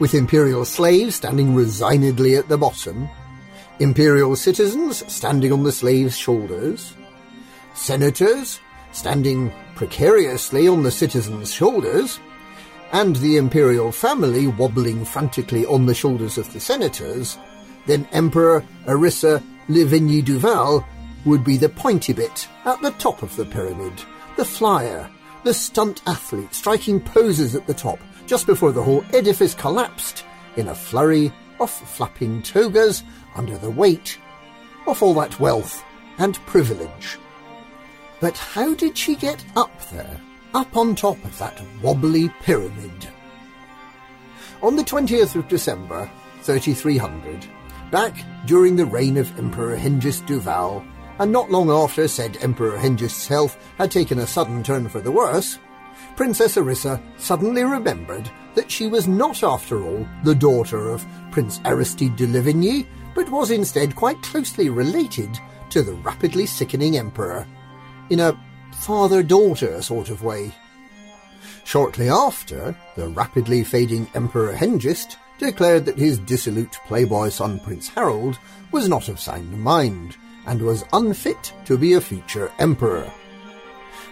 [0.01, 3.09] with imperial slaves standing resignedly at the bottom,
[3.79, 6.95] imperial citizens standing on the slaves' shoulders,
[7.75, 8.61] senators
[8.93, 12.19] standing precariously on the citizens' shoulders,
[12.93, 17.37] and the imperial family wobbling frantically on the shoulders of the senators,
[17.87, 20.87] then Emperor Arissa Lavigny Duval
[21.25, 23.93] would be the pointy bit at the top of the pyramid,
[24.37, 25.11] the flyer,
[25.45, 30.25] the stunt athlete striking poses at the top just before the whole edifice collapsed
[30.57, 33.03] in a flurry of flapping togas
[33.37, 34.19] under the weight
[34.87, 35.85] of all that wealth
[36.19, 37.19] and privilege.
[38.21, 40.21] But how did she get up there,
[40.55, 43.09] up on top of that wobbly pyramid?
[44.63, 46.11] On the 20th of December,
[46.43, 47.47] 3300,
[47.91, 48.17] back
[48.47, 50.85] during the reign of Emperor Hengist Duval,
[51.19, 55.11] and not long after said Emperor Hengist's health had taken a sudden turn for the
[55.11, 55.59] worse,
[56.15, 62.17] Princess Arissa suddenly remembered that she was not, after all, the daughter of Prince Aristide
[62.17, 62.87] de Lavigny,
[63.17, 65.41] but was instead quite closely related
[65.71, 67.47] to the rapidly sickening Emperor,
[68.11, 68.39] in a
[68.81, 70.55] father-daughter sort of way.
[71.65, 78.39] Shortly after, the rapidly fading Emperor Hengist declared that his dissolute playboy son Prince Harold
[78.71, 83.11] was not of sound mind, and was unfit to be a future emperor.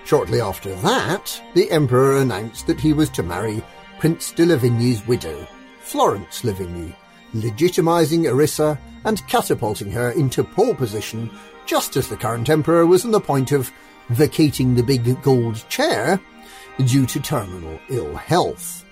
[0.04, 3.62] Shortly after that, the emperor announced that he was to marry
[4.00, 5.46] Prince de Lavigny's widow,
[5.80, 6.94] Florence Lavigny,
[7.34, 11.30] legitimizing Arissa and catapulting her into pole position
[11.66, 13.70] just as the current emperor was on the point of
[14.08, 16.20] vacating the big gold chair
[16.86, 18.84] due to terminal ill health.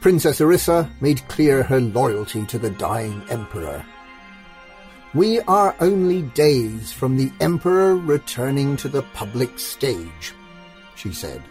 [0.00, 3.84] Princess Arissa made clear her loyalty to the dying emperor.
[5.14, 10.34] We are only days from the emperor returning to the public stage,
[10.94, 11.42] she said.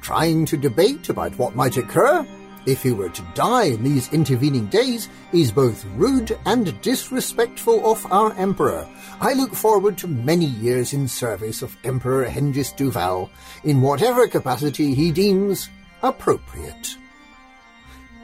[0.00, 2.26] Trying to debate about what might occur
[2.66, 8.04] if he were to die in these intervening days is both rude and disrespectful of
[8.12, 8.86] our emperor.
[9.20, 13.30] I look forward to many years in service of Emperor Hengist Duval
[13.64, 15.70] in whatever capacity he deems
[16.02, 16.96] appropriate.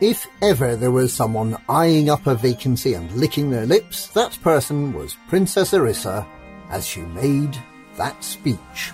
[0.01, 4.93] If ever there was someone eyeing up a vacancy and licking their lips, that person
[4.93, 6.26] was Princess Arissa
[6.70, 7.57] as she made
[7.97, 8.93] that speech.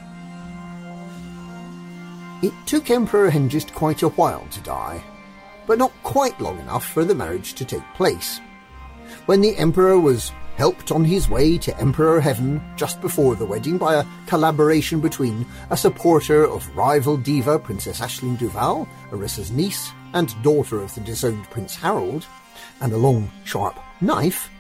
[2.42, 5.02] It took Emperor Hengist quite a while to die,
[5.68, 8.40] but not quite long enough for the marriage to take place.
[9.26, 13.78] When the Emperor was helped on his way to Emperor Heaven just before the wedding
[13.78, 20.42] by a collaboration between a supporter of rival diva Princess Aisling Duval, Arissa's niece, and
[20.42, 22.26] daughter of the disowned Prince Harold,
[22.80, 24.50] and a long, sharp knife,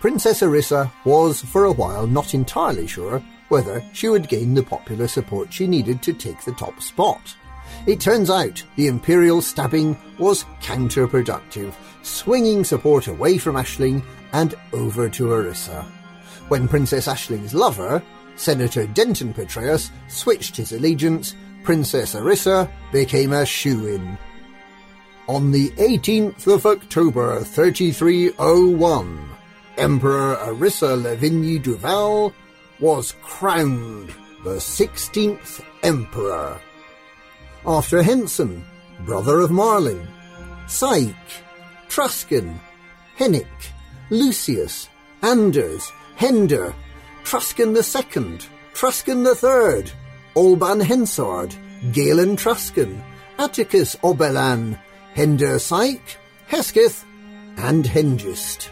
[0.00, 5.08] Princess Arissa was for a while not entirely sure whether she would gain the popular
[5.08, 7.36] support she needed to take the top spot.
[7.86, 15.08] It turns out the Imperial stabbing was counterproductive, swinging support away from Aisling and over
[15.10, 15.84] to Arissa.
[16.48, 18.02] When Princess Aisling's lover,
[18.36, 24.18] Senator Denton Patreus, switched his allegiance, Princess Arissa became a shoe-in.
[25.28, 29.30] On the 18th of October 3301,
[29.78, 32.34] Emperor Arissa Lavigny Duval
[32.80, 34.12] was crowned
[34.44, 36.60] the 16th Emperor.
[37.66, 38.64] After Henson,
[39.04, 40.06] brother of Marling,
[40.66, 41.14] Syke,
[41.88, 42.58] Truscan,
[43.16, 43.46] Hennick,
[44.10, 44.88] Lucius,
[45.22, 46.74] Anders, Hender,
[47.22, 48.38] Truscan II,
[48.74, 49.92] Truscan III,
[50.34, 51.54] Alban Hensard,
[51.92, 53.00] Galen Truscan,
[53.38, 54.76] Atticus Obelan,
[55.14, 57.04] Hender Syke, Hesketh,
[57.58, 58.70] and Hengist.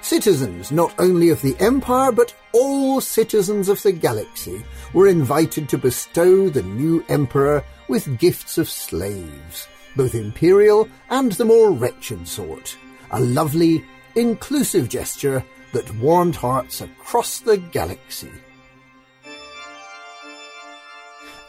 [0.00, 5.78] Citizens not only of the Empire, but all citizens of the galaxy were invited to
[5.78, 12.76] bestow the new Emperor with gifts of slaves, both imperial and the more wretched sort.
[13.12, 13.84] A lovely,
[14.14, 18.30] inclusive gesture that warmed hearts across the galaxy.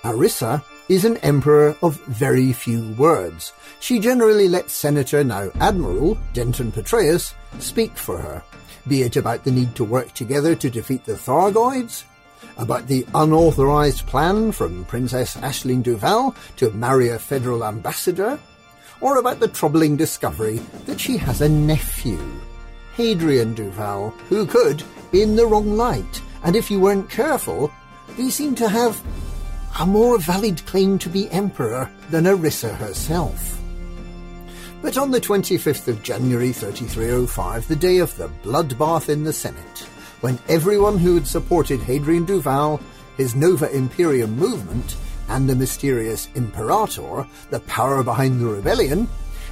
[0.03, 3.53] Arissa is an emperor of very few words.
[3.79, 8.43] She generally lets Senator, now Admiral, Denton Patreus, speak for her,
[8.87, 12.03] be it about the need to work together to defeat the Thargoids,
[12.57, 18.39] about the unauthorized plan from Princess Aisling Duval to marry a federal ambassador,
[18.99, 22.19] or about the troubling discovery that she has a nephew,
[22.95, 27.71] Hadrian Duval, who could, in the wrong light, and if you weren't careful,
[28.17, 29.01] be seen to have
[29.79, 33.60] a more valid claim to be emperor than Arissa herself.
[34.81, 39.79] But on the 25th of January 3305, the day of the bloodbath in the Senate,
[40.21, 42.81] when everyone who had supported Hadrian Duval,
[43.15, 44.95] his Nova Imperium movement,
[45.29, 49.07] and the mysterious Imperator, the power behind the rebellion,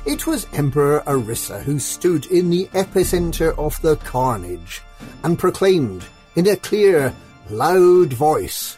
[0.06, 4.82] it was Emperor Arissa who stood in the epicenter of the carnage
[5.24, 6.04] and proclaimed
[6.36, 7.14] in a clear,
[7.52, 8.78] loud voice,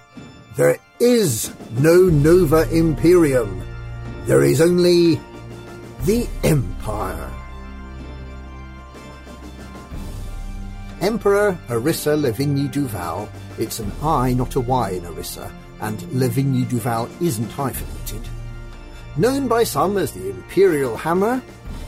[0.57, 3.63] There is no Nova Imperium.
[4.25, 5.19] There is only
[6.05, 7.31] the Empire.
[10.99, 13.29] Emperor Arissa Lavigny Duval,
[13.59, 18.27] it's an I, not a Y in Arissa, and Lavigny Duval isn't hyphenated,
[19.15, 21.39] known by some as the Imperial Hammer,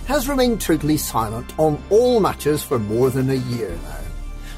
[0.06, 3.99] has remained totally silent on all matters for more than a year now.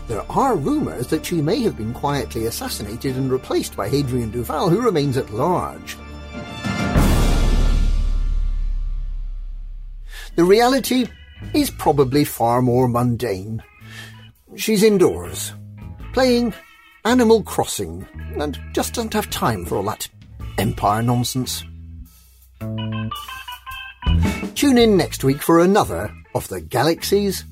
[0.09, 4.69] There are rumours that she may have been quietly assassinated and replaced by Hadrian Duval,
[4.69, 5.95] who remains at large.
[10.35, 11.07] The reality
[11.53, 13.63] is probably far more mundane.
[14.57, 15.53] She's indoors,
[16.11, 16.53] playing
[17.05, 18.05] Animal Crossing,
[18.37, 20.09] and just doesn't have time for all that
[20.57, 21.63] empire nonsense.
[24.55, 27.45] Tune in next week for another of the galaxy's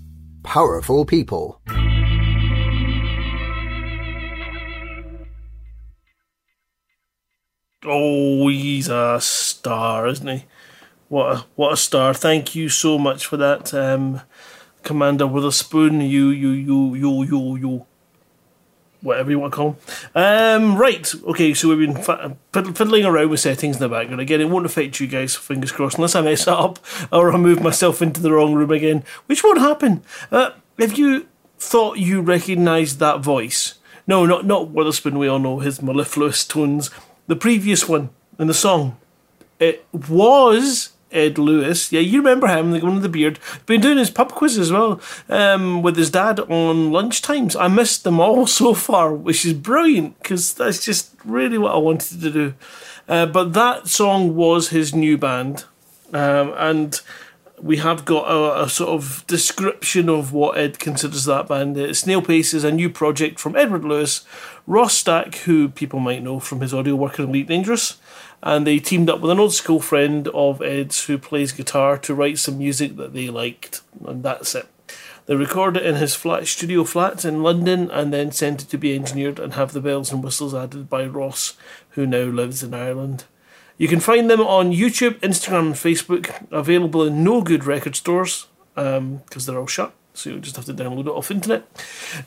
[0.43, 1.61] powerful people.
[7.85, 10.45] Oh, he's a star, isn't he?
[11.14, 12.15] What a what a star!
[12.15, 14.22] Thank you so much for that, um,
[14.81, 16.02] Commander Witherspoon.
[16.02, 17.85] You, you, you, you, you, you.
[19.02, 19.77] Whatever you want to call.
[20.15, 24.22] Um, right, okay, so we've been fiddling around with settings in the background.
[24.22, 26.80] Again, it won't affect you guys, fingers crossed, unless I mess up
[27.11, 30.02] or I move myself into the wrong room again, which won't happen.
[30.31, 30.49] Uh,
[30.80, 31.27] you
[31.60, 33.76] thought you recognised that voice,
[34.07, 36.90] no, not, not Witherspoon, we all know his mellifluous tones,
[37.27, 38.10] the previous one
[38.40, 38.98] in the song,
[39.60, 41.91] it was Ed Lewis.
[41.91, 43.40] Yeah, you remember him, the one with the beard.
[43.65, 44.99] Been doing his pub quiz as well
[45.30, 47.56] um, with his dad on lunchtimes.
[47.60, 51.77] I missed them all so far, which is brilliant because that's just really what I
[51.77, 52.53] wanted to do.
[53.07, 55.65] Uh, but that song was his new band,
[56.14, 57.02] um, and
[57.64, 61.95] we have got a, a sort of description of what Ed considers that band.
[61.95, 64.26] Snail Pace is a new project from Edward Lewis,
[64.68, 67.98] Ross Stack, who people might know from his audio work on Elite Dangerous,
[68.44, 72.14] and they teamed up with an old school friend of Ed's who plays guitar to
[72.14, 74.68] write some music that they liked, and that's it.
[75.26, 78.78] They record it in his flat studio flat in London and then sent it to
[78.78, 81.56] be engineered and have the bells and whistles added by Ross,
[81.91, 83.24] who now lives in Ireland.
[83.78, 88.48] You can find them on YouTube, Instagram, and Facebook, available in no good record stores
[88.76, 89.94] because they're all shut.
[90.14, 91.65] So you'll just have to download it off internet.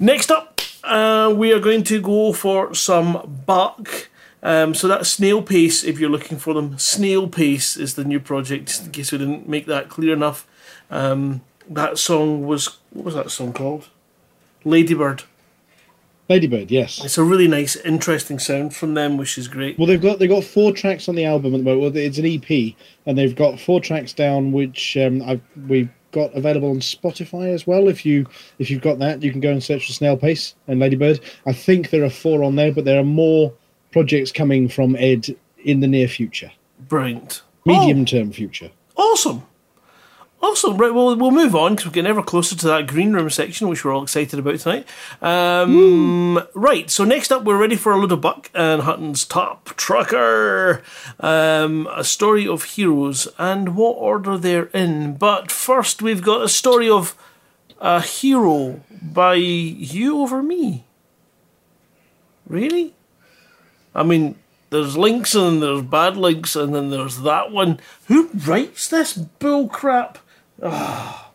[0.01, 4.09] Next up, uh, we are going to go for some Bach.
[4.47, 6.79] Um, so that's Snail Pace if you're looking for them.
[6.79, 10.47] Snail Pace is the new project, just in case we didn't make that clear enough.
[10.89, 13.89] Um, that song was, what was that song called?
[14.65, 15.25] Ladybird.
[16.29, 17.05] Ladybird, yes.
[17.05, 19.81] It's a really nice, interesting sound from them, which is great.
[19.81, 21.95] Well, they've got they've got four tracks on the album at the moment.
[21.95, 22.75] Well, it's an EP,
[23.05, 27.67] and they've got four tracks down, which um, I've we've got available on Spotify as
[27.67, 27.89] well.
[27.89, 28.27] If you
[28.61, 31.21] if you've got that, you can go and search for Snail Pace and Ladybird.
[31.47, 33.53] I think there are four on there, but there are more
[33.97, 36.53] projects coming from Ed in the near future,
[36.87, 37.41] Brilliant.
[37.65, 38.71] medium term future.
[38.95, 39.43] Awesome.
[40.43, 40.77] Awesome.
[40.77, 43.69] Right, well, we'll move on because we're getting ever closer to that green room section,
[43.69, 44.87] which we're all excited about tonight.
[45.23, 50.83] Um, right, so next up, we're ready for a little buck and Hutton's Top Trucker.
[51.19, 55.15] Um, a story of heroes and what order they're in.
[55.15, 57.17] But first, we've got a story of
[57.81, 60.85] a hero by you over me.
[62.47, 62.93] Really?
[63.97, 64.37] I mean,
[64.71, 67.81] there's links and there's bad links, and then there's that one.
[68.09, 70.19] Who writes this bull crap?
[70.63, 71.31] Ah,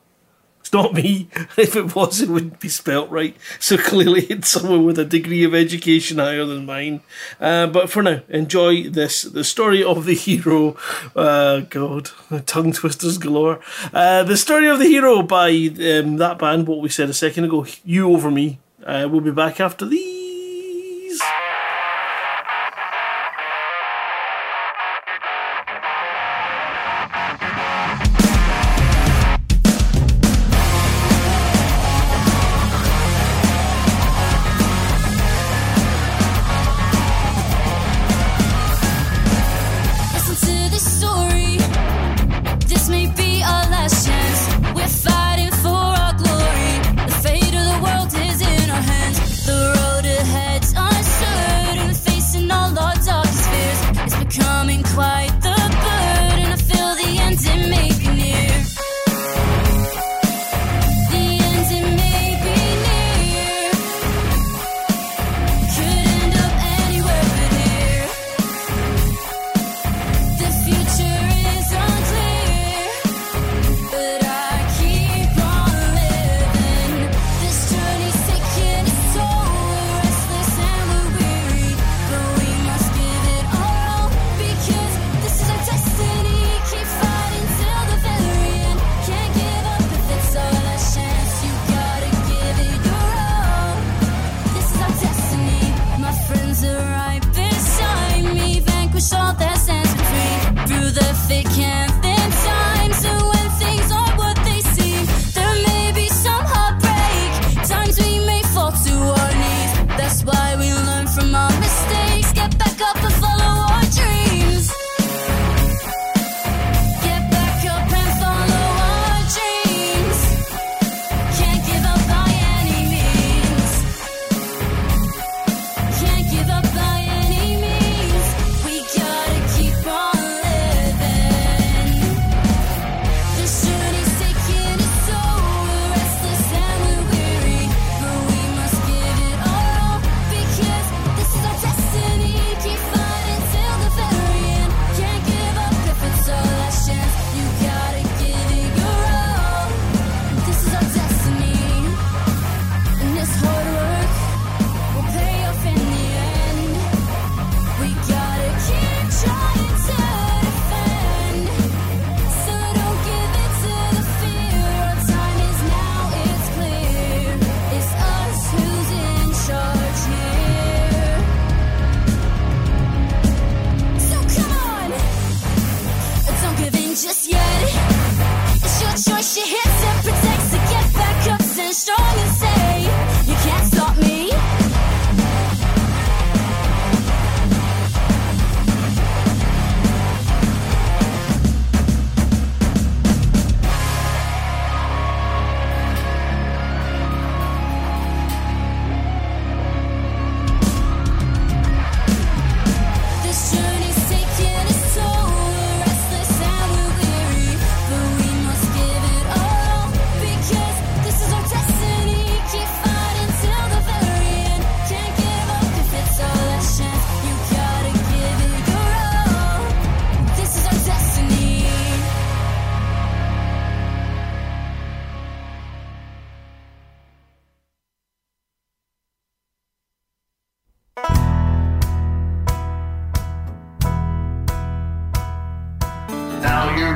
[0.59, 1.27] it's not me.
[1.57, 3.35] If it was, it wouldn't be spelt right.
[3.59, 7.01] So clearly, it's someone with a degree of education higher than mine.
[7.39, 10.77] Uh, but for now, enjoy this the story of the hero.
[11.15, 12.11] Uh, God,
[12.45, 13.59] tongue twisters galore.
[13.91, 17.45] Uh, the story of the hero by um, that band, what we said a second
[17.45, 18.59] ago, You Over Me.
[18.85, 20.20] Uh, we'll be back after these.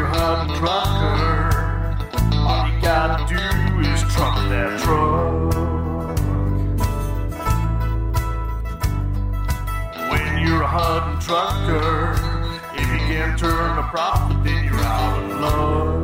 [0.03, 1.97] A trucker,
[2.35, 5.55] all you gotta do is truck that truck.
[10.11, 12.13] When you're a trucker,
[12.73, 15.95] if you can't turn a profit, then you're out of luck.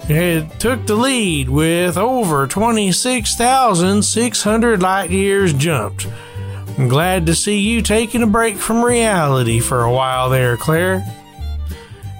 [0.08, 6.06] had took the lead with over 26,600 light years jumped.
[6.78, 11.04] I'm glad to see you taking a break from reality for a while there, Claire.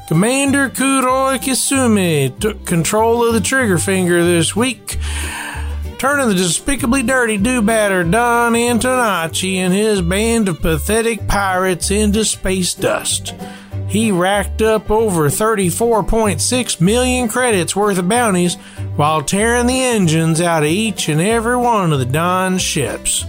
[0.09, 4.99] Commander Kuroi Kisumi took control of the trigger finger this week,
[5.99, 12.73] turning the despicably dirty do-batter Don Antonacci and his band of pathetic pirates into space
[12.73, 13.35] dust.
[13.89, 18.55] He racked up over 34.6 million credits worth of bounties
[18.97, 23.25] while tearing the engines out of each and every one of the Don's ships.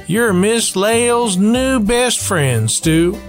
[0.07, 3.19] You're Miss Lael's new best friend, Stu.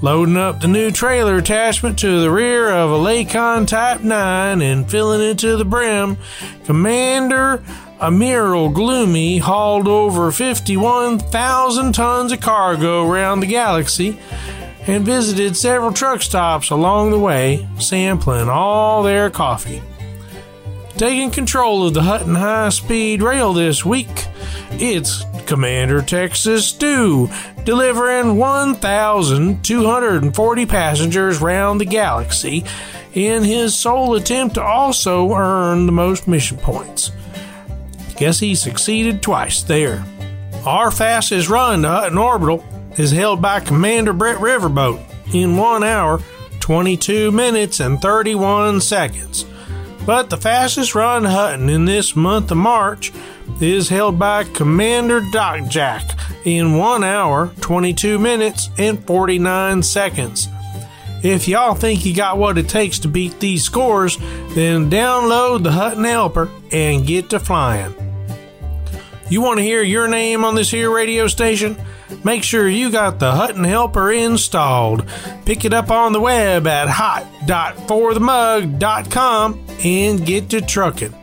[0.00, 4.90] Loading up the new trailer attachment to the rear of a Lakon Type 9 and
[4.90, 6.16] filling it to the brim,
[6.64, 7.62] Commander
[8.00, 14.18] Amiral Gloomy hauled over 51,000 tons of cargo around the galaxy
[14.86, 19.82] and visited several truck stops along the way, sampling all their coffee.
[20.96, 24.08] Taking control of the Hutton High Speed Rail this week,
[24.72, 27.28] it's Commander Texas Stew,
[27.64, 32.64] delivering 1,240 passengers round the galaxy
[33.12, 37.12] in his sole attempt to also earn the most mission points.
[38.16, 40.02] Guess he succeeded twice there.
[40.64, 42.64] Our fastest run to Hutton Orbital
[42.96, 45.02] is held by Commander Brett Riverboat
[45.34, 46.22] in 1 hour,
[46.60, 49.44] 22 minutes, and 31 seconds.
[50.06, 53.12] But the fastest run to Hutton in this month of March
[53.60, 60.48] is held by Commander Doc Jack in 1 hour, 22 minutes, and 49 seconds.
[61.24, 64.16] If y'all think you got what it takes to beat these scores,
[64.50, 67.92] then download the Hutton Helper and get to flying.
[69.28, 71.76] You want to hear your name on this here radio station?
[72.24, 75.06] Make sure you got the Hutton Helper installed.
[75.44, 81.14] Pick it up on the web at hot.forthemug.com and get to trucking.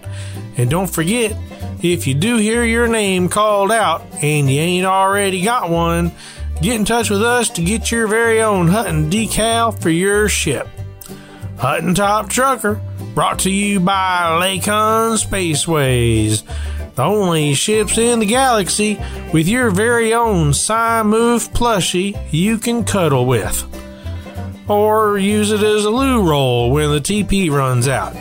[0.57, 1.35] And don't forget,
[1.81, 6.11] if you do hear your name called out and you ain't already got one,
[6.61, 10.67] get in touch with us to get your very own Hutton decal for your ship.
[11.57, 12.81] Hutton Top Trucker,
[13.13, 16.43] brought to you by Lakon Spaceways,
[16.95, 18.99] the only ships in the galaxy
[19.33, 20.53] with your very own
[21.05, 23.65] Move plushie you can cuddle with.
[24.69, 28.15] Or use it as a loo roll when the TP runs out.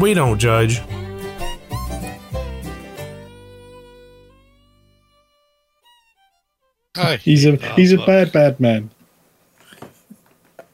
[0.00, 0.82] We don't judge.
[6.96, 7.16] Hi.
[7.16, 8.90] He's a he's a bad bad man.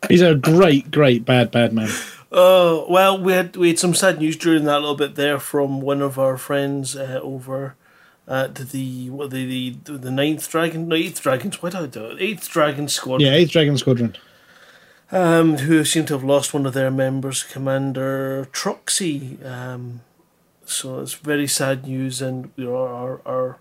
[0.09, 1.91] He's a great great bad bad man.
[2.33, 5.81] Uh, well, we had we had some sad news during that little bit there from
[5.81, 7.77] one of our friends uh, over
[8.27, 11.63] at the what the the the ninth dragon, no eighth dragons.
[11.63, 12.21] Why did I do it?
[12.21, 13.31] Eighth dragon squadron.
[13.31, 14.17] Yeah, Eighth Dragon Squadron.
[15.13, 19.45] um, who seem to have lost one of their members, Commander Troxy.
[19.47, 20.01] Um,
[20.65, 23.59] so it's very sad news, and you know, our, our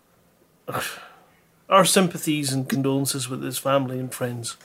[0.67, 0.81] our
[1.69, 4.57] our sympathies and condolences with his family and friends.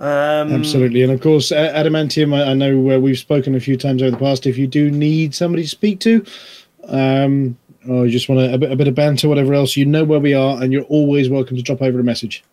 [0.00, 2.32] Um, Absolutely, and of course, Adamantium.
[2.32, 4.46] I, I know uh, we've spoken a few times over the past.
[4.46, 6.24] If you do need somebody to speak to,
[6.84, 7.58] um,
[7.88, 10.04] or you just want a, a, bit, a bit of banter, whatever else, you know
[10.04, 12.44] where we are, and you're always welcome to drop over a message.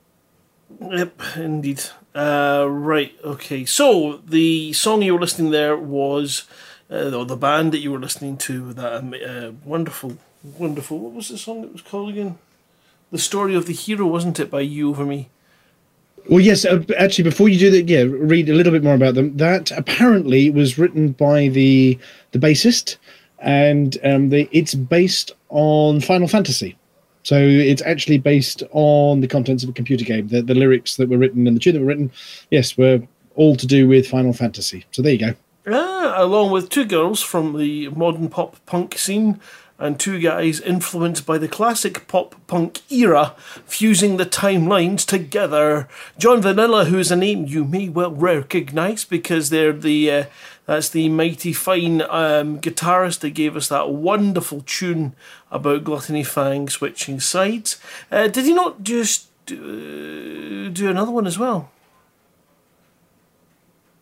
[0.81, 1.81] Yep, indeed.
[2.15, 3.63] Uh, right, okay.
[3.65, 6.45] So the song you were listening there was,
[6.89, 10.97] uh, or the band that you were listening to, that um, uh, wonderful, wonderful.
[10.97, 12.39] What was the song that was called again?
[13.11, 15.30] The story of the hero, wasn't it, by you over me?
[16.30, 16.65] Well, yes.
[16.65, 19.35] Uh, actually, before you do that, yeah, read a little bit more about them.
[19.38, 21.99] That apparently was written by the
[22.31, 22.97] the bassist,
[23.39, 26.77] and um, the, it's based on Final Fantasy.
[27.23, 30.27] So it's actually based on the contents of a computer game.
[30.27, 32.11] The, the lyrics that were written and the tune that were written,
[32.52, 33.02] yes, were
[33.35, 34.85] all to do with Final Fantasy.
[34.91, 35.34] So there you go.
[35.68, 39.39] Ah, along with two girls from the modern pop punk scene
[39.77, 43.35] and two guys influenced by the classic pop punk era,
[43.65, 45.88] fusing the timelines together.
[46.18, 50.23] John Vanilla, who's a name you may well recognise because they're the uh,
[50.65, 55.14] that's the mighty fine um, guitarist that gave us that wonderful tune
[55.52, 57.80] about Gluttony Fang switching sides.
[58.11, 61.69] Uh, did he not just do, do another one as well?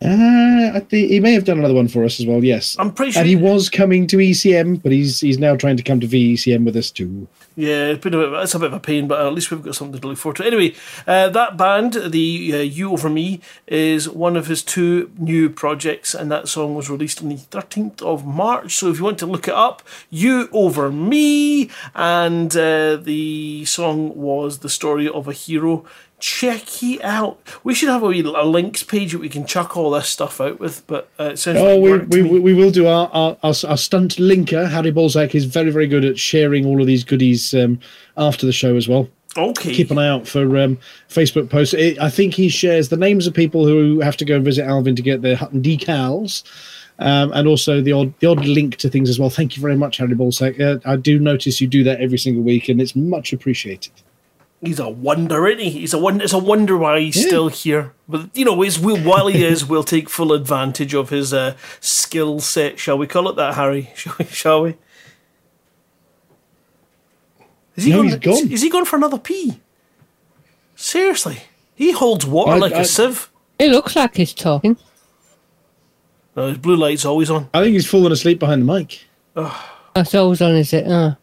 [0.04, 2.44] Uh, I think he may have done another one for us as well.
[2.44, 3.20] Yes, I'm pretty sure.
[3.20, 6.64] And he was coming to ECM, but he's he's now trying to come to VECM
[6.64, 7.26] with us too.
[7.56, 9.62] Yeah, it's been a bit, it's a bit of a pain, but at least we've
[9.62, 10.44] got something to look forward to.
[10.46, 10.74] Anyway,
[11.06, 16.14] uh, that band, the uh, You Over Me, is one of his two new projects,
[16.14, 18.74] and that song was released on the 13th of March.
[18.74, 24.16] So if you want to look it up, You Over Me, and uh, the song
[24.16, 25.84] was The Story of a Hero.
[26.20, 27.38] Check it out.
[27.64, 30.58] We should have a, a links page that we can chuck all this stuff out
[30.58, 33.36] with, but uh, it sounds Oh, like we, we, we we will do our, our,
[33.42, 34.70] our, our stunt linker.
[34.70, 37.78] Harry Balzac is very, very good at sharing all of these goodies um,
[38.16, 39.08] after the show as well.
[39.36, 39.72] Okay.
[39.74, 41.74] Keep an eye out for um, Facebook posts.
[41.74, 44.64] It, I think he shares the names of people who have to go and visit
[44.64, 46.44] Alvin to get their Hutton decals.
[47.00, 49.28] Um, and also the odd the odd link to things as well.
[49.28, 50.60] Thank you very much, Harry Balzac.
[50.60, 53.92] Uh, I do notice you do that every single week, and it's much appreciated.
[54.60, 55.70] He's a wonder, isn't he?
[55.70, 56.22] He's a wonder.
[56.22, 57.92] It's a wonder why he's still here.
[58.08, 62.78] But you know, while he is, we'll take full advantage of his uh, skill set.
[62.78, 63.90] Shall we call it that, Harry?
[63.96, 64.24] Shall we?
[64.26, 64.76] Shall we?
[67.76, 68.52] Is he No, gone, he's gone.
[68.52, 69.60] Is he going for another pee?
[70.76, 71.38] Seriously,
[71.74, 73.30] he holds water I- like I- a sieve.
[73.58, 74.76] It looks like he's talking.
[76.36, 77.48] No, his blue light's always on.
[77.54, 79.04] I think he's fallen asleep behind the mic.
[79.36, 80.86] Oh, That's always on, is it?
[80.88, 81.14] Uh,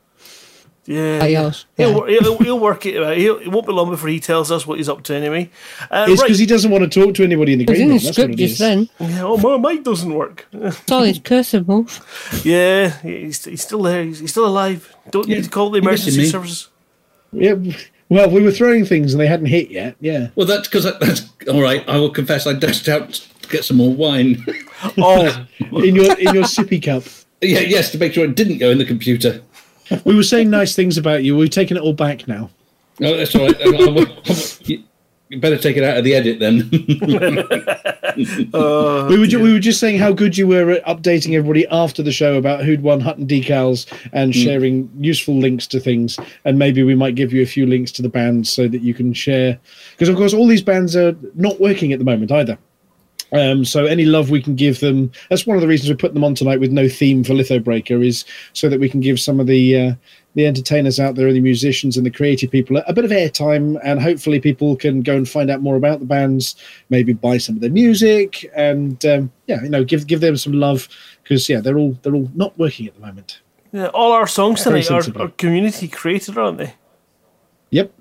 [0.86, 1.52] Yeah, Like yeah.
[1.78, 3.02] He'll, he'll, he'll work it.
[3.02, 3.16] out.
[3.16, 5.16] He'll, it won't be long before he tells us what he's up to.
[5.16, 5.50] Anyway,
[5.92, 6.28] uh, it's right.
[6.28, 7.98] because he doesn't want to talk to anybody in the it's green in room.
[8.00, 8.90] the That's what script just then.
[9.00, 10.48] Yeah, oh, my mic doesn't work.
[10.52, 12.00] It's all his cursor move.
[12.44, 14.04] Yeah, he's, he's still there.
[14.04, 14.94] He's, he's still alive.
[15.12, 16.70] Don't need to call the emergency services.
[17.32, 17.56] Yeah.
[18.10, 19.96] Well, we were throwing things and they hadn't hit yet.
[20.02, 20.30] Yeah.
[20.36, 21.88] Well, that's because that's all right.
[21.88, 24.44] I will confess, I dashed out to get some more wine.
[24.98, 27.04] Oh, In your in your sippy cup.
[27.42, 29.42] yeah, yes, to make sure it didn't go in the computer.
[30.06, 31.36] We were saying nice things about you.
[31.38, 32.50] We're taking it all back now.
[33.00, 33.56] No, that's all right.
[33.62, 34.08] I- I will-
[34.66, 34.84] you
[35.30, 36.70] you better take it out of the edit then.
[38.54, 41.66] uh, we were ju- we were just saying how good you were at updating everybody
[41.68, 46.20] after the show about who'd won Hutton decals and sharing useful links to things.
[46.44, 48.94] And maybe we might give you a few links to the bands so that you
[48.94, 49.58] can share.
[49.92, 52.58] Because of course, all these bands are not working at the moment either.
[53.34, 56.16] Um, so any love we can give them, that's one of the reasons we're putting
[56.16, 59.40] them on tonight with no theme for Lithobreaker, is so that we can give some
[59.40, 59.94] of the uh,
[60.36, 63.12] the entertainers out there, and the musicians and the creative people, a, a bit of
[63.12, 66.56] airtime, and hopefully people can go and find out more about the bands,
[66.90, 70.54] maybe buy some of their music, and um, yeah, you know, give give them some
[70.54, 70.88] love
[71.24, 73.42] because yeah, they're all they're all not working at the moment.
[73.72, 76.74] yeah, all our songs tonight are, are community created, aren't they?
[77.70, 77.94] Yep.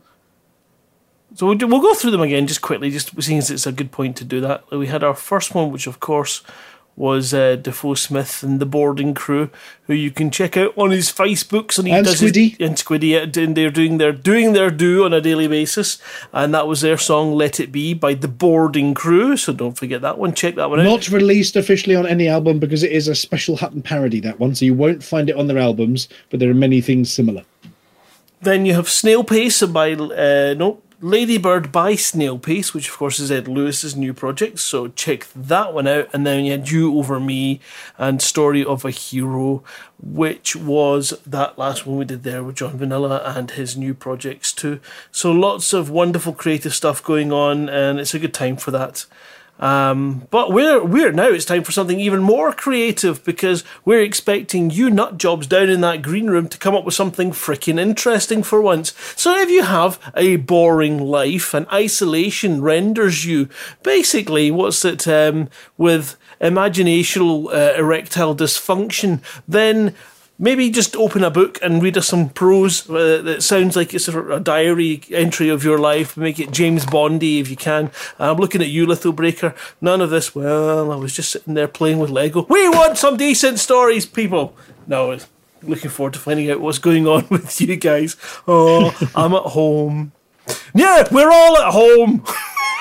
[1.41, 3.91] So we'll, we'll go through them again just quickly, just seeing as it's a good
[3.93, 4.71] point to do that.
[4.71, 6.43] We had our first one, which of course
[6.97, 9.49] was uh, Defoe Smith and the boarding crew,
[9.87, 12.61] who you can check out on his Facebooks and he And does his- Squiddy.
[12.61, 15.97] and Squiddy, and they're doing their doing their do on a daily basis,
[16.31, 19.39] and that was their song "Let It Be" by the boarding crew.
[19.39, 20.35] So don't forget that one.
[20.35, 20.85] Check that one out.
[20.85, 24.21] Not released officially on any album because it is a special Hutton parody.
[24.21, 27.11] That one, so you won't find it on their albums, but there are many things
[27.11, 27.45] similar.
[28.43, 33.19] Then you have Snail Pace by uh, no Ladybird by Snail Pace, which of course
[33.19, 36.11] is Ed Lewis's new project, so check that one out.
[36.13, 37.59] And then you had You Over Me
[37.97, 39.65] and Story of a Hero,
[39.99, 44.53] which was that last one we did there with John Vanilla and his new projects
[44.53, 44.79] too.
[45.11, 49.07] So lots of wonderful creative stuff going on, and it's a good time for that.
[49.61, 54.71] Um, but we're we're now it's time for something even more creative because we're expecting
[54.71, 58.43] you nut jobs down in that green room to come up with something freaking interesting
[58.43, 58.95] for once.
[59.17, 63.51] So if you have a boring life and isolation renders you
[63.83, 69.95] basically what's it um, with imaginational uh, erectile dysfunction, then
[70.41, 74.09] maybe just open a book and read us some prose uh, that sounds like it's
[74.09, 76.17] a, a diary entry of your life.
[76.17, 77.91] Make it James Bondy if you can.
[78.19, 79.55] I'm looking at you, Little Breaker.
[79.81, 80.35] None of this.
[80.35, 82.47] Well, I was just sitting there playing with Lego.
[82.49, 84.57] We want some decent stories, people.
[84.87, 85.17] No,
[85.63, 88.17] looking forward to finding out what's going on with you guys.
[88.49, 90.13] Oh, I'm at home.
[90.75, 92.25] Yeah, we're all at home.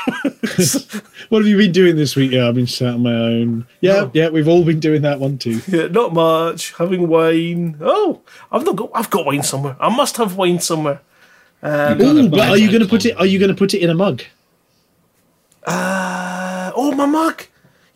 [1.29, 2.31] what have you been doing this week?
[2.31, 3.67] Yeah, I've been sat on my own.
[3.81, 4.11] Yeah, Oh.
[4.13, 5.61] yeah, we've all been doing that one too.
[5.67, 6.73] Yeah, not much.
[6.77, 7.77] Having wine.
[7.81, 8.21] Oh,
[8.51, 8.89] I've not got.
[8.93, 9.75] I've got wine somewhere.
[9.79, 11.01] I must have wine somewhere.
[11.61, 13.17] Um, Ooh, but are you going to put it?
[13.17, 14.23] Are you going to put it in a mug?
[15.65, 17.43] Uh, oh, my mug.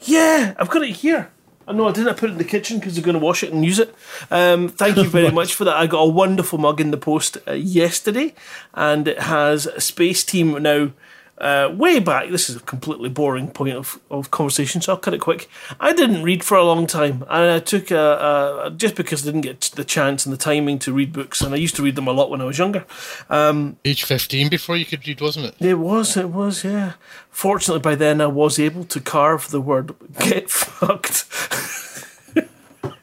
[0.02, 1.30] Yeah, I've got it here.
[1.66, 3.42] I know I didn't I put it in the kitchen because they're going to wash
[3.42, 3.96] it and use it.
[4.30, 5.78] Um, thank you very much for that.
[5.78, 8.34] I got a wonderful mug in the post uh, yesterday,
[8.74, 10.92] and it has Space Team now.
[11.38, 15.16] Uh, way back, this is a completely boring point of, of conversation, so I'll cut
[15.16, 15.50] it quick.
[15.80, 19.26] I didn't read for a long time, and I took a, a just because I
[19.26, 21.96] didn't get the chance and the timing to read books, and I used to read
[21.96, 22.86] them a lot when I was younger.
[23.30, 25.56] Um, Age 15 before you could read, wasn't it?
[25.60, 26.94] it was, it was, yeah.
[27.32, 31.26] Fortunately, by then I was able to carve the word "get fucked"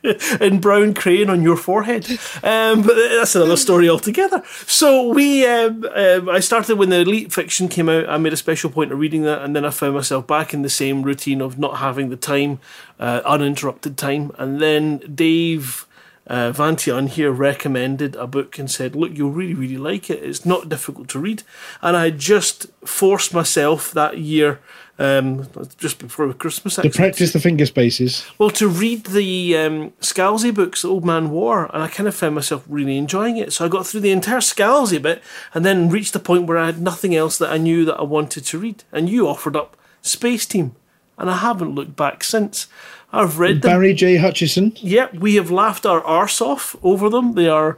[0.41, 2.09] in brown crayon on your forehead.
[2.43, 4.43] Um, but that's another story altogether.
[4.67, 8.09] So we, um, um, I started when the Elite Fiction came out.
[8.09, 10.63] I made a special point of reading that, and then I found myself back in
[10.63, 12.61] the same routine of not having the time,
[12.99, 14.33] uh, uninterrupted time.
[14.39, 15.87] And then Dave
[16.27, 20.23] uh, Vantian here recommended a book and said, Look, you'll really, really like it.
[20.23, 21.43] It's not difficult to read.
[21.83, 24.61] And I just forced myself that year,
[25.01, 25.49] um,
[25.79, 28.27] just before Christmas, To practice the finger spaces.
[28.39, 32.35] well, to read the um, Scalzi books, Old Man War, and I kind of found
[32.35, 33.53] myself really enjoying it.
[33.55, 35.23] So I got through the entire Scalzi bit
[35.55, 38.03] and then reached the point where I had nothing else that I knew that I
[38.03, 38.85] wanted to read.
[38.93, 40.77] And you offered up Space Team,
[41.17, 42.67] and I haven't looked back since.
[43.13, 43.71] I've read them.
[43.73, 44.17] Barry J.
[44.19, 44.73] Hutchison.
[44.77, 47.35] Yep, we have laughed our arse off over them.
[47.35, 47.77] They are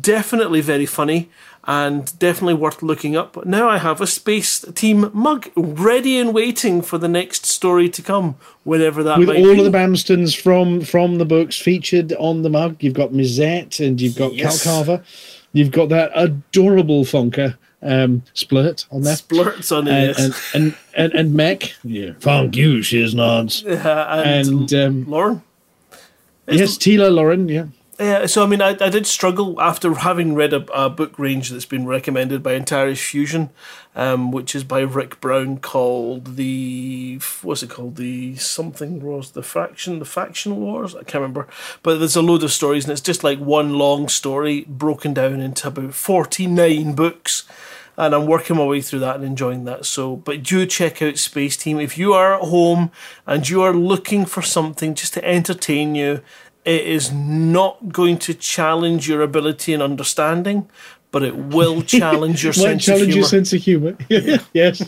[0.00, 1.30] definitely very funny
[1.66, 3.32] and definitely worth looking up.
[3.32, 7.88] But now I have a Space Team mug ready and waiting for the next story
[7.88, 9.64] to come, whenever that with might all be.
[9.64, 12.76] of the Bamstons from from the books featured on the mug.
[12.82, 14.62] You've got Mizette and you've got Yes.
[14.62, 15.04] Cal Carver.
[15.52, 19.14] You've got that adorable Fonker um, Splurt on there.
[19.14, 20.54] Splurts on it, and, yes.
[20.54, 21.74] and, and, and, and Mech.
[21.84, 22.12] Yeah.
[22.18, 23.62] Funk you, Shiznods.
[23.62, 25.42] Yeah, and, And um, Lauren.
[26.48, 27.66] yes, Tila Lauren, yeah.
[27.98, 31.50] Yeah, so I mean, I, I did struggle after having read a, a book range
[31.50, 33.50] that's been recommended by Antares Fusion,
[33.94, 37.94] um, which is by Rick Brown, called the what's it called?
[37.94, 40.96] The something wars, the faction, the faction wars.
[40.96, 41.46] I can't remember,
[41.84, 45.40] but there's a load of stories, and it's just like one long story broken down
[45.40, 47.44] into about forty nine books.
[47.96, 49.86] And I'm working my way through that and enjoying that.
[49.86, 52.90] So, but do check out Space Team if you are at home
[53.24, 56.20] and you are looking for something just to entertain you
[56.64, 60.68] it is not going to challenge your ability and understanding,
[61.10, 63.18] but it will challenge your sense challenge of humor.
[63.20, 63.96] your sense of humor.
[64.52, 64.82] yes.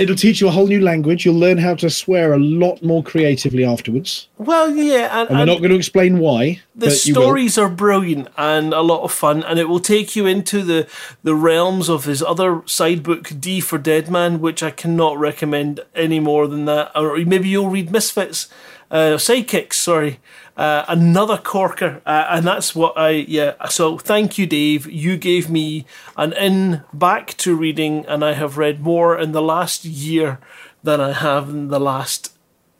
[0.00, 1.24] It'll teach you a whole new language.
[1.24, 4.28] You'll learn how to swear a lot more creatively afterwards.
[4.38, 6.60] well, yeah, and, And we're and not going to explain why.
[6.74, 10.62] the stories are brilliant and a lot of fun, and it will take you into
[10.62, 10.88] the
[11.22, 15.80] the realms of his other side book, D for Dead Man, which I cannot recommend
[15.94, 16.90] any more than that.
[16.94, 18.48] Or maybe you'll read Misfits,
[18.90, 20.18] uh, Sidekicks, sorry.
[20.56, 23.54] Uh, another corker, uh, and that's what I yeah.
[23.68, 24.86] So thank you, Dave.
[24.86, 25.84] You gave me
[26.16, 30.38] an in back to reading, and I have read more in the last year
[30.84, 32.34] than I have in the last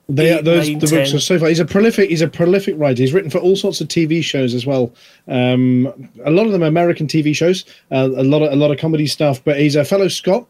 [0.09, 1.49] They are, eight, those nine, the books are so far.
[1.49, 2.11] He's a prolific.
[2.11, 3.03] He's a prolific writer.
[3.03, 4.93] He's written for all sorts of TV shows as well.
[5.27, 5.87] Um,
[6.25, 7.65] a lot of them American TV shows.
[7.91, 9.43] Uh, a lot of a lot of comedy stuff.
[9.43, 10.47] But he's a fellow Scot.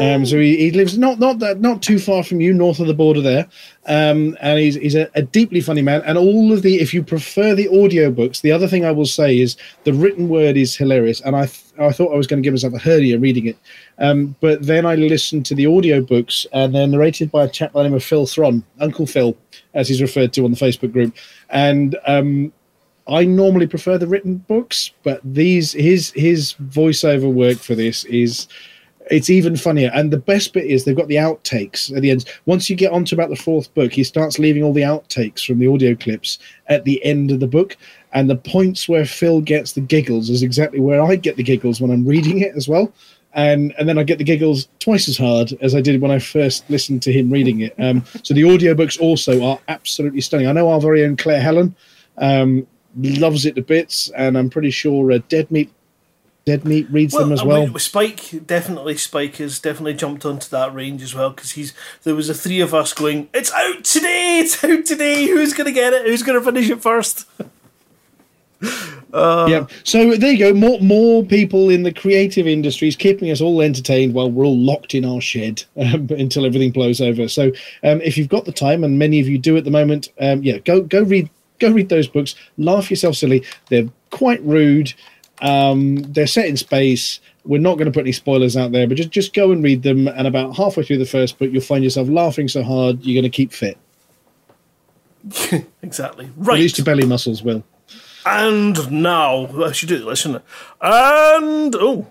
[0.00, 2.86] Um, so he, he lives not not that not too far from you, north of
[2.86, 3.46] the border there,
[3.86, 6.00] um, and he's he's a, a deeply funny man.
[6.06, 9.38] And all of the, if you prefer the audiobooks, the other thing I will say
[9.38, 11.20] is the written word is hilarious.
[11.20, 13.58] And I th- I thought I was going to give myself a hernia reading it,
[13.98, 17.82] um, but then I listened to the audiobooks, and they're narrated by a chap by
[17.82, 19.36] the name of Phil Thron, Uncle Phil,
[19.74, 21.14] as he's referred to on the Facebook group,
[21.50, 22.50] and um,
[23.08, 28.48] I normally prefer the written books, but these his his voiceover work for this is
[29.10, 29.90] it's even funnier.
[29.94, 32.24] And the best bit is they've got the outtakes at the end.
[32.46, 35.58] Once you get onto about the fourth book, he starts leaving all the outtakes from
[35.58, 37.76] the audio clips at the end of the book.
[38.12, 41.80] And the points where Phil gets the giggles is exactly where I get the giggles
[41.80, 42.92] when I'm reading it as well.
[43.34, 46.18] And and then I get the giggles twice as hard as I did when I
[46.18, 47.74] first listened to him reading it.
[47.78, 50.46] Um, so the audiobooks also are absolutely stunning.
[50.46, 51.76] I know our very own Claire Helen
[52.16, 52.66] um,
[52.96, 55.70] loves it to bits, and I'm pretty sure uh, Dead Meat
[56.46, 57.66] Dead Meat reads them as I well.
[57.66, 61.74] mean, Spike definitely Spike has definitely jumped onto that range as well because he's
[62.04, 63.28] there was a three of us going.
[63.34, 64.38] It's out today.
[64.38, 65.26] It's out today.
[65.26, 66.06] Who's gonna get it?
[66.06, 67.26] Who's gonna finish it first?
[69.12, 69.66] Uh, yeah.
[69.82, 70.54] So there you go.
[70.54, 74.94] More more people in the creative industries keeping us all entertained while we're all locked
[74.94, 77.26] in our shed um, until everything blows over.
[77.26, 77.50] So
[77.82, 80.44] um, if you've got the time, and many of you do at the moment, um,
[80.44, 81.28] yeah, go go read
[81.58, 82.36] go read those books.
[82.56, 83.44] Laugh yourself silly.
[83.68, 84.94] They're quite rude.
[85.42, 87.20] Um, they're set in space.
[87.44, 89.82] We're not going to put any spoilers out there, but just just go and read
[89.82, 90.08] them.
[90.08, 93.30] And about halfway through the first book, you'll find yourself laughing so hard you're going
[93.30, 93.78] to keep fit.
[95.82, 96.26] exactly.
[96.26, 96.60] At Right.
[96.60, 97.62] least your belly muscles will.
[98.24, 100.42] And now I should do this, shouldn't
[100.80, 101.36] I?
[101.36, 102.06] And oh,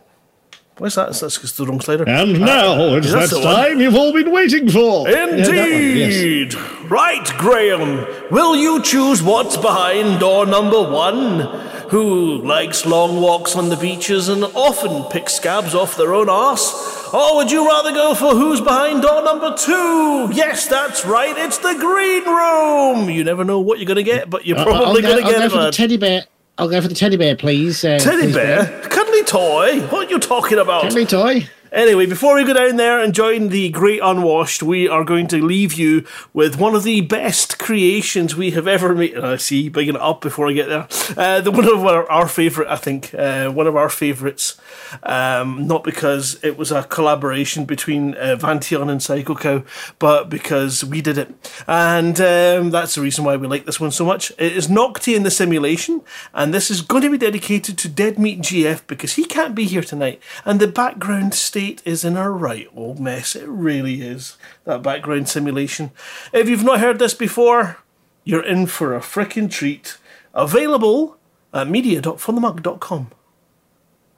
[0.78, 1.14] where's that?
[1.14, 2.08] That's because the wrong slider.
[2.08, 3.56] And Uh, now it's that the one.
[3.56, 5.10] time you've all been waiting for.
[5.10, 6.16] Yeah, one, yes.
[6.16, 6.54] Indeed.
[6.90, 8.06] Right, Graham.
[8.32, 11.50] Will you choose what's behind door number one?
[11.90, 16.74] Who likes long walks on the beaches and often picks scabs off their own arse?
[17.14, 20.30] Or would you rather go for who's behind door number two?
[20.34, 21.38] Yes, that's right.
[21.38, 23.10] It's the green room.
[23.10, 25.40] You never know what you're going to get, but you're probably going to I'll get
[25.40, 25.52] go it.
[25.52, 26.24] for the teddy bear.
[26.58, 27.84] I'll go for the teddy bear, please.
[27.86, 28.82] Uh, Teddy please, bear?
[28.90, 29.82] Cuddly toy?
[29.88, 30.84] What are you talking about?
[30.84, 31.48] Cuddly toy.
[31.76, 35.44] Anyway, before we go down there and join the Great Unwashed, we are going to
[35.44, 39.14] leave you with one of the best creations we have ever made.
[39.14, 40.88] And I see, bigging it up before I get there.
[41.18, 44.56] Uh, the one of our, our favourite, I think, uh, one of our favourites.
[45.04, 49.64] Um, not because it was a collaboration between uh, Vantian and Psycho Cow,
[50.00, 51.34] but because we did it.
[51.68, 54.32] And um, that's the reason why we like this one so much.
[54.38, 56.04] It is Nocti in the Simulation,
[56.34, 59.66] and this is going to be dedicated to Dead Meat GF because he can't be
[59.66, 60.22] here tonight.
[60.46, 61.34] And the background
[61.66, 63.36] state is in a right old mess.
[63.36, 64.38] It really is.
[64.66, 65.90] That background simulation.
[66.32, 67.78] If you've not heard this before,
[68.24, 69.98] you're in for a frickin' treat.
[70.36, 71.18] Available
[71.54, 73.12] at media.forthemug.com.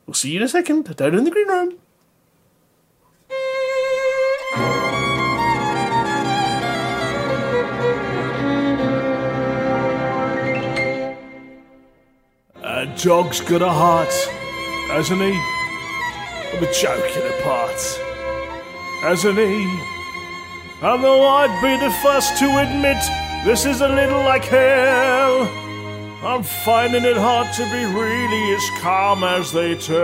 [0.05, 1.77] We'll see you in a second down in the green room.
[12.61, 14.13] A dog's got a heart,
[14.89, 15.56] hasn't he?
[16.53, 17.79] I'm joking apart,
[19.01, 19.63] hasn't he?
[20.81, 22.97] And though I'd be the first to admit
[23.45, 25.43] this is a little like hell,
[26.23, 29.97] I'm finding it hard to be really as calm as they tell.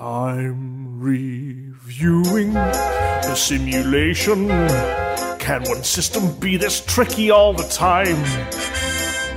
[0.00, 4.48] I'm reviewing the simulation.
[5.38, 8.22] Can one system be this tricky all the time?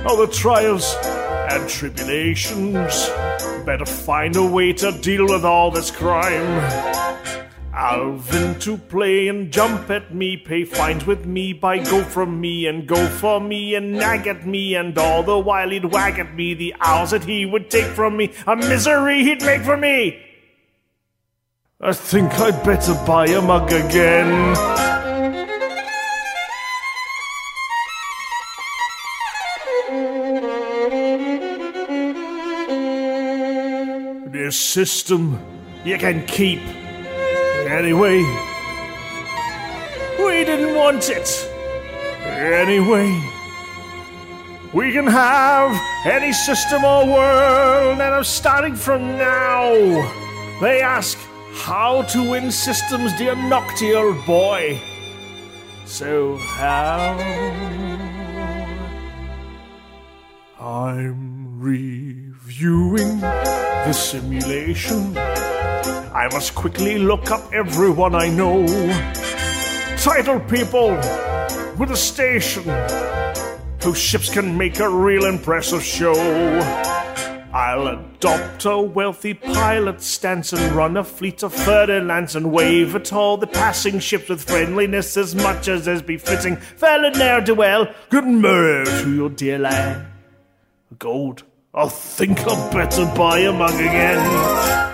[0.06, 0.94] All the trials
[1.52, 3.10] and tribulations.
[3.66, 6.58] Better find a way to deal with all this crime.
[7.74, 12.66] Alvin to play and jump at me, pay fines with me, buy go from me
[12.66, 16.34] and go for me and nag at me, and all the while he'd wag at
[16.34, 20.18] me the hours that he would take from me, a misery he'd make for me.
[21.80, 24.91] I think I'd better buy a mug again.
[34.52, 35.40] System
[35.84, 36.60] you can keep.
[37.66, 38.18] Anyway,
[40.18, 41.48] we didn't want it.
[42.22, 43.20] Anyway,
[44.72, 45.76] we can have
[46.06, 49.72] any system or world, and I'm starting from now.
[50.60, 51.18] They ask,
[51.54, 54.80] how to win systems, dear Nocti, old boy.
[55.84, 57.18] So how?
[60.58, 61.60] I'm
[62.52, 65.16] reviewing the simulation.
[65.16, 68.66] I must quickly look up everyone I know.
[69.96, 70.90] Title people
[71.78, 72.64] with a station
[73.82, 76.14] whose ships can make a real impressive show.
[77.54, 83.12] I'll adopt a wealthy pilot stance and run a fleet of Fer-de-Lances and wave at
[83.12, 87.86] all the passing ships with friendliness as much as is befitting fellow ne'er do well.
[88.10, 90.06] Good morrow to your dear lad.
[90.98, 91.44] Gold.
[91.74, 94.92] I think I'd better buy a mug again.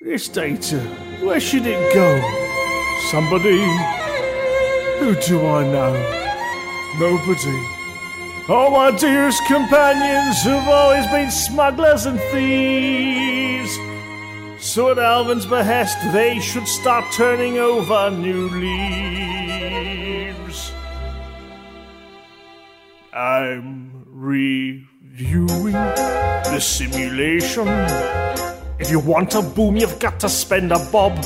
[0.00, 0.78] This data,
[1.20, 2.08] where should it go?
[3.10, 3.60] Somebody?
[5.00, 5.92] Who do I know?
[6.98, 7.66] Nobody.
[8.48, 13.78] All my dearest companions have always been smugglers and thieves.
[14.68, 19.92] So at Alvin's behest, they should start turning over new leaves.
[23.14, 27.66] I'm reviewing the simulation.
[28.78, 31.18] If you want a boom, you've got to spend a bob.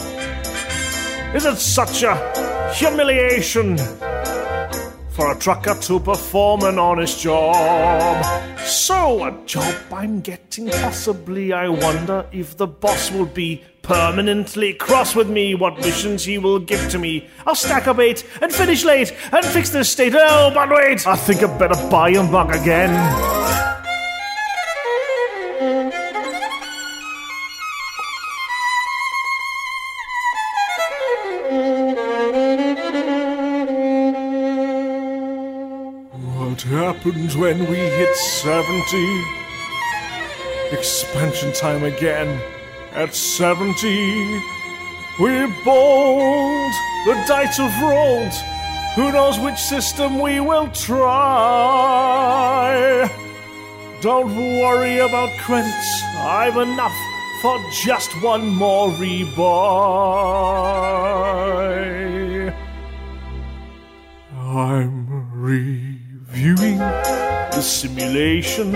[1.35, 2.14] Is it such a
[2.74, 3.77] humiliation
[5.10, 8.24] for a trucker to perform an honest job?
[8.72, 11.52] So, a job I'm getting, possibly.
[11.52, 15.54] I wonder if the boss will be permanently cross with me.
[15.54, 17.28] What missions he will give to me.
[17.46, 20.14] I'll stack a bait and finish late and fix this state.
[20.16, 23.61] Oh, but wait, I think I better buy a mug again.
[37.02, 39.24] Happens when we hit 70?
[40.70, 42.40] Expansion time again.
[42.92, 44.40] At 70,
[45.18, 46.72] we're bold.
[47.06, 48.32] The dice have rolled.
[48.94, 51.00] Who knows which system we will try?
[54.00, 56.02] Don't worry about credits.
[56.18, 56.94] I've enough
[57.40, 59.42] for just one more rebuy.
[64.36, 65.02] I'm
[66.32, 68.74] reviewing the simulation.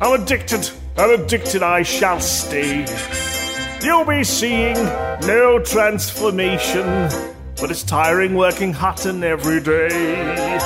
[0.00, 2.86] I'm addicted, and addicted I shall stay.
[3.82, 4.76] You'll be seeing
[5.26, 6.86] no transformation,
[7.60, 10.58] but it's tiring working Hutton every day.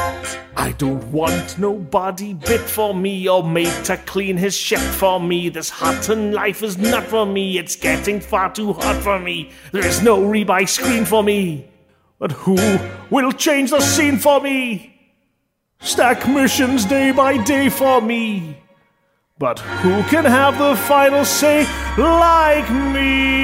[0.57, 5.49] I don't want nobody bit for me or made to clean his shit for me.
[5.49, 7.59] This Hutton life is not for me.
[7.59, 9.51] It's getting far too hot for me.
[9.73, 11.67] There is no rebuy screen for me.
[12.19, 12.59] But who
[13.09, 14.90] will change the scene for me?
[15.81, 18.57] Stack missions day by day for me.
[19.39, 21.65] But who can have the final say
[21.97, 23.41] like me?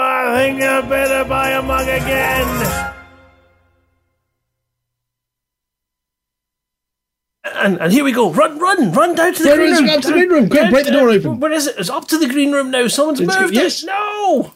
[0.00, 2.92] I think I better buy a mug again.
[7.44, 8.30] And, and here we go.
[8.32, 9.90] Run, run, run down to the There green is, room.
[9.90, 10.48] up to the green room.
[10.48, 11.38] Quick, break the door open.
[11.40, 11.76] Where is it?
[11.78, 12.86] It's up to the green room now.
[12.88, 13.82] Someone's Let's go- moved yes.
[13.82, 13.86] it.
[13.86, 14.52] No.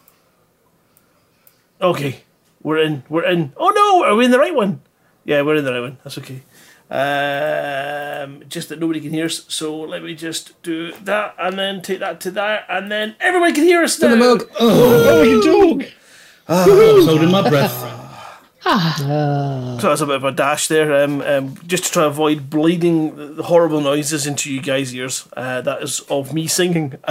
[1.83, 2.23] Okay,
[2.63, 3.03] we're in.
[3.09, 3.53] We're in.
[3.57, 4.81] Oh no, are we in the right one?
[5.25, 5.99] Yeah, we're in the right one.
[6.05, 6.43] That's okay.
[6.91, 9.45] Um, just that nobody can hear us.
[9.49, 13.55] So let me just do that, and then take that to that, and then everyone
[13.55, 14.09] can hear us now.
[14.09, 14.51] the mug.
[14.59, 15.43] Oh, we can
[15.83, 15.93] talk.
[16.49, 18.00] I was holding my breath.
[18.63, 22.09] Ah, So that's a bit of a dash there, um, um, just to try to
[22.09, 25.25] avoid bleeding the- the horrible noises into you guys' ears.
[25.35, 26.95] Uh, that is of me singing.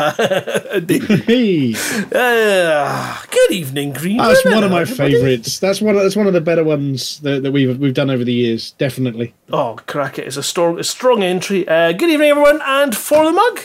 [2.12, 4.18] Uh, good evening, Green.
[4.18, 5.60] that's one of my favourites.
[5.60, 5.96] That's one.
[5.96, 8.72] Of, that's one of the better ones that, that we've we've done over the years.
[8.72, 9.34] Definitely.
[9.52, 10.28] Oh, crack it!
[10.28, 11.68] It's a strong, a strong entry.
[11.68, 13.60] Uh, good evening, everyone, and for the mug.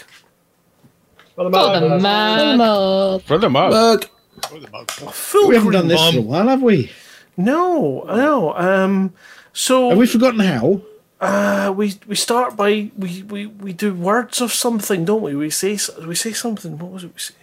[1.35, 3.23] for the mug.
[3.23, 3.73] For the mug.
[3.73, 4.05] Mug.
[5.13, 6.13] Full We haven't done this bomb.
[6.15, 6.91] for a while, have we?
[7.37, 8.55] No, no.
[8.57, 9.13] Um,
[9.53, 10.81] so Have we forgotten how?
[11.25, 15.35] uh, we we start by we, we, we do words of something, don't we?
[15.35, 16.79] We say we say something.
[16.79, 17.35] What was it we say?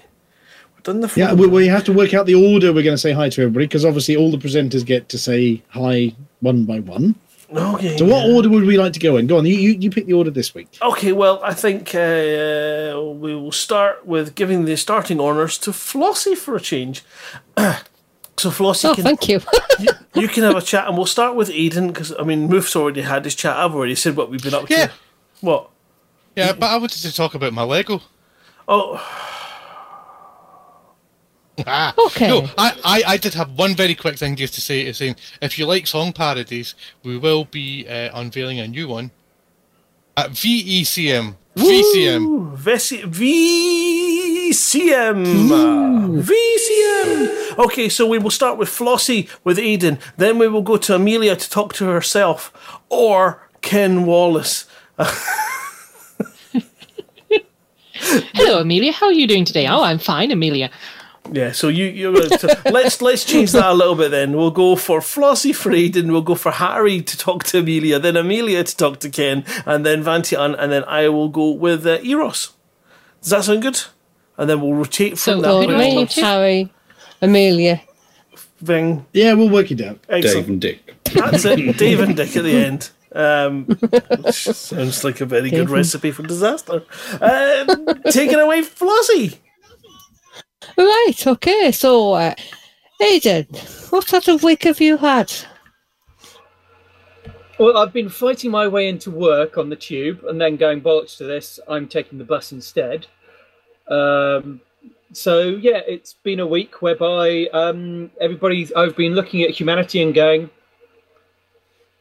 [0.76, 2.98] We've done the Yeah, we, we have to work out the order we're going to
[2.98, 6.80] say hi to everybody because obviously all the presenters get to say hi one by
[6.80, 7.16] one.
[7.54, 7.98] Okay.
[7.98, 8.34] So, what yeah.
[8.34, 9.28] order would we like to go in?
[9.28, 10.70] Go on, you you, you pick the order this week.
[10.82, 16.38] Okay, well, I think uh, we will start with giving the starting honours to Flossie
[16.38, 17.04] for a change.
[18.38, 19.40] so Flossie, Oh, can, thank you.
[20.16, 23.02] you can have a chat, and we'll start with Eden because I mean, Moof's already
[23.02, 23.56] had his chat.
[23.56, 24.88] I've already said what we've been up Yeah.
[24.88, 24.92] to.
[25.42, 25.70] What?
[26.36, 28.02] Yeah, but I wanted to talk about my Lego.
[28.68, 28.98] Oh,
[31.68, 32.28] Ah, Okay.
[32.28, 34.82] No, I, I, I did have one very quick thing just to say.
[34.86, 39.12] Is saying if you like song parodies, we will be uh, unveiling a new one
[40.18, 41.36] Uh, at E VECM.
[41.56, 42.22] VCM.
[42.22, 44.54] Ooh, VCM.
[46.24, 47.58] VCM.
[47.60, 50.00] Okay, so we will start with Flossie with Aiden.
[50.18, 52.54] Then we will go to Amelia to talk to herself,
[52.90, 54.66] or Ken Wallace.
[57.94, 58.92] Hello, Amelia.
[58.94, 59.68] How are you doing today?
[59.68, 60.70] Oh, I'm fine, Amelia.
[61.30, 62.12] Yeah, so you you
[62.66, 64.12] let's let's change that a little bit.
[64.12, 68.00] Then we'll go for Flossie for and We'll go for Harry to talk to Amelia.
[68.00, 71.86] Then Amelia to talk to Ken, and then Vantian, and then I will go with
[71.86, 72.54] uh, Eros.
[73.22, 73.82] Does that sound good?
[74.38, 75.68] And then we'll rotate from who that.
[75.68, 76.10] do I point.
[76.10, 76.24] talk?
[76.24, 76.74] Harry,
[77.22, 77.82] Amelia.
[78.64, 79.06] Thing.
[79.14, 80.00] Yeah, we'll work it out.
[80.08, 80.96] Dave and Dick.
[81.14, 81.78] That's it.
[81.78, 82.90] Dave and Dick at the end.
[83.14, 83.68] Um,
[84.32, 86.84] sounds like a very good recipe for disaster.
[87.20, 87.66] Uh,
[88.10, 89.38] take it away, Flossie.
[90.78, 92.36] Right, okay, so, uh,
[93.02, 93.48] Aidan,
[93.90, 95.32] what sort of week have you had?
[97.60, 101.18] Well, I've been fighting my way into work on the tube and then going bollocks
[101.18, 101.60] to this.
[101.68, 103.06] I'm taking the bus instead.
[103.88, 104.62] Um,
[105.14, 110.14] so, yeah, it's been a week whereby um, everybody's, I've been looking at humanity and
[110.14, 110.50] going,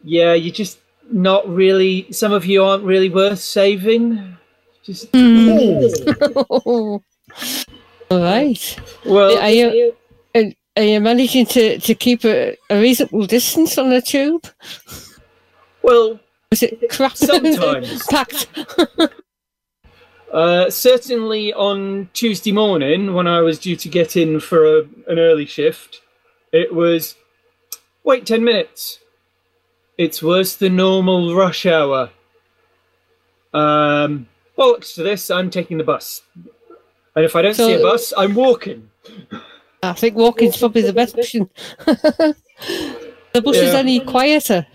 [0.02, 0.78] yeah, you're just
[1.10, 4.36] not really, some of you aren't really worth saving.
[4.82, 5.08] Just.
[8.10, 8.80] All right.
[9.06, 9.94] Well, are you,
[10.76, 14.46] are you managing to, to keep a, a reasonable distance on the tube?
[15.82, 16.18] Well,
[16.50, 17.16] is it crap?
[17.16, 18.04] sometimes.
[18.10, 18.48] packed?
[20.32, 25.18] Uh, certainly on Tuesday morning, when I was due to get in for a, an
[25.18, 26.00] early shift,
[26.52, 27.14] it was
[28.02, 28.98] wait 10 minutes.
[29.98, 32.10] It's worse than normal rush hour.
[33.52, 36.22] Um, bollocks to this, I'm taking the bus.
[37.16, 38.90] And if I don't So- see a bus, I'm walking.
[39.82, 41.48] I think walking's probably the best option.
[41.86, 42.34] the
[43.42, 43.78] bus is Yeah.
[43.78, 44.66] any quieter.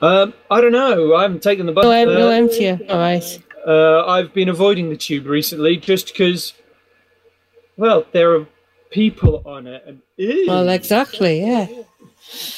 [0.00, 1.14] Um, I don't know.
[1.14, 1.84] I haven't taken the bus.
[1.84, 2.78] No, em- no uh, emptier.
[2.88, 3.42] All right.
[3.66, 6.54] Uh, I've been avoiding the tube recently just because,
[7.76, 8.46] well, there are
[8.90, 9.82] people on it.
[9.86, 10.00] And,
[10.46, 11.66] Well, exactly, yeah.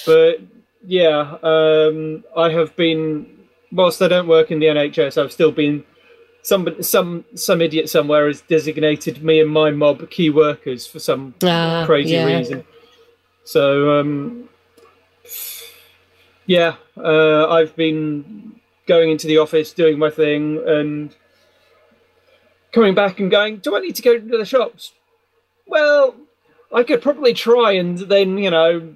[0.06, 0.40] But
[0.86, 3.26] yeah, um, I have been.
[3.70, 5.84] Whilst I don't work in the NHS, I've still been.
[6.48, 11.34] Some some some idiot somewhere has designated me and my mob key workers for some
[11.42, 12.24] Ah, crazy yeah.
[12.24, 12.64] reason.
[13.44, 14.48] So um,
[16.46, 21.14] yeah, uh, I've been going into the office, doing my thing, and
[22.72, 23.58] coming back and going.
[23.58, 24.92] Do I need to go to the shops?
[25.66, 26.14] Well,
[26.72, 28.94] I could probably try and then you know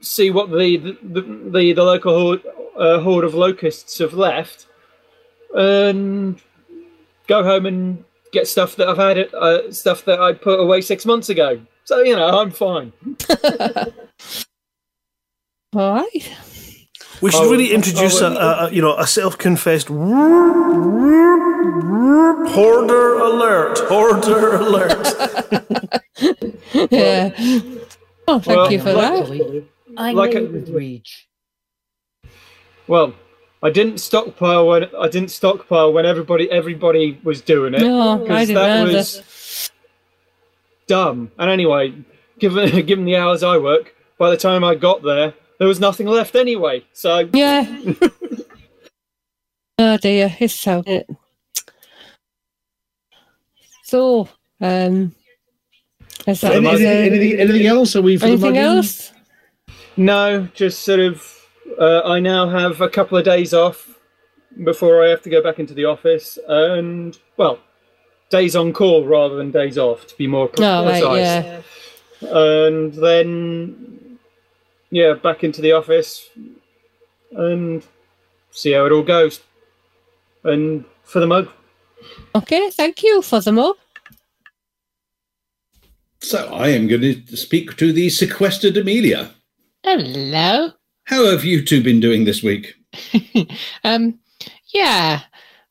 [0.00, 1.22] see what the the
[1.56, 2.42] the, the local horde,
[2.78, 4.68] uh, horde of locusts have left,
[5.52, 6.40] and
[7.28, 10.80] go home and get stuff that I've had it uh, stuff that I put away
[10.80, 11.60] six months ago.
[11.84, 12.92] So you know I'm fine.
[15.74, 16.32] All right.
[17.20, 19.88] We should Oh, really introduce oh, a, a, a you know a self-confessed
[22.54, 23.78] hoarder alert.
[23.80, 25.06] Hoarder alert.
[26.90, 27.30] yeah.
[28.26, 29.64] Oh, thank Well, you for luckily- that.
[29.96, 31.28] I Like a- with rage.
[32.86, 33.14] Well,
[33.62, 37.80] I didn't stockpile when I didn't stockpile when everybody everybody was doing it.
[37.80, 38.92] No, I 'cause didn't that either.
[38.98, 39.70] was
[40.86, 41.32] dumb.
[41.38, 41.92] And anyway,
[42.38, 46.06] given given the hours I work, by the time I got there, there was nothing
[46.06, 46.84] left anyway.
[46.92, 47.66] So Yeah.
[49.78, 50.84] oh dear, it's so.
[53.82, 54.28] So,
[54.60, 55.14] um,
[56.26, 57.96] is that, Any- is there anything, anything else?
[57.96, 59.12] Are we for the anything else?
[59.96, 61.34] No, just sort of.
[61.78, 63.98] Uh, I now have a couple of days off
[64.64, 67.60] before I have to go back into the office, and well,
[68.30, 71.44] days on call rather than days off, to be more pre- Oh, right, precise.
[72.22, 72.30] yeah.
[72.36, 74.18] And then,
[74.90, 76.28] yeah, back into the office
[77.30, 77.84] and
[78.50, 79.40] see how it all goes.
[80.42, 81.48] And for the mug,
[82.34, 83.76] Okay, thank you for the mug.
[86.20, 89.30] So I am going to speak to the sequestered Amelia.
[89.84, 90.72] Hello.
[91.08, 92.74] How have you two been doing this week?
[93.84, 94.18] Um,
[94.74, 95.20] yeah.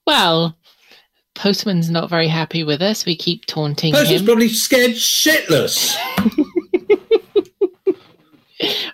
[0.07, 0.57] Well,
[1.35, 3.05] Postman's not very happy with us.
[3.05, 4.26] We keep taunting Postman's him.
[4.26, 5.95] probably scared shitless.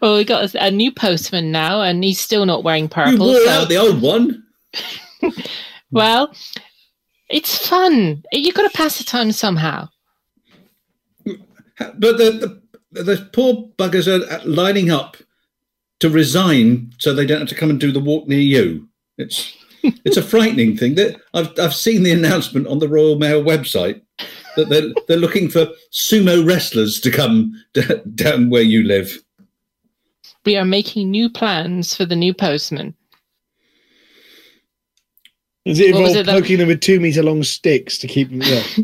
[0.01, 3.25] Well, we got a, new postman now, and he's still not wearing You purple.
[3.27, 4.43] wore so- out the old one.
[5.91, 6.35] well,
[7.29, 8.23] it's fun.
[8.33, 9.87] You've got to pass the time somehow.
[11.25, 12.59] But the,
[12.91, 15.15] the, the poor buggers are lining up
[16.03, 18.89] to resign so they don't have to come and do the walk near you.
[19.17, 19.55] It's
[20.03, 20.95] it's a frightening thing.
[20.95, 24.01] That I've I've seen the announcement on the Royal Mail website
[24.57, 27.83] that they're they're looking for sumo wrestlers to come d-
[28.15, 29.17] down where you live.
[30.45, 32.93] We are making new plans for the new postman.
[35.65, 38.41] Does it involve it that- poking them with two meter long sticks to keep them?
[38.41, 38.63] Yeah.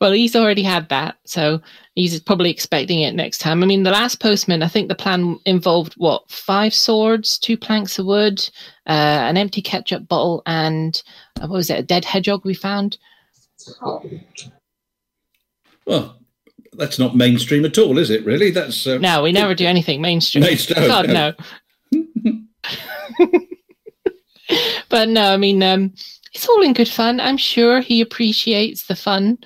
[0.00, 1.60] Well, he's already had that, so
[1.96, 3.62] he's probably expecting it next time.
[3.62, 7.98] I mean, the last postman, I think the plan involved what five swords, two planks
[7.98, 8.48] of wood,
[8.86, 11.02] uh, an empty ketchup bottle, and
[11.40, 11.80] uh, what was it?
[11.80, 12.98] A dead hedgehog we found.
[15.86, 16.18] Well,
[16.74, 18.24] that's not mainstream at all, is it?
[18.24, 18.50] Really?
[18.50, 20.44] That's uh, No, we never do anything mainstream.
[20.44, 21.32] Mainstream, God no.
[21.92, 22.04] no.
[24.90, 25.94] but no, I mean, um,
[26.34, 27.20] it's all in good fun.
[27.20, 29.38] I'm sure he appreciates the fun.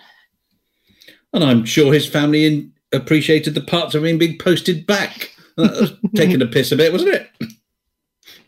[1.32, 5.32] And I'm sure his family in, appreciated the parts of him being posted back.
[5.56, 7.30] That was taking a piss a bit, wasn't it?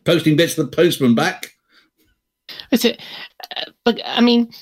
[0.05, 1.53] posting bits of the postman back.
[2.71, 3.01] Is it?
[3.57, 4.53] uh, But I mean,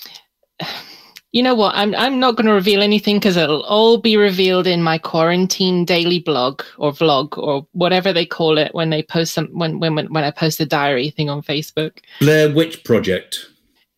[1.32, 1.74] you know what?
[1.74, 5.84] I'm I'm not going to reveal anything because it'll all be revealed in my quarantine
[5.84, 9.94] daily blog or vlog or whatever they call it when they post some when when
[9.94, 11.98] when, when I post the diary thing on Facebook.
[12.20, 13.46] Blair Witch Project.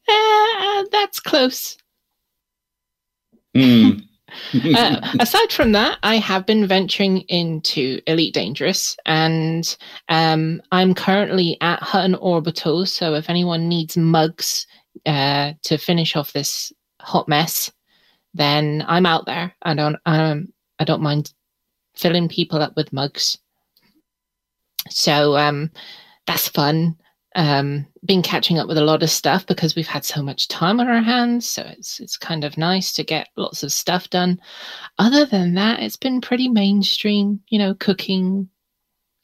[0.08, 1.76] Uh, that's close.
[3.54, 3.98] Hmm.
[4.74, 9.76] uh, aside from that, I have been venturing into Elite Dangerous, and
[10.08, 12.86] um, I'm currently at Hutton Orbital.
[12.86, 14.66] So if anyone needs mugs
[15.06, 17.70] uh, to finish off this hot mess,
[18.34, 19.54] then I'm out there.
[19.62, 21.32] I don't, um, I don't mind
[21.94, 23.38] filling people up with mugs.
[24.88, 25.70] So um,
[26.26, 26.96] that's fun.
[27.34, 30.80] Um, been catching up with a lot of stuff because we've had so much time
[30.80, 31.48] on our hands.
[31.48, 34.40] So it's it's kind of nice to get lots of stuff done.
[34.98, 37.40] Other than that, it's been pretty mainstream.
[37.48, 38.48] You know, cooking,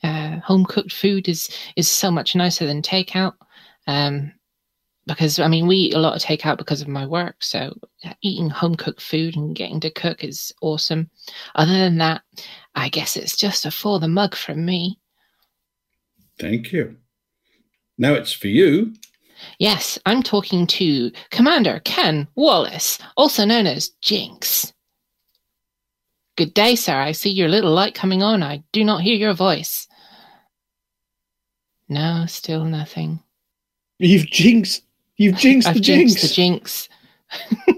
[0.03, 3.35] uh, home cooked food is is so much nicer than takeout.
[3.87, 4.33] Um,
[5.09, 7.37] because I mean, we eat a lot of takeout because of my work.
[7.41, 7.75] So
[8.05, 11.11] uh, eating home cooked food and getting to cook is awesome.
[11.55, 12.23] Other than that,
[12.75, 15.01] I guess it's just a for the mug from me.
[16.39, 16.97] Thank you.
[17.99, 18.95] Now it's for you.
[19.59, 24.73] Yes, I'm talking to Commander Ken Wallace, also known as Jinx.
[26.37, 26.95] Good day, sir.
[26.97, 28.43] I see your little light coming on.
[28.43, 29.89] I do not hear your voice.
[31.89, 33.20] No, still nothing.
[33.99, 34.83] You've jinxed.
[35.16, 36.89] You've jinxed I've the jinxed jinx.
[37.41, 37.78] the jinx.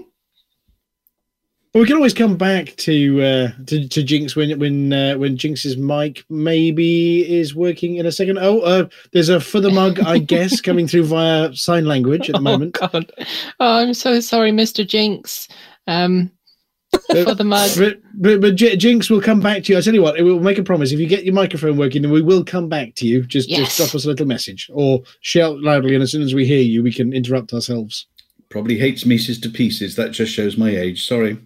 [1.73, 5.37] Well, we can always come back to uh, to, to Jinx when when uh, when
[5.37, 8.39] Jinx's mic maybe is working in a second.
[8.41, 12.35] Oh, uh, there's a for the mug, I guess, coming through via sign language at
[12.35, 12.77] the moment.
[12.81, 13.11] Oh God!
[13.61, 14.85] Oh, I'm so sorry, Mr.
[14.85, 15.47] Jinx.
[15.87, 16.29] Um,
[17.09, 17.71] for the mug.
[17.77, 19.77] But, but, but J- Jinx will come back to you.
[19.79, 20.91] I tell you what, we'll make a promise.
[20.91, 23.25] If you get your microphone working, then we will come back to you.
[23.25, 23.59] Just Yes.
[23.59, 26.61] just drop us a little message or shout loudly, and as soon as we hear
[26.61, 28.07] you, we can interrupt ourselves.
[28.51, 29.95] Probably hates meeces to pieces.
[29.95, 31.07] That just shows my age.
[31.07, 31.37] Sorry.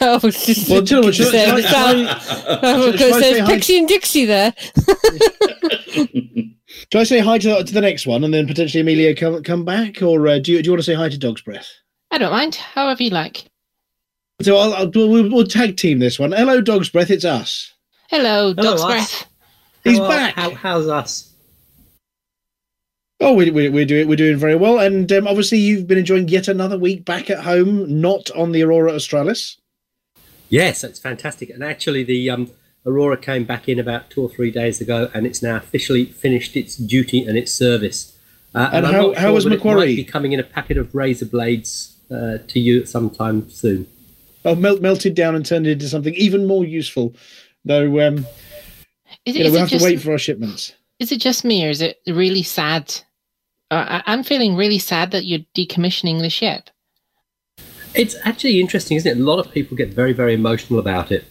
[0.00, 2.76] Oh, just Well, tell you what, shall- say shall I- the sound- shall I- I
[2.76, 3.46] was shall I going to say say hi?
[3.54, 4.54] Pixie and Dixie there.
[6.90, 9.64] Do I say hi to, to the next one, and then potentially Amelia come come
[9.64, 11.68] back, or uh, do you do you want to say hi to Dog's Breath?
[12.10, 12.56] I don't mind.
[12.56, 13.44] However you like.
[14.42, 16.32] So I'll, I'll we'll, we'll tag team this one.
[16.32, 17.10] Hello, Dog's Breath.
[17.10, 17.72] It's us.
[18.10, 18.86] Hello, Hello, Dog's us.
[18.86, 19.26] breath.
[19.84, 20.34] He's How back.
[20.34, 21.33] How, how's us?
[23.26, 26.28] Oh, we, we, we're doing we're doing very well, and um, obviously you've been enjoying
[26.28, 29.56] yet another week back at home, not on the Aurora Australis.
[30.50, 31.48] Yes, that's fantastic.
[31.48, 32.50] And actually, the um,
[32.84, 36.54] Aurora came back in about two or three days ago, and it's now officially finished
[36.54, 38.14] its duty and its service.
[38.54, 39.76] Uh, And I'm how- not how was but it Macquarie?
[39.78, 43.48] might be coming in a packet of razor blades uh, to you at some time
[43.48, 43.86] soon.
[44.44, 47.14] Oh, melt, melted down and turned into something even more useful.
[47.64, 48.26] Though, um,
[49.24, 50.74] Is, it- you know, is we'll it have just, to wait for our shipments.
[51.00, 52.94] Is it just me, or is it really sad?
[53.74, 56.70] I, I'm feeling really sad that you're decommissioning the ship.
[57.94, 59.20] It's actually interesting, isn't it?
[59.20, 61.24] A lot of people get very, very emotional about it.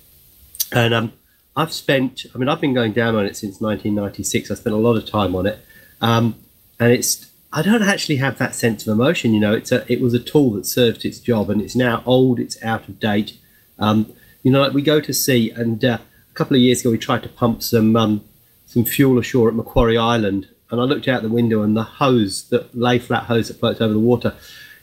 [0.72, 1.14] And um,
[1.56, 4.49] I've spent, I mean, I've been going down on it since 1996.
[4.49, 5.60] I spent a lot of time on it.
[6.02, 6.36] Um,
[6.80, 9.34] and it's, I don't actually have that sense of emotion.
[9.34, 12.02] You know, it's a, it was a tool that served its job and it's now
[12.06, 13.38] old, it's out of date.
[13.78, 15.99] Um, you know, like we go to sea and uh,
[16.32, 18.24] a couple of years ago we tried to pump some, um,
[18.65, 20.48] some fuel ashore at Macquarie Island.
[20.74, 23.80] And I looked out the window and the hose, the lay flat hose that floats
[23.80, 24.36] over the water,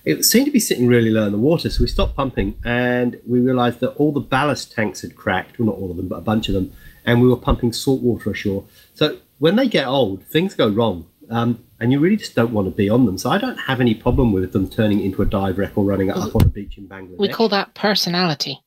[0.05, 1.69] it seemed to be sitting really low in the water.
[1.69, 5.59] So we stopped pumping and we realized that all the ballast tanks had cracked.
[5.59, 6.73] Well, not all of them, but a bunch of them.
[7.05, 8.67] And we were pumping salt water ashore.
[8.95, 11.07] So when they get old, things go wrong.
[11.29, 13.19] Um, and you really just don't want to be on them.
[13.19, 16.11] So I don't have any problem with them turning into a dive wreck or running
[16.11, 17.19] up on a beach in Bangladesh.
[17.19, 18.61] We call that personality.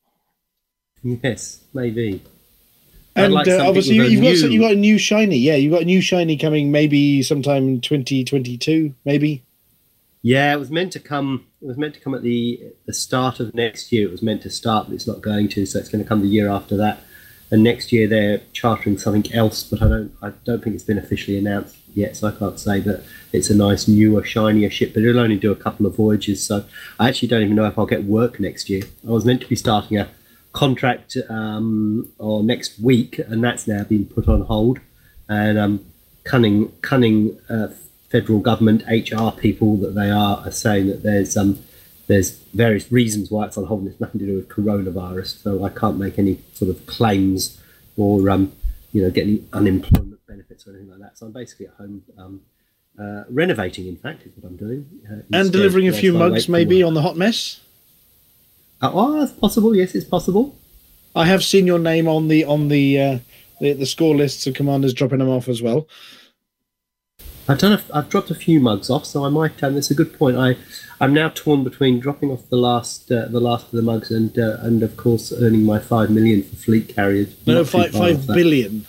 [1.02, 2.22] Yes, maybe.
[3.16, 5.38] And like uh, obviously, you, you've got new- you've got a new shiny.
[5.38, 9.42] Yeah, you've got a new shiny coming maybe sometime in 2022, maybe.
[10.22, 11.46] Yeah, it was meant to come.
[11.62, 14.08] It was meant to come at the the start of next year.
[14.08, 15.66] It was meant to start, but it's not going to.
[15.66, 17.00] So it's going to come the year after that.
[17.50, 20.12] And next year they're chartering something else, but I don't.
[20.20, 22.80] I don't think it's been officially announced yet, so I can't say.
[22.80, 24.94] But it's a nice, newer, shinier ship.
[24.94, 26.64] But it'll only do a couple of voyages, so
[26.98, 28.82] I actually don't even know if I'll get work next year.
[29.06, 30.08] I was meant to be starting a
[30.54, 34.80] contract um, or next week, and that's now been put on hold.
[35.28, 35.84] And um,
[36.22, 37.68] cunning, cunning uh,
[38.08, 41.58] federal government HR people that they are are saying that there's um,
[42.06, 43.80] there's various reasons why it's on hold.
[43.80, 47.60] and It's nothing to do with coronavirus, so I can't make any sort of claims
[47.96, 48.52] or um,
[48.92, 51.18] you know get any unemployment benefits or anything like that.
[51.18, 52.02] So I'm basically at home.
[52.16, 52.40] Um,
[52.96, 54.86] uh, renovating, in fact, is what I'm doing.
[55.10, 57.60] Uh, And delivering a few mugs maybe on the hot mess.
[58.82, 59.74] Oh, it's possible.
[59.74, 60.54] Yes, it's possible.
[61.16, 63.18] I have seen your name on the on the uh,
[63.60, 65.88] the, the score lists of commanders dropping them off as well.
[67.48, 67.72] I've done.
[67.72, 69.62] A, I've dropped a few mugs off, so I might.
[69.62, 70.36] Um, that's a good point.
[70.36, 70.56] I,
[71.00, 74.36] I'm now torn between dropping off the last, uh, the last of the mugs, and
[74.38, 77.34] uh, and of course earning my five million for fleet carriers.
[77.46, 78.34] No, Not five, far five off that.
[78.34, 78.86] billion.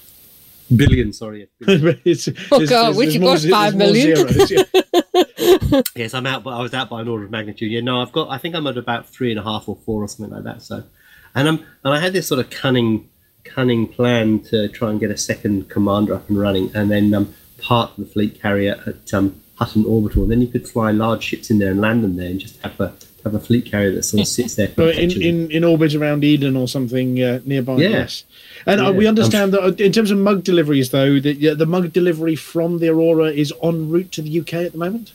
[0.75, 1.47] Billion, sorry.
[1.61, 4.47] It's- Oh, there's- God, there's- we there's should got ze- five there's more million.
[4.47, 5.23] zeros, yeah.
[5.95, 7.71] yes, I'm out, but I was out by an order of magnitude.
[7.71, 8.29] Yeah, no, I've got.
[8.29, 10.61] I think I'm at about three and a half or four or something like that.
[10.61, 10.83] So,
[11.33, 13.09] and um, and I had this sort of cunning,
[13.43, 17.33] cunning plan to try and get a second commander up and running, and then um,
[17.61, 21.49] park the fleet carrier at um, Hutton Orbital, and then you could fly large ships
[21.49, 22.93] in there and land them there, and just have a
[23.25, 24.71] have a fleet carrier that sort of sits there.
[24.77, 27.77] Or in, in, in orbit around Eden or something uh, nearby.
[27.77, 27.89] Yeah.
[27.89, 28.23] Yes.
[28.67, 28.91] And uh, Yeah.
[28.91, 32.77] we understand that uh, in terms of mug deliveries, though, that the mug delivery from
[32.77, 35.11] the Aurora is en route to the UK at the moment.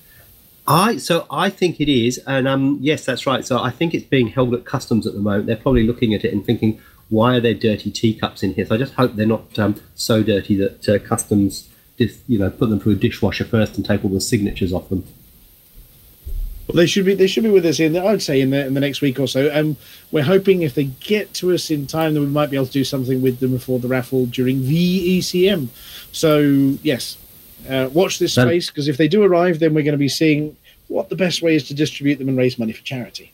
[0.67, 3.45] I so I think it is, and um, yes, that's right.
[3.45, 5.47] So I think it's being held at customs at the moment.
[5.47, 8.67] They're probably looking at it and thinking, why are there dirty teacups in here?
[8.67, 12.51] So I just hope they're not um, so dirty that uh, customs, dis, you know,
[12.51, 15.05] put them through a dishwasher first and take all the signatures off them.
[16.71, 18.75] Well, they should be they should be with us in I'd say in the in
[18.75, 19.49] the next week or so.
[19.49, 19.77] And
[20.13, 22.73] we're hoping if they get to us in time, then we might be able to
[22.73, 25.67] do something with them before the raffle during the ECM.
[26.13, 26.39] So
[26.85, 27.17] yes,
[27.69, 30.57] uh, watch this space because if they do arrive, then we're going to be seeing
[30.89, 33.33] what the best way is to distribute them and raise money for charity.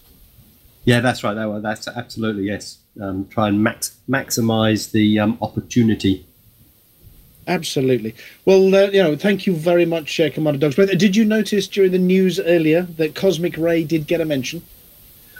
[0.84, 1.34] Yeah, that's right.
[1.34, 2.78] That, that's absolutely yes.
[3.00, 6.26] Um, try and max maximize the um, opportunity.
[7.48, 8.14] Absolutely.
[8.44, 10.76] Well, uh, you know, thank you very much, uh, Commander Dogs.
[10.76, 14.62] But did you notice during the news earlier that Cosmic Ray did get a mention?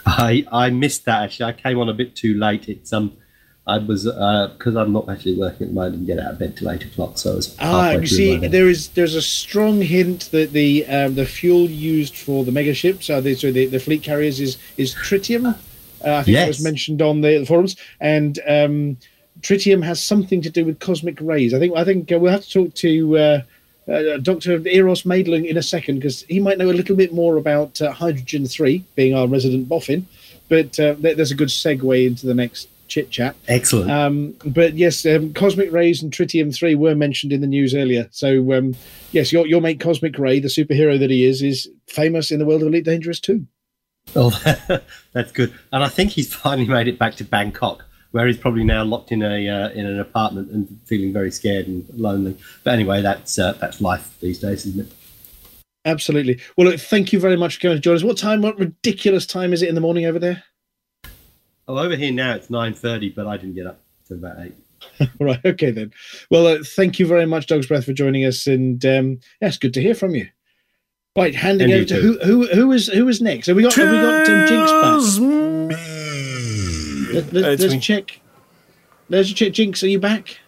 [0.05, 1.47] I I missed that actually.
[1.47, 2.69] I came on a bit too late.
[2.69, 3.17] It's um.
[3.69, 5.97] I was because I'm not actually working at the moment.
[5.97, 8.69] and get out of bed till eight o'clock, so I was Ah, you see, there
[8.69, 13.11] is there's a strong hint that the um, the fuel used for the mega ships,
[13.11, 15.47] uh, the, so the, the fleet carriers, is is tritium.
[16.05, 18.97] Uh, I think that was mentioned on the, the forums, and um,
[19.41, 21.53] tritium has something to do with cosmic rays.
[21.53, 23.43] I think I think uh, we'll have to talk to uh,
[23.89, 24.65] uh, Dr.
[24.69, 27.91] Eros Maidling in a second because he might know a little bit more about uh,
[27.91, 30.07] hydrogen three, being our resident boffin.
[30.49, 33.37] But uh, there- there's a good segue into the next chit chat.
[33.49, 33.91] Excellent.
[33.91, 38.09] Um, but yes, um, cosmic rays and tritium three were mentioned in the news earlier.
[38.11, 38.75] So um,
[39.13, 42.47] yes, your your mate Cosmic Ray, the superhero that he is, is famous in the
[42.47, 43.47] world of Elite Dangerous too.
[44.15, 44.31] Oh,
[45.13, 45.53] that's good.
[45.73, 49.13] And I think he's finally made it back to Bangkok, where he's probably now locked
[49.13, 52.37] in a uh, in an apartment and feeling very scared and lonely.
[52.65, 54.93] But anyway, that's uh, that's life these days, isn't it?
[55.85, 56.41] Absolutely.
[56.57, 58.03] Well, look, thank you very much for coming to join us.
[58.03, 58.43] What time?
[58.43, 60.43] What ridiculous time is it in the morning over there?
[61.69, 64.55] Oh, over here now it's nine thirty, but I didn't get up till about eight.
[65.01, 65.41] All right.
[65.45, 65.93] Okay then.
[66.31, 69.59] Well, uh, thank you very much, Dog's Breath, for joining us, and um, yeah, it's
[69.59, 70.29] good to hear from you.
[71.17, 72.19] Right, handing And over to too.
[72.23, 73.47] who who who is who is next?
[73.47, 75.01] Have we got have we got um, Jinx back?
[77.15, 77.81] Let, let, It's let's me.
[77.81, 78.21] check.
[79.09, 79.53] There's your check.
[79.55, 80.39] Jinx, are you back?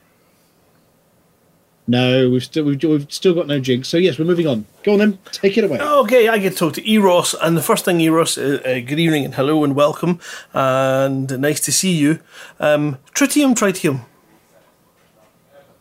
[1.90, 3.88] No, we've still we've, we've still got no Jinx.
[3.88, 4.66] So yes, we're moving on.
[4.82, 5.80] Go on then, take it away.
[5.80, 8.98] Okay, I get to talk to Eros, and the first thing, Eros, uh, uh, good
[9.00, 10.20] evening and hello and welcome,
[10.52, 12.20] and nice to see you.
[12.60, 14.04] Um, tritium, tritium.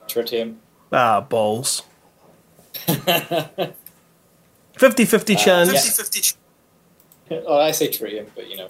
[0.08, 0.56] Tritium.
[0.94, 1.84] Ah, balls.
[4.78, 5.74] 50 50 Uh, chance.
[7.30, 7.40] yeah.
[7.46, 8.70] well, I say tritium, but you know.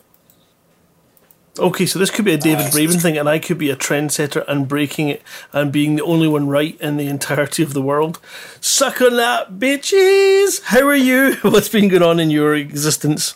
[1.60, 4.44] Okay, so this could be a David Braben thing, and I could be a trendsetter
[4.48, 5.22] and breaking it
[5.54, 8.20] and being the only one right in the entirety of the world.
[8.62, 10.62] Suck on that, bitches!
[10.64, 11.36] How are you?
[11.42, 13.36] What's been going on in your existence?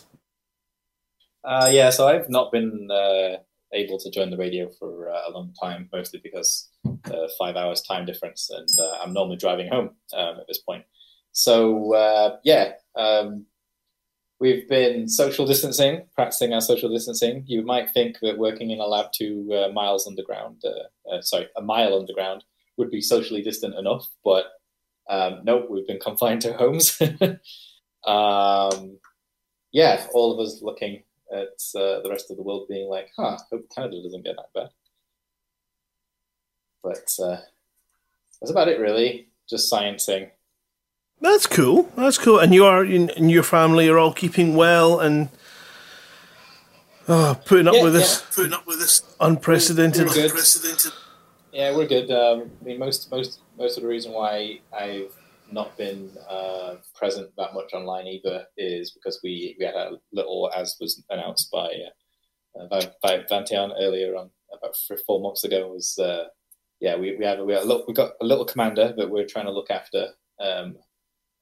[1.44, 3.38] Uh, yeah, so I've not been uh,
[3.72, 7.82] able to join the radio for uh, a long time, mostly because uh, five hours
[7.82, 10.84] time difference, and uh, I'm normally driving home um, at this point.
[11.32, 13.46] So uh, yeah, um,
[14.42, 17.44] we've been social distancing, practicing our social distancing.
[17.46, 21.46] You might think that working in a lab two uh, miles underground, uh, uh, sorry,
[21.56, 22.42] a mile underground,
[22.76, 24.46] would be socially distant enough, but
[25.08, 27.00] um, nope, we've been confined to homes.
[28.04, 28.98] um,
[29.70, 33.38] yeah, all of us looking at uh, the rest of the world being like, huh,
[33.48, 34.70] hope Canada doesn't get that bad.
[36.82, 37.40] But uh,
[38.40, 39.28] that's about it, really.
[39.48, 40.30] Just sciencing.
[41.22, 41.88] That's cool.
[41.96, 42.40] That's cool.
[42.40, 45.28] And you are, and and your family are all keeping well and
[47.08, 48.00] oh, putting up Yeah, with yeah.
[48.00, 50.06] this, putting up with this unprecedented.
[50.08, 50.32] We're good.
[51.52, 52.10] Yeah, we're good.
[52.10, 55.12] Um, I mean, most most most of the reason why I've
[55.52, 60.50] not been uh, present that much online either is because we, we had a little,
[60.56, 61.70] as was announced by
[62.58, 66.24] uh, by, by Vantian earlier on about three, four months ago, was uh,
[66.80, 69.26] yeah we we have we have a little, we got a little commander that we're
[69.26, 70.08] trying to look after,
[70.40, 70.76] um,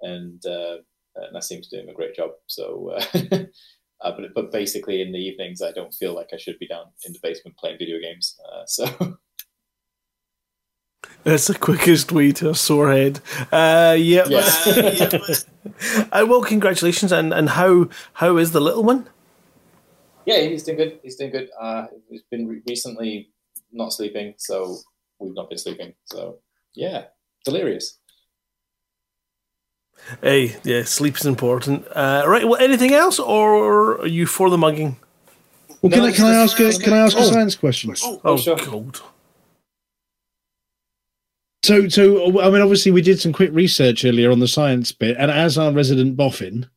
[0.02, 0.76] and uh,
[1.16, 2.30] and Nassim's doing a great job.
[2.46, 2.96] So.
[2.96, 3.44] Uh,
[4.02, 6.86] Uh, but but basically, in the evenings, I don't feel like I should be down
[7.04, 8.40] in the basement playing video games.
[8.50, 8.86] Uh, so
[11.24, 13.20] That's the quickest way to a sore head.
[13.52, 14.28] Uh, yep.
[14.30, 14.40] Yeah.
[16.12, 19.06] uh, well, congratulations, and, and how how is the little one?
[20.24, 20.98] Yeah, he's doing good.
[21.02, 21.50] He's doing good.
[21.60, 23.32] Uh, he's been re- recently
[23.70, 24.78] not sleeping, so
[25.18, 25.92] we've not been sleeping.
[26.06, 26.38] So
[26.74, 27.08] yeah,
[27.44, 27.98] delirious.
[30.22, 31.86] Hey, yeah, sleep is important.
[31.94, 32.46] Uh, right.
[32.46, 34.96] Well, anything else, or are you for the mugging?
[35.82, 37.30] Well, can No, I can I ask a can I ask a Oh.
[37.30, 37.94] science question?
[38.24, 38.56] Oh, sure.
[38.56, 38.98] God.
[41.64, 45.16] So so I mean, obviously we did some quick research earlier on the science bit,
[45.18, 46.68] and as our resident boffin,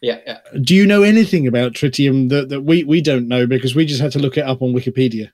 [0.00, 0.38] Yeah, yeah.
[0.62, 4.00] do you know anything about tritium that, that we we don't know because we just
[4.00, 5.30] had to look it up on Wikipedia?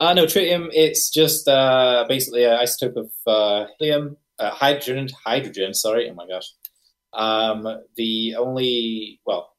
[0.00, 0.68] Uh, no, tritium.
[0.72, 5.74] It's just uh, basically an isotope of uh, helium, uh, hydrogen, hydrogen.
[5.74, 6.50] Sorry, oh my gosh.
[7.12, 7.66] Um,
[7.96, 9.50] the only well,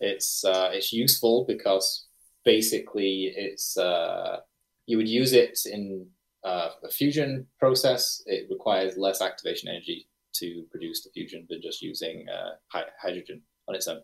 [0.00, 2.06] it's uh, it's useful because
[2.44, 4.38] basically it's uh,
[4.86, 6.06] you would use it in
[6.44, 8.22] uh, a fusion process.
[8.26, 13.42] It requires less activation energy to produce the fusion than just using uh, hy- hydrogen
[13.68, 14.00] on its own.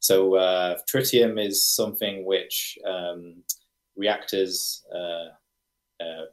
[0.00, 3.42] So uh, tritium is something which um,
[3.96, 6.26] reactors uh, uh,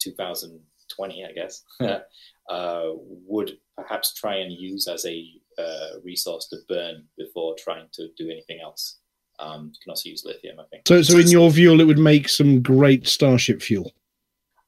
[0.00, 1.64] 2020, I guess,
[2.48, 5.26] uh, would perhaps try and use as a
[5.58, 8.98] uh, resource to burn before trying to do anything else.
[9.38, 10.82] Um, you can also use lithium, I think.
[10.88, 13.92] So so in your view, it would make some great starship fuel.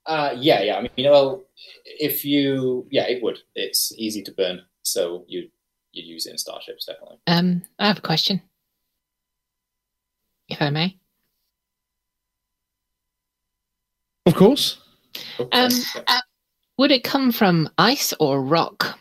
[0.06, 0.76] Uh, yeah, yeah.
[0.76, 1.44] I mean, you know, well,
[1.84, 3.38] if you, yeah, it would.
[3.54, 5.48] It's easy to burn, so you
[5.92, 7.18] you'd use it in starships definitely.
[7.26, 8.42] Um, I have a question,
[10.48, 10.96] if I may.
[14.26, 14.78] Of course.
[15.52, 15.70] Um,
[16.06, 16.20] uh,
[16.80, 18.98] would it come from ice or rock?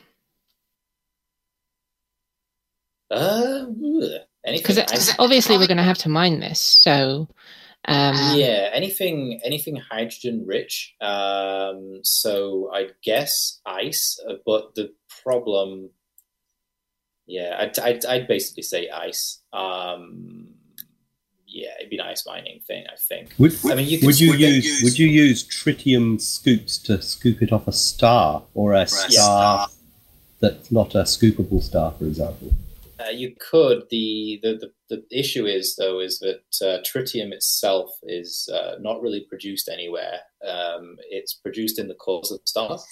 [3.10, 3.68] Uh.
[4.44, 6.60] Because obviously we're going to have to mine this.
[6.60, 7.30] So,
[7.86, 10.94] um, yeah, anything anything hydrogen rich.
[11.00, 14.94] Um, so I guess ice, uh, but the
[15.24, 15.92] problem,
[17.28, 19.42] yeah, I'd, I'd, I'd basically say ice.
[19.54, 20.56] Um,
[21.52, 23.34] yeah, it'd be an ice mining thing, I think.
[23.38, 26.78] Would, I mean, you could would you scoop it- use would you use tritium scoops
[26.80, 29.68] to scoop it off a star or a star
[30.40, 32.52] that's not a scoopable star, for example?
[33.00, 33.84] Uh, you could.
[33.90, 39.02] The, the the the issue is though is that uh, tritium itself is uh, not
[39.02, 40.20] really produced anywhere.
[40.46, 42.86] Um, it's produced in the cores of stars,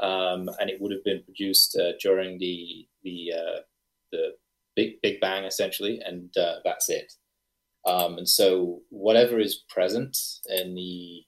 [0.00, 3.60] um, and it would have been produced uh, during the the uh,
[4.12, 4.34] the
[4.76, 7.12] big Big Bang essentially, and uh, that's it.
[7.86, 10.16] Um, and so whatever is present
[10.48, 11.22] in the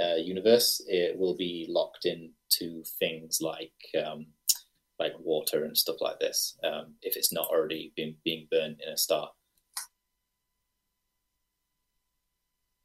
[0.00, 3.72] uh, universe, it will be locked into things like
[4.04, 4.26] um,
[4.98, 8.92] like water and stuff like this um, if it's not already been being burned in
[8.92, 9.30] a star.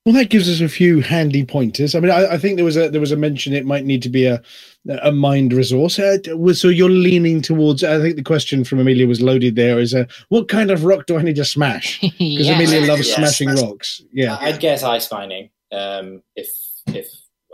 [0.06, 1.96] Well, that gives us a few handy pointers.
[1.96, 4.04] I mean, I, I think there was a there was a mention it might need
[4.04, 4.40] to be a
[5.02, 5.98] a mined resource.
[5.98, 6.18] Uh,
[6.54, 7.84] so you're leaning towards.
[7.84, 9.56] I think the question from Amelia was loaded.
[9.56, 12.00] There is a what kind of rock do I need to smash?
[12.02, 12.54] Because Yeah.
[12.54, 13.16] Amelia loves Yeah.
[13.16, 14.04] smashing rocks.
[14.12, 14.36] Yeah.
[14.36, 16.50] I- I'd guess ice mining um, if
[16.88, 17.08] if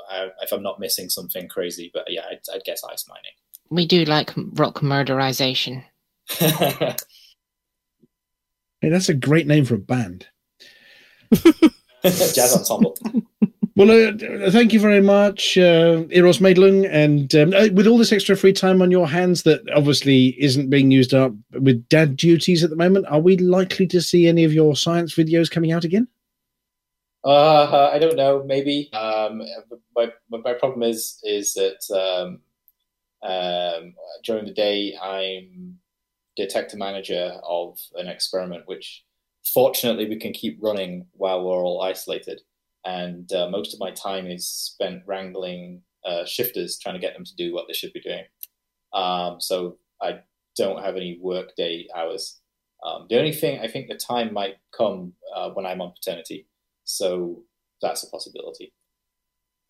[0.10, 3.32] I, if I'm not missing something crazy, but yeah, I'd, I'd guess ice mining.
[3.70, 5.84] we do like rock murderization.
[8.82, 10.26] Hey, that's a great name for a band.
[12.34, 12.98] Jazz ensemble.
[13.78, 16.88] Well, uh, thank you very much, uh, Eros Maidlung.
[16.92, 20.70] And um, uh, with all this extra free time on your hands that obviously isn't
[20.70, 24.44] being used up with dad duties at the moment, are we likely to see any
[24.44, 26.08] of your science videos coming out again?
[27.24, 28.44] Uh, I don't know.
[28.44, 28.92] Maybe.
[28.94, 29.42] Um,
[29.96, 32.42] my, my my problem is is that um,
[33.28, 35.80] um, during the day I'm
[36.36, 39.06] detector manager of an experiment, which
[39.46, 42.42] fortunately we can keep running while we're all isolated.
[42.86, 47.26] And uh, most of my time is spent wrangling uh, shifters, trying to get them
[47.26, 48.24] to do what they should be doing.
[48.94, 50.20] Um, so I
[50.58, 52.40] don't have any work day hours.
[52.84, 56.48] Um, the only thing I think the time might come uh, when I'm on paternity.
[56.84, 57.44] So
[57.82, 58.74] that's a possibility.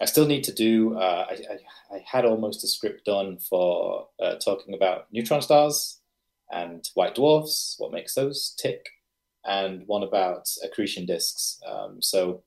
[0.02, 0.98] I still need to do.
[0.98, 6.00] Uh, I, I, I had almost a script done for uh, talking about neutron stars
[6.52, 8.86] and white dwarfs, what makes those tick,
[9.46, 11.60] and one about accretion disks.
[11.68, 12.44] Um, so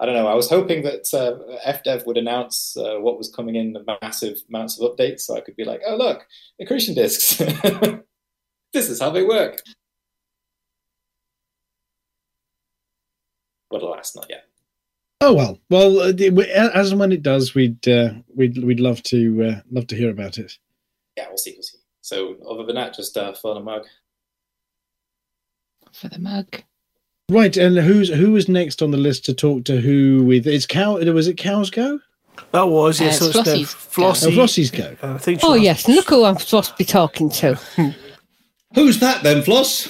[0.00, 0.28] I don't know.
[0.28, 4.38] I was hoping that uh, FDev would announce uh, what was coming in the massive
[4.48, 6.24] amounts of updates, so I could be like, "Oh, look,
[6.60, 7.36] accretion disks.
[8.72, 9.62] this is how they work."
[13.70, 14.44] But alas, not yet.
[15.20, 16.12] Oh well, well, uh,
[16.74, 20.10] as and when it does, we'd uh, we'd we'd love to uh, love to hear
[20.10, 20.56] about it.
[21.16, 21.54] Yeah, we'll see.
[21.56, 21.78] We'll see.
[22.02, 23.84] So other than that, just uh, phone a mug.
[26.00, 26.62] For the mug.
[27.30, 30.46] Right, and who's who was next on the list to talk to who with?
[30.46, 30.96] It's cow.
[31.12, 31.98] Was it cows go?
[32.52, 33.20] That was, Uh, yes.
[33.20, 34.26] it's so it's now Flossie's Flossie.
[34.26, 34.96] Oh, Flossie's go.
[35.02, 35.88] Uh, I think Oh, she'll- yes.
[35.88, 37.58] Look who I'm supposed to be talking to.
[38.74, 39.88] Who's that then, Floss?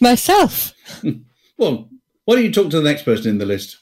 [0.00, 0.72] Myself.
[1.58, 1.88] Well,
[2.26, 3.78] why don't you talk to the next person in the list?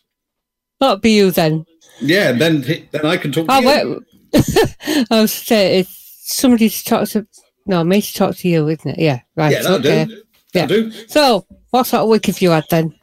[0.78, 1.64] That'll be you then.
[2.00, 2.60] Yeah, then
[2.92, 4.04] then I can talk to Oh, you.
[4.32, 5.06] wait.
[5.10, 7.26] I was saying, it's somebody to talk to.
[7.66, 8.98] No, me to talk to you, isn't it?
[9.00, 9.50] Yeah, right.
[9.50, 10.04] Yeah, that'll okay.
[10.04, 10.22] do.
[10.54, 10.90] That'll do.
[11.08, 12.94] So, what sort of week have you had then?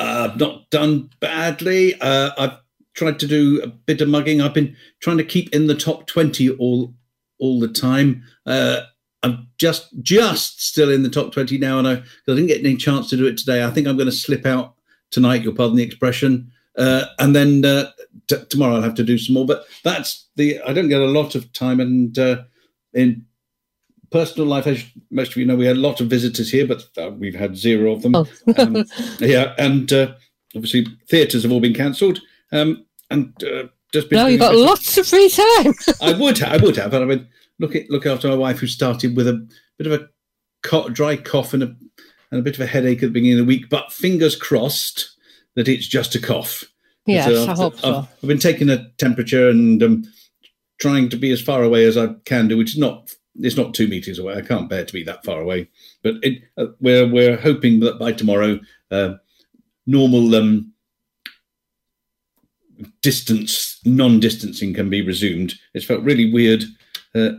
[0.00, 2.00] Uh, I've not done badly.
[2.00, 2.58] Uh, I've
[2.94, 4.40] tried to do a bit of mugging.
[4.40, 6.94] I've been trying to keep in the top twenty all
[7.38, 8.22] all the time.
[8.46, 8.82] Uh,
[9.22, 12.76] I'm just just still in the top twenty now, and I, I didn't get any
[12.76, 13.64] chance to do it today.
[13.64, 14.74] I think I'm going to slip out
[15.10, 15.42] tonight.
[15.42, 16.50] You'll pardon the expression.
[16.76, 17.90] Uh, and then uh,
[18.28, 19.46] t- tomorrow I'll have to do some more.
[19.46, 22.42] But that's the I don't get a lot of time, and uh,
[22.94, 23.26] in
[24.12, 26.84] personal life, as most of you know, we had a lot of visitors here, but
[26.98, 28.14] uh, we've had zero of them.
[28.14, 28.26] Oh.
[28.58, 28.84] Um,
[29.18, 30.14] yeah, and uh,
[30.54, 32.20] obviously theatres have all been cancelled.
[32.52, 35.28] Um, and uh, just been No, you've got doing a bit of- lots of free
[35.28, 35.74] time.
[36.00, 37.26] I would, have, I would have, but I mean,
[37.58, 39.48] look at look after my wife who started with a
[39.78, 40.08] bit of a
[40.62, 41.74] co- dry cough and a
[42.30, 43.68] and a bit of a headache at the beginning of the week.
[43.68, 45.16] But fingers crossed
[45.56, 46.64] that it's just a cough.
[47.06, 47.88] Yes, But, uh, I hope so.
[47.88, 50.04] I've, I've been taking a temperature and um,
[50.80, 53.74] trying to be as far away as I can do, which is not it's not
[53.74, 54.34] two meters away.
[54.34, 55.68] I can't bear to be that far away.
[56.02, 58.60] But it, uh, we're we're hoping that by tomorrow,
[58.90, 59.14] uh,
[59.86, 60.72] normal um,
[63.00, 65.54] distance non-distancing can be resumed.
[65.74, 66.64] It's felt really weird,
[67.14, 67.30] uh,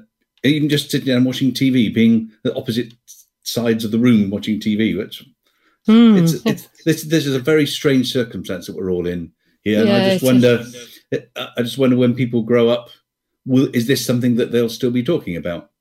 [0.44, 2.94] even just sitting down and watching TV, being the opposite
[3.44, 4.98] sides of the room watching TV.
[5.00, 5.24] It's
[5.86, 6.16] Hmm.
[6.16, 9.34] it's, it's this this is a very strange circumstance that we're all in
[9.64, 10.64] here, and I just wonder.
[11.14, 12.90] I I just wonder when people grow up,
[13.46, 15.72] will is this something that they'll still be talking about?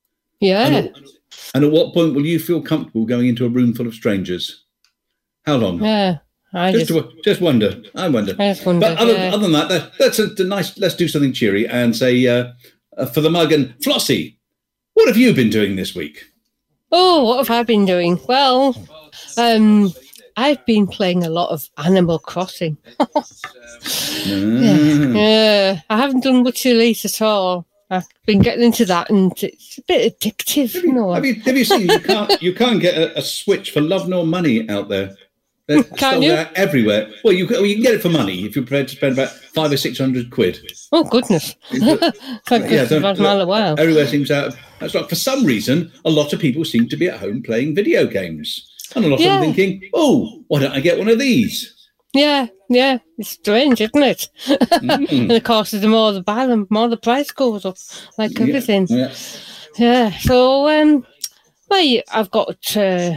[0.42, 0.66] Yeah.
[0.66, 0.96] And, at,
[1.54, 4.64] and at what point will you feel comfortable going into a room full of strangers?
[5.44, 5.82] How long?
[5.82, 6.18] Yeah.
[6.54, 7.82] I just, just, just wonder.
[7.94, 8.34] I wonder.
[8.38, 8.86] I just wonder.
[8.86, 9.30] But other, yeah.
[9.32, 10.76] other than that, that that's a, a nice.
[10.76, 12.52] Let's do something cheery and say uh,
[12.98, 14.36] uh, for the mug and Flossie.
[14.92, 16.24] What have you been doing this week?
[16.90, 18.20] Oh, what have I been doing?
[18.28, 18.76] Well,
[19.38, 19.94] um,
[20.36, 22.76] I've been playing a lot of Animal Crossing.
[23.82, 25.16] Mm.
[25.16, 27.66] Yeah, I haven't done much of it at all.
[27.92, 30.74] I've been getting into that, and it's a bit addictive.
[30.74, 31.12] you know.
[31.12, 34.08] Have you have you seen you can't you can't get a, a switch for love
[34.08, 35.14] nor money out there.
[35.68, 36.32] They're Can't you?
[36.56, 37.08] everywhere.
[37.22, 39.12] Well, you can, well, you can get it for money if you're prepared to spend
[39.12, 40.58] about five or six hundred quid.
[40.90, 41.54] Oh goodness!
[41.70, 42.10] Yeah,
[42.46, 43.78] goodness, so- I've had mine a while.
[43.78, 44.56] Everywhere seems out.
[44.80, 47.74] That's like for some reason, a lot of people seem to be at home playing
[47.76, 49.36] video games, and a lot Yeah.
[49.36, 51.81] of them thinking, "Oh, why don't I get one of these?"
[52.14, 54.28] Yeah, yeah, it's strange, isn't it?
[54.46, 55.10] Mm.
[55.22, 57.76] and of course, the more the buy, the more the price goes up,
[58.18, 58.86] like Yeah, everything.
[58.90, 59.12] yeah.
[59.78, 60.10] Yeah.
[60.18, 61.06] So, um,
[61.70, 63.14] well, I've got uh,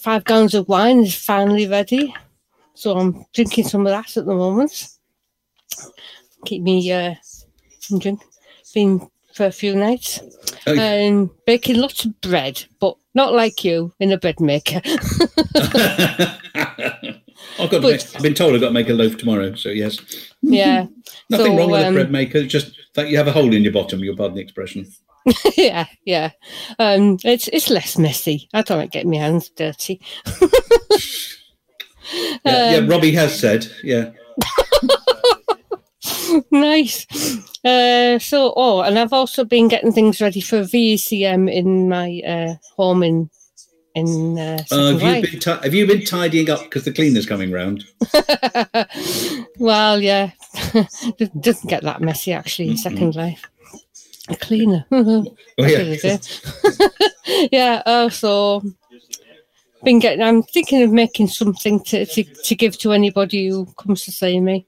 [0.00, 2.14] five gallons of wine is finally ready,
[2.74, 4.88] so I'm drinking some of that at the moment.
[6.46, 7.14] Keep me uh,
[7.98, 8.22] drink,
[8.72, 10.20] been for a few nights,
[10.66, 14.80] and baking lots of bread, but not like you in a bread maker.
[17.58, 17.82] I've got.
[17.82, 19.54] To make, I've been told I've got to make a loaf tomorrow.
[19.54, 19.98] So yes,
[20.42, 20.86] yeah.
[21.30, 22.38] nothing So, wrong with a um, bread maker.
[22.38, 24.00] It's just that you have a hole in your bottom.
[24.00, 24.86] You'll pardon the expression.
[25.56, 26.30] yeah, yeah.
[26.78, 28.48] Um, it's it's less messy.
[28.52, 30.00] I don't like getting my hands dirty.
[32.12, 32.78] Yeah, yeah.
[32.78, 33.66] Um, Robbie has said.
[33.82, 34.10] Yeah.
[36.50, 37.06] nice.
[37.64, 42.54] Uh, so, oh, and I've also been getting things ready for VECM in my uh,
[42.76, 43.30] home in
[43.94, 47.26] in uh, Uh, have you been ti- have you been tidying up because the cleaner's
[47.26, 47.84] coming round?
[49.58, 50.30] well, yeah,
[51.18, 53.44] it doesn't get that messy actually in Second Life.
[54.28, 54.84] A cleaner.
[54.90, 56.16] Oh, yeah.
[57.52, 57.82] Yeah.
[57.86, 58.62] Uh, so
[59.84, 60.22] been getting.
[60.22, 64.40] I'm thinking of making something to, to, to give to anybody who comes to see
[64.40, 64.66] me.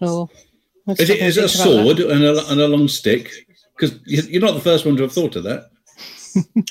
[0.00, 0.28] So
[0.88, 3.30] Is it is it a sword and a, and a long stick?
[3.76, 5.70] Because you're not the first one to have thought of that.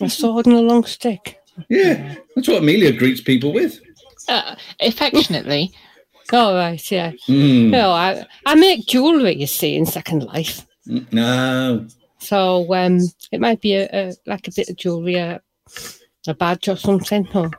[0.01, 1.38] A sword and a long stick.
[1.69, 3.79] Yeah, that's what Amelia greets people with.
[4.27, 5.71] Uh, affectionately.
[6.31, 7.11] Oh right, yeah.
[7.27, 7.69] Mm.
[7.71, 9.35] No, I I make jewellery.
[9.35, 10.65] You see, in Second Life.
[11.11, 11.87] No.
[12.19, 12.99] So um,
[13.31, 15.41] it might be a, a like a bit of jewellery, a,
[16.27, 17.27] a badge or something.
[17.33, 17.49] Or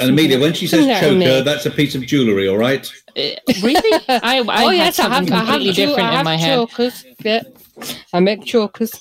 [0.00, 1.44] And Amelia, when she says Something choker, make.
[1.44, 2.90] that's a piece of jewellery, all right?
[3.16, 4.02] really?
[4.08, 5.14] I, I oh yes, I have.
[5.14, 6.56] something I have, completely ju- different I in have my head.
[6.56, 7.04] chokers.
[7.22, 7.42] Yeah,
[8.12, 8.92] I make chokers.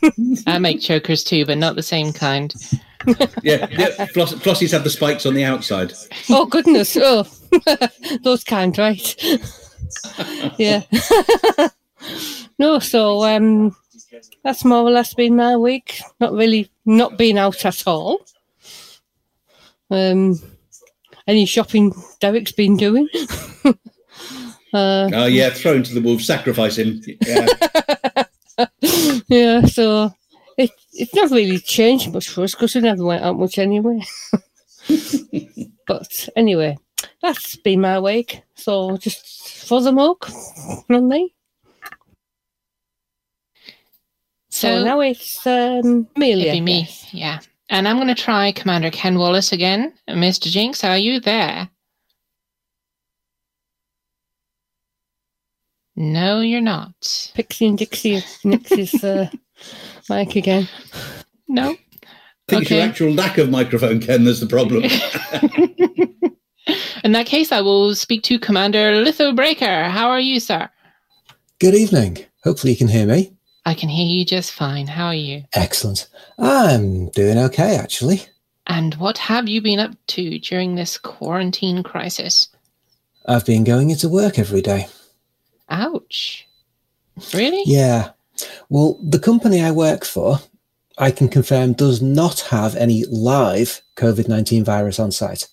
[0.46, 2.54] I make chokers too, but not the same kind.
[3.42, 4.06] Yeah, yeah.
[4.06, 5.92] Floss, Flossies have the spikes on the outside.
[6.30, 6.96] Oh goodness!
[7.00, 7.26] Oh,
[8.22, 9.24] those kind, right?
[10.58, 10.82] yeah.
[12.58, 13.76] no, so um,
[14.42, 16.00] that's more or less been my week.
[16.20, 18.20] Not really, not been out at all.
[19.90, 20.40] Um,
[21.26, 23.08] any shopping Derek's been doing?
[24.72, 27.00] Uh, Oh yeah, thrown to the wolves, sacrifice him.
[27.24, 27.46] Yeah.
[29.28, 30.12] yeah, so
[30.58, 34.00] it, it's not really changed much for us because we never went out much anyway.
[35.86, 36.76] but anyway,
[37.22, 38.42] that's been my week.
[38.54, 40.24] So just for the mug
[40.86, 41.34] from me.
[44.50, 46.60] So, So- now it's um, Amelia.
[46.62, 47.40] Me, yeah.
[47.70, 49.94] And I'm going to try Commander Ken Wallace again.
[50.08, 50.50] Mr.
[50.50, 51.70] Jinx, are you there?
[55.96, 57.30] No, you're not.
[57.34, 59.30] Pixie and Dixie Nix's uh,
[60.08, 60.68] mic again.
[61.48, 61.70] No.
[61.70, 61.76] I
[62.48, 64.84] think it's your actual lack of microphone, Ken, that's the problem.
[67.04, 69.84] In that case, I will speak to Commander Litho Breaker.
[69.84, 70.68] How are you, sir?
[71.58, 72.18] Good evening.
[72.44, 73.34] Hopefully you can hear me.
[73.66, 74.86] I can hear you just fine.
[74.86, 75.44] How are you?
[75.54, 76.08] Excellent.
[76.38, 78.26] I'm doing okay, actually.
[78.66, 82.48] And what have you been up to during this quarantine crisis?
[83.26, 84.88] I've been going into work every day.
[85.68, 86.46] Ouch.
[87.32, 87.62] Really?
[87.66, 88.10] Yeah.
[88.74, 90.40] Well, the company I work for,
[90.98, 95.46] I can confirm, does not have any live COVID 19 virus on site.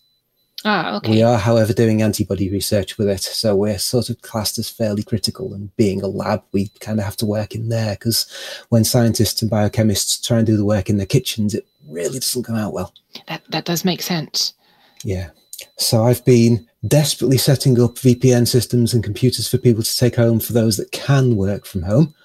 [0.66, 1.12] Ah, okay.
[1.12, 3.22] We are, however, doing antibody research with it.
[3.22, 5.54] So we're sort of classed as fairly critical.
[5.54, 8.26] And being a lab, we kind of have to work in there because
[8.70, 12.46] when scientists and biochemists try and do the work in their kitchens, it really doesn't
[12.46, 12.92] come out well.
[13.28, 14.56] That that does make sense.
[15.04, 15.30] Yeah.
[15.78, 20.40] So I've been desperately setting up VPN systems and computers for people to take home
[20.40, 22.16] for those that can work from home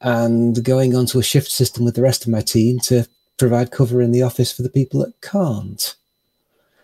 [0.00, 3.06] and going onto a shift system with the rest of my team to
[3.38, 5.96] provide cover in the office for the people that can't.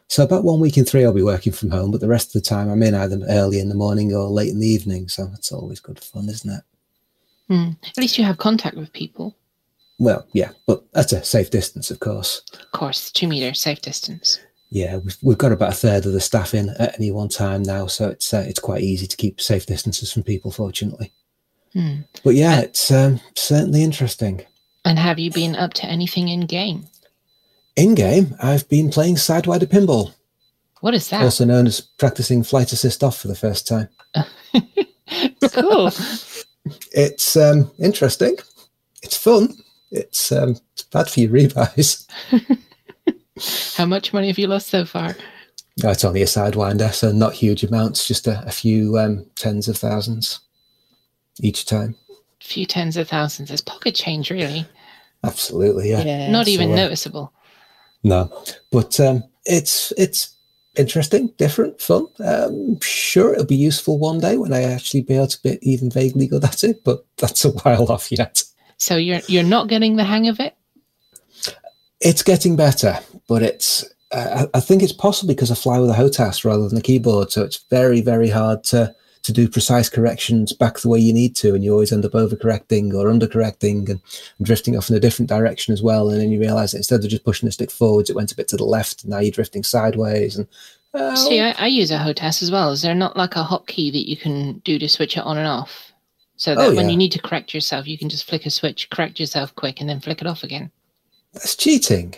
[0.08, 2.42] So about one week in three I'll be working from home, but the rest of
[2.42, 5.08] the time I'm in either early in the morning or late in the evening.
[5.08, 6.62] So it's always good fun, isn't it?
[7.48, 7.70] Hmm.
[7.84, 9.36] At least you have contact with people.
[9.98, 12.42] Well, yeah, but at a safe distance, of course.
[12.52, 14.38] Of course, two meters safe distance.
[14.68, 17.62] Yeah, we've, we've got about a third of the staff in at any one time
[17.62, 21.12] now, so it's uh, it's quite easy to keep safe distances from people, fortunately.
[21.76, 21.96] Hmm.
[22.24, 24.46] But yeah, it's um, certainly interesting.
[24.86, 26.86] And have you been up to anything in game?
[27.76, 30.14] In game, I've been playing Sidewinder Pinball,
[30.80, 31.22] What is that?
[31.22, 33.88] also known as practicing flight assist off for the first time.
[35.52, 35.90] cool.
[36.90, 38.36] It's um, interesting.
[39.00, 39.56] It's fun.
[39.92, 42.08] It's um, it's bad for your rebuys.
[43.76, 45.14] How much money have you lost so far?
[45.80, 49.68] No, it's only a Sidewinder, so not huge amounts, just a, a few um, tens
[49.68, 50.40] of thousands
[51.40, 51.94] each time.
[52.40, 53.50] A few tens of thousands.
[53.50, 54.66] It's pocket change, really.
[55.24, 56.30] Absolutely, yeah.
[56.30, 57.32] Not even So, uh, noticeable.
[58.02, 60.36] No, but um, it's it's
[60.76, 62.06] interesting, different, fun.
[62.24, 65.90] Um, sure, it'll be useful one day when I actually be able to be even
[65.90, 68.44] vaguely good at it, but that's a while off yet.
[68.78, 70.54] So you're you're not getting the hang of it.
[72.00, 75.90] It's getting better, but it's uh, I I think it's possibly because I fly with
[75.90, 78.94] a HOTAS rather than a keyboard, so it's very very hard to
[79.26, 82.12] to do precise corrections back the way you need to, and you always end up
[82.12, 84.00] overcorrecting or undercorrecting and,
[84.38, 86.08] and drifting off in a different direction as well.
[86.08, 88.36] And then you realise that instead of just pushing the stick forwards, it went a
[88.36, 90.36] bit to the left, and now you're drifting sideways.
[90.36, 90.46] And
[90.94, 92.70] uh, See, I, I use a HOTAS as well.
[92.70, 95.46] Is there not like a hotkey that you can do to switch it on and
[95.46, 95.92] off?
[96.36, 98.90] So that Oh, when you need to correct yourself, you can just flick a switch,
[98.90, 100.70] correct yourself quick, and then flick it off again.
[101.32, 102.14] that's cheating.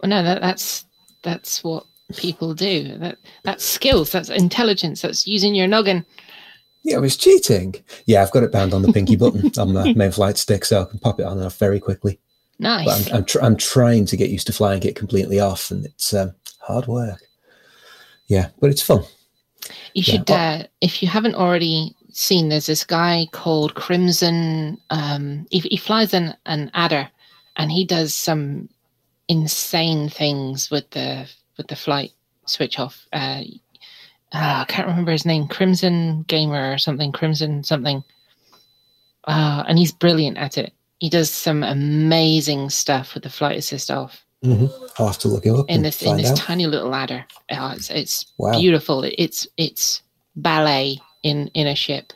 [0.00, 0.84] Well, no, that, that's
[1.22, 1.84] that's what
[2.16, 2.96] people do.
[2.98, 4.12] That that's skills.
[4.12, 5.02] That's intelligence.
[5.02, 6.04] That's using your noggin.
[6.84, 7.74] Yeah, it was cheating.
[8.06, 10.82] Yeah, I've got it bound on the pinky button on the main flight stick, so
[10.82, 12.18] I can pop it on and off very quickly.
[12.58, 12.84] Nice.
[12.86, 15.84] But I'm I'm, tr- I'm trying to get used to flying it completely off, and
[15.84, 17.20] it's um, hard work.
[18.26, 19.04] Yeah, but it's fun.
[19.94, 20.14] You Yeah.
[20.14, 24.78] should, uh, if you haven't already seen, there's this guy called Crimson.
[24.90, 27.08] Um, he, he flies an, an adder,
[27.56, 28.68] and he does some
[29.28, 32.10] insane things with the with the flight
[32.46, 33.06] switch off.
[33.12, 33.42] Uh,
[34.32, 35.46] ah, I can't remember his name.
[35.48, 37.12] Crimson Gamer or something.
[37.12, 38.02] Crimson something.
[39.24, 40.72] Uh, and he's brilliant at it.
[40.98, 44.66] He does some amazing stuff with the flight assist off hmm
[44.98, 46.36] I'll have to look it up in this in this out.
[46.36, 47.24] tiny little ladder.
[47.52, 48.58] Oh, it's it's Wow.
[48.58, 49.04] beautiful.
[49.04, 50.02] It's it's
[50.36, 52.12] ballet in in a ship.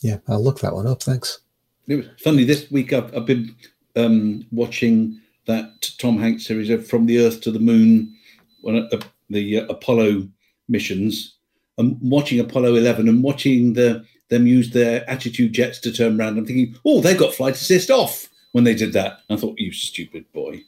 [0.00, 1.02] Yeah, I'll look that one up.
[1.02, 1.40] Thanks.
[1.88, 2.92] It was funny this week.
[2.92, 3.54] I've, I've been
[3.96, 8.16] um, watching that Tom Hanks series of From the Earth to the Moon,
[8.60, 10.28] one of the, the uh, Apollo
[10.70, 11.36] missions.
[11.78, 16.38] I'm watching Apollo 11 and watching the them use their attitude jets to turn around.
[16.38, 19.20] I'm thinking, oh, they got flight assist off when they did that.
[19.28, 20.62] I thought, you stupid boy.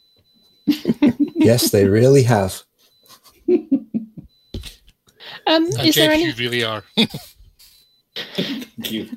[1.36, 2.62] yes, they really have.
[5.46, 6.24] Um, is there any?
[6.24, 6.82] you really are.
[8.16, 9.08] Thank you.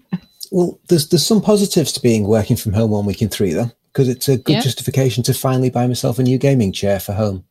[0.52, 3.72] Well, there's there's some positives to being working from home one week in three, though,
[3.92, 4.62] because it's a good Yeah.
[4.62, 7.44] justification to finally buy myself a new gaming chair for home.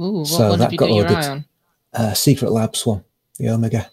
[0.00, 1.44] Ooh, what So one that have you got got your ordered.
[1.96, 2.08] Eye on?
[2.10, 3.04] Uh, Secret Labs one,
[3.38, 3.90] the Omega.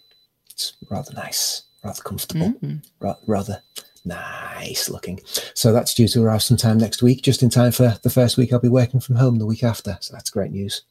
[0.52, 2.54] It's rather nice, rather comfortable,
[3.00, 3.62] ra- rather
[4.06, 5.20] nice looking.
[5.54, 8.54] So that's due to arrive sometime next week, just in time for the first week
[8.54, 9.98] I'll be working from home the week after.
[10.02, 10.84] So that's great news.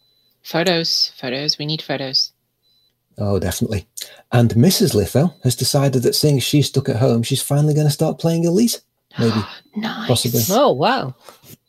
[0.42, 1.58] Photos, photos.
[1.58, 2.32] We need photos.
[3.18, 3.86] Oh, definitely.
[4.32, 4.94] And Mrs.
[4.94, 8.18] Litho has decided that seeing as she's stuck at home, she's finally going to start
[8.18, 8.80] playing Elite.
[9.18, 9.40] Maybe.
[9.76, 10.08] nice.
[10.08, 10.40] Possibly.
[10.50, 11.14] Oh, wow.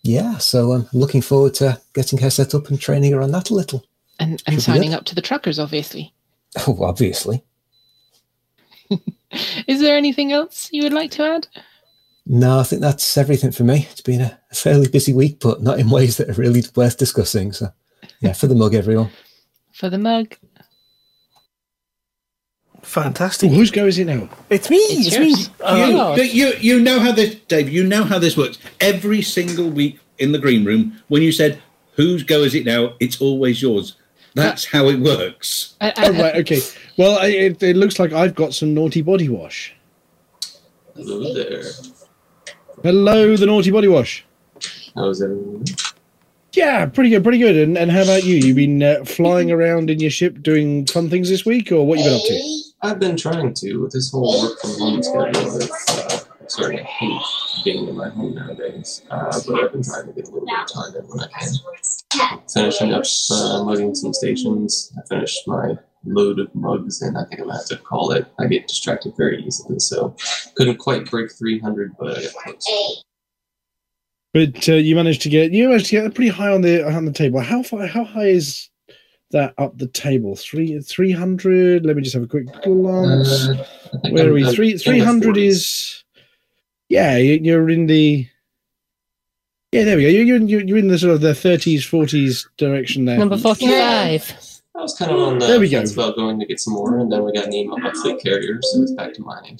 [0.01, 3.31] Yeah, so um, I'm looking forward to getting her set up and training her on
[3.31, 3.85] that a little.
[4.19, 6.13] And, Should signing up to the truckers, obviously.
[6.67, 7.43] Oh, obviously.
[9.67, 11.47] Is there anything else you would like to add?
[12.27, 13.87] No, I think that's everything for me.
[13.89, 17.51] It's been a fairly busy week, but not in ways that are really worth discussing.
[17.53, 17.73] So,
[18.19, 19.09] yeah, for the mug, everyone.
[19.71, 20.35] For the mug.
[22.83, 23.49] Fantastic.
[23.49, 24.29] whose go is it now?
[24.51, 24.77] It's me.
[24.77, 25.49] It's It's, yours.
[25.61, 26.15] Oh.
[26.15, 26.23] me.
[26.25, 27.69] You, you, you know how this, Dave.
[27.69, 28.59] You know how this works.
[28.79, 31.59] Every single week in the green room, when you said,
[31.95, 33.95] "Whose go is it now?" It's always yours.
[34.35, 35.75] That's how it works.
[35.79, 36.59] I, I, Oh, right, okay.
[36.97, 39.75] Well, I, it, it looks like I've got some naughty body wash.
[40.95, 41.63] Hello there.
[42.83, 44.25] Hello, the naughty body wash.
[44.95, 45.65] How's everyone?
[46.53, 47.55] Yeah, pretty good, pretty good.
[47.55, 48.35] And, and how about you?
[48.35, 51.97] You've been uh, flying around in your ship doing fun things this week, or what
[51.97, 52.63] you been up to?
[52.83, 56.22] I've been trying to with this whole work from home schedule.
[56.53, 57.21] Uh, starting to hate
[57.63, 60.59] being in my home nowadays, uh, but I've been trying to get a little bit
[60.59, 62.39] of time in when I can.
[62.53, 64.93] Finishing up uh, mugging some stations.
[64.97, 68.27] I finished my load of mugs, and I think I'm gonna have to call it.
[68.39, 70.15] I get distracted very easily, so
[70.55, 73.03] couldn't quite break 300, but I got close.
[74.33, 77.05] But uh, you managed to get you managed to get pretty high on the on
[77.05, 77.39] the table.
[77.39, 77.87] How far?
[77.87, 78.69] How high is
[79.31, 80.35] that up the table?
[80.35, 81.85] Three three hundred.
[81.85, 83.47] Let me just have a quick glance.
[83.49, 83.65] Uh,
[84.09, 84.45] Where are I'm- we?
[84.45, 85.47] I'm Three three hundred 40s.
[85.47, 86.02] is.
[86.93, 88.27] Yeah, you- you're in the.
[89.71, 90.09] Yeah, there we go.
[90.09, 93.17] You're you're, you're you're in the sort of the thirties, forties direction there.
[93.17, 94.61] Number 45.
[94.75, 95.81] I was kind of on the There we go.
[95.81, 98.71] about going to get some more, and then we got an email about fleet carriers,
[98.71, 99.57] so it's back to mining.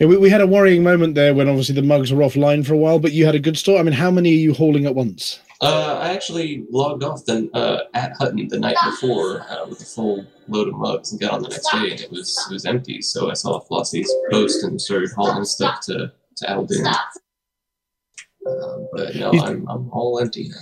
[0.00, 2.74] Yeah, we, we had a worrying moment there when obviously the mugs were offline for
[2.74, 3.78] a while, but you had a good store.
[3.78, 5.40] I mean, how many are you hauling at once?
[5.60, 9.84] Uh, I actually logged off then uh, at Hutton the night before uh, with a
[9.84, 12.66] full load of mugs and got on the next day, and it was it was
[12.66, 13.00] empty.
[13.02, 16.86] So I saw Flossie's post and started hauling stuff to to Alden.
[18.46, 20.56] Um, but no, I'm I'm all empty now.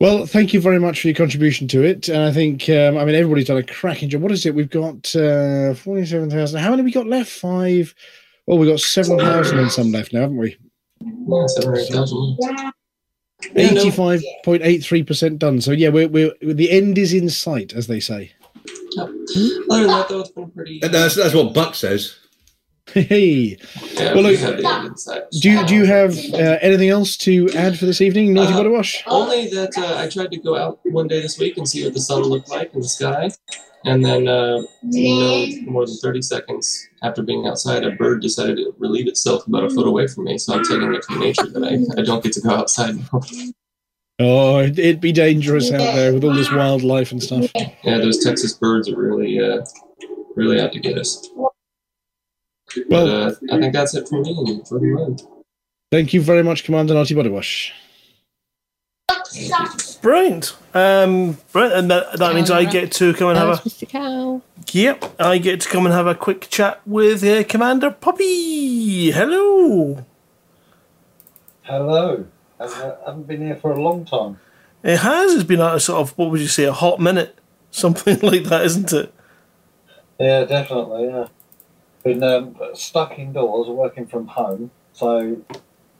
[0.00, 2.08] Well, thank you very much for your contribution to it.
[2.08, 4.22] And I think, um, I mean, everybody's done a cracking job.
[4.22, 4.54] What is it?
[4.54, 6.60] We've got uh, 47,000.
[6.60, 7.30] How many we got left?
[7.30, 7.94] Five.
[8.46, 10.56] Well, we've got 7,000 and some left now, haven't we?
[11.00, 12.36] Yeah, seven or eight thousand.
[13.54, 15.60] 85.83% done.
[15.60, 18.32] So, yeah, we're, we're, the end is in sight, as they say.
[18.98, 20.80] Other than that, though, it's been pretty.
[20.82, 22.18] And that's that's what Buck says.
[22.92, 23.56] Hey.
[23.94, 25.22] Yeah, well, look, have the end in sight.
[25.40, 28.56] do you, do you have uh, anything else to add for this evening, Naughty Uh,
[28.58, 29.02] Body Wash?
[29.06, 31.94] Only that uh, I tried to go out one day this week and see what
[31.94, 33.30] the sun looked like in the sky.
[33.86, 38.74] And then, uh, no more than 30 seconds after being outside, a bird decided to
[38.78, 40.38] relieve itself about a foot away from me.
[40.38, 43.20] So I'm taking it from nature that I, I don't get to go outside now.
[44.20, 47.50] Oh, it'd, it'd be dangerous out there with all this wildlife and stuff.
[47.82, 49.64] Yeah, those Texas birds are really, uh,
[50.36, 51.28] really out to get us.
[52.88, 55.22] But uh, I think that's it for me for the road.
[55.90, 57.72] Thank you very much, Commander Naughty Body Wash.
[60.02, 60.56] Brilliant.
[60.74, 61.78] Um, brilliant.
[61.78, 63.52] And that, that means I get to come and have a.
[63.54, 63.88] Mr.
[63.88, 64.42] Cow.
[64.72, 69.10] Yep, I get to come and have a quick chat with uh, Commander Poppy.
[69.10, 70.04] Hello.
[71.62, 72.26] Hello.
[72.60, 74.38] I haven't been here for a long time.
[74.82, 75.34] It has.
[75.34, 77.38] It's been a sort of what would you say, a hot minute,
[77.70, 79.12] something like that, isn't it?
[80.18, 81.06] Yeah, definitely.
[81.06, 81.28] Yeah,
[82.04, 85.42] been um, stuck indoors, working from home, so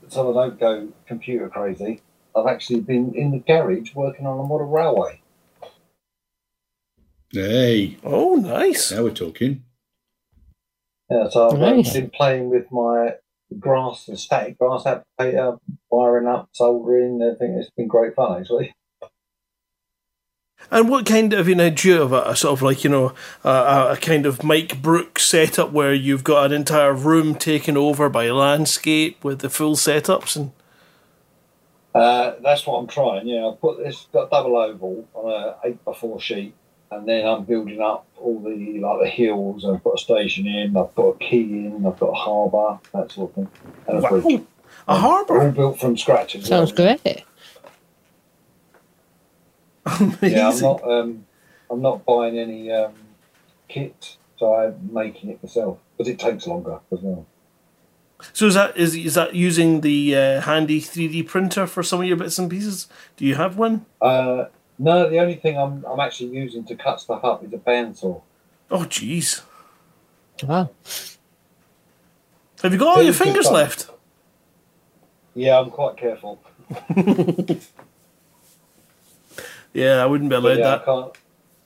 [0.07, 2.01] so I don't go computer crazy.
[2.35, 5.21] I've actually been in the garage working on a model railway.
[7.31, 7.97] Hey.
[8.03, 8.91] Oh, nice.
[8.91, 9.63] Now we're talking.
[11.09, 11.93] Yeah, so I've uh, Nice.
[11.93, 13.15] been playing with my
[13.59, 15.57] grass and static grass applicator,
[15.89, 17.21] wiring up, soldering.
[17.21, 18.73] I think it's been great fun actually.
[20.71, 22.89] And what kind of, you know, do you have a, a sort of like, you
[22.89, 23.13] know,
[23.43, 28.09] a, a kind of Mike Brooks setup where you've got an entire room taken over
[28.09, 30.51] by landscape with the full setups and.
[31.93, 33.25] Uh, that's what I'm trying.
[33.25, 36.53] Yeah, I've put this double oval on a eight by four sheet,
[36.91, 39.63] and then I'm building up all the like the hills.
[39.63, 40.75] I've got a station in.
[40.75, 41.85] I've got a quay in.
[41.87, 42.79] I've got a harbour.
[42.91, 43.51] That sort of thing.
[43.87, 44.19] And a Wow.
[44.19, 44.41] bridge.
[44.89, 45.41] A harbour.
[45.41, 46.33] All built from scratch.
[46.43, 46.97] Sounds well.
[47.01, 47.23] great.
[50.21, 50.83] Yeah, I'm not.
[50.83, 51.25] Um,
[51.69, 52.93] I'm not buying any um,
[53.67, 55.79] kit, so I'm making it myself.
[55.97, 57.25] But it takes longer as well.
[58.33, 62.07] So is that is is that using the uh, handy 3D printer for some of
[62.07, 62.87] your bits and pieces?
[63.17, 63.85] Do you have one?
[64.01, 64.45] Uh,
[64.79, 68.21] no, the only thing I'm I'm actually using to cut stuff up is a bandsaw.
[68.71, 69.41] Oh, jeez.
[70.43, 70.71] Wow.
[72.61, 73.89] Have you got all your Who's the fingers left?
[75.35, 76.41] Yeah, I'm quite careful.
[79.75, 80.85] Yeah, I wouldn't be allowed But yeah, I that.
[80.85, 81.17] can't.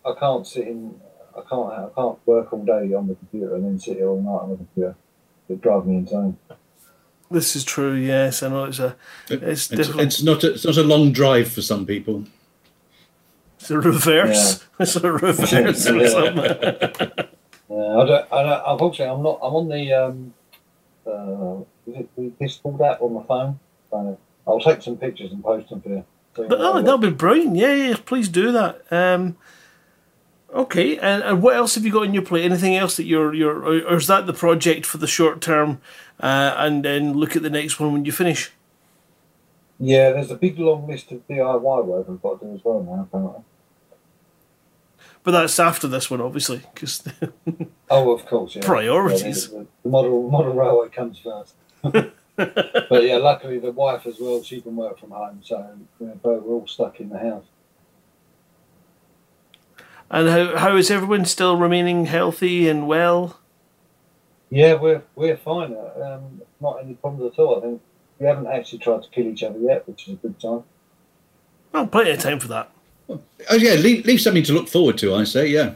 [0.06, 1.00] I can't sit in.
[1.38, 1.72] I can't.
[1.72, 4.50] I can't work all day on the computer and then sit here all night on
[4.52, 4.96] the computer.
[5.48, 6.38] It drives me insane.
[7.32, 7.94] This is true.
[7.94, 8.96] Yes, I know it's a.
[9.30, 10.02] It's, It's, difficult.
[10.04, 12.26] it's not a, it's not a long drive for some people.
[13.60, 14.66] It's a reverse.
[14.80, 17.12] It's a reverse or something.
[17.72, 18.34] Yeah, I don't.
[18.34, 18.64] I don't.
[18.66, 19.40] Unfortunately, I'm not.
[19.44, 19.94] I'm on the.
[19.94, 20.34] Um,
[21.06, 21.62] uh,
[21.92, 23.60] is it the Discord app on the phone?
[23.92, 24.18] So
[24.48, 26.06] I'll take some pictures and post them for you.
[26.34, 27.56] But oh, that'll be brilliant.
[27.56, 28.82] Yeah, yeah, please do that.
[28.92, 29.36] Um,
[30.54, 32.46] okay, and, and what else have you got in your plate?
[32.46, 35.82] Anything else that you're you're, or or is that the project for the short term?
[36.20, 38.52] Uh, and then look at the next one when you finish.
[39.80, 42.84] Yeah, there's a big long list of DIY work I've got to do as well
[42.84, 43.02] now.
[43.02, 43.44] Apparently.
[45.24, 47.04] But that's after this one, obviously, because
[47.90, 48.56] Oh, of course.
[48.56, 48.62] Yeah.
[48.66, 49.50] Priorities.
[49.52, 51.56] Yeah, the, the model model railway comes first.
[52.90, 54.42] but yeah, luckily the wife as well.
[54.44, 55.58] She can work from home, so
[56.00, 57.46] you know, both we're all stuck in the house.
[60.12, 63.40] and how how is everyone still remaining healthy and well?
[64.50, 65.74] Yeah, we're we're fine.
[65.74, 67.58] uh, Um, not any problems at all.
[67.58, 67.82] I think
[68.20, 70.64] we haven't actually tried to kill each other yet, which is a good time.
[71.74, 72.72] Oh, plenty of time for that.
[73.10, 75.14] Oh yeah, leave, leave something to look forward to.
[75.16, 75.74] I say, yeah.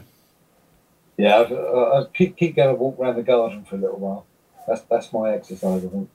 [1.16, 3.98] Yeah, I've, uh, I keep keep going to walk around the garden for a little
[3.98, 4.26] while.
[4.66, 5.84] That's that's my exercise.
[5.84, 6.10] I think.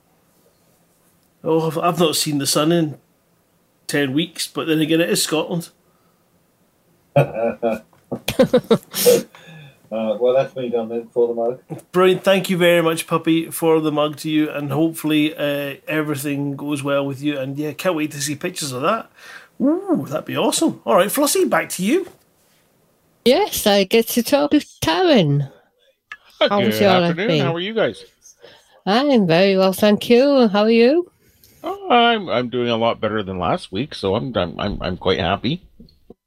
[1.44, 2.98] Oh, I've, I've not seen the sun in
[3.88, 5.70] ten weeks, but then again, it is Scotland.
[7.16, 7.80] uh,
[9.92, 11.62] well, that's me done then for the mug.
[11.92, 12.24] Brilliant.
[12.24, 16.84] Thank you very much, puppy, for the mug to you, and hopefully uh, everything goes
[16.84, 17.38] well with you.
[17.38, 19.10] And yeah, can't wait to see pictures of that.
[19.62, 20.82] Ooh, that'd be awesome.
[20.86, 22.08] All right, Flossie, back to you.
[23.26, 25.52] Yes, I get to talk to Taryn.
[26.40, 27.42] Good your afternoon.
[27.42, 28.06] How are you guys?
[28.86, 30.48] I'm very well, thank you.
[30.48, 31.12] How are you?
[31.64, 34.98] Oh, I'm I'm doing a lot better than last week, so I'm I'm I'm, I'm
[34.98, 35.64] quite happy.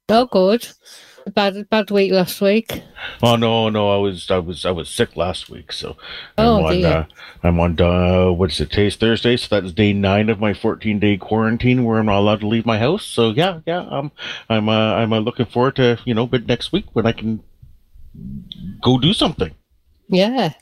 [0.09, 0.67] Oh, good.
[1.33, 2.83] Bad bad week last week.
[3.21, 5.95] Oh no, no, I was I was I was sick last week, so
[6.37, 6.91] Oh, I'm on dear.
[6.91, 7.05] uh,
[7.43, 8.69] I'm on uh, what's it?
[8.71, 12.41] Today's Thursday, so that's day nine of my 14 day quarantine where I'm not allowed
[12.41, 13.05] to leave my house.
[13.05, 14.11] So yeah, yeah, um,
[14.49, 17.41] I'm uh, I'm uh, looking forward to you know mid next week when I can
[18.81, 19.55] go do something.
[20.09, 20.53] Yeah.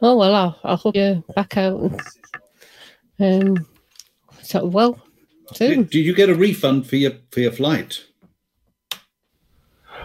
[0.00, 1.92] Oh well, I'll, I'll hope you're back out.
[3.18, 3.66] And, um,
[4.50, 4.98] so well
[5.54, 5.82] soon.
[5.82, 8.04] Did, did you get a refund for your for your flight?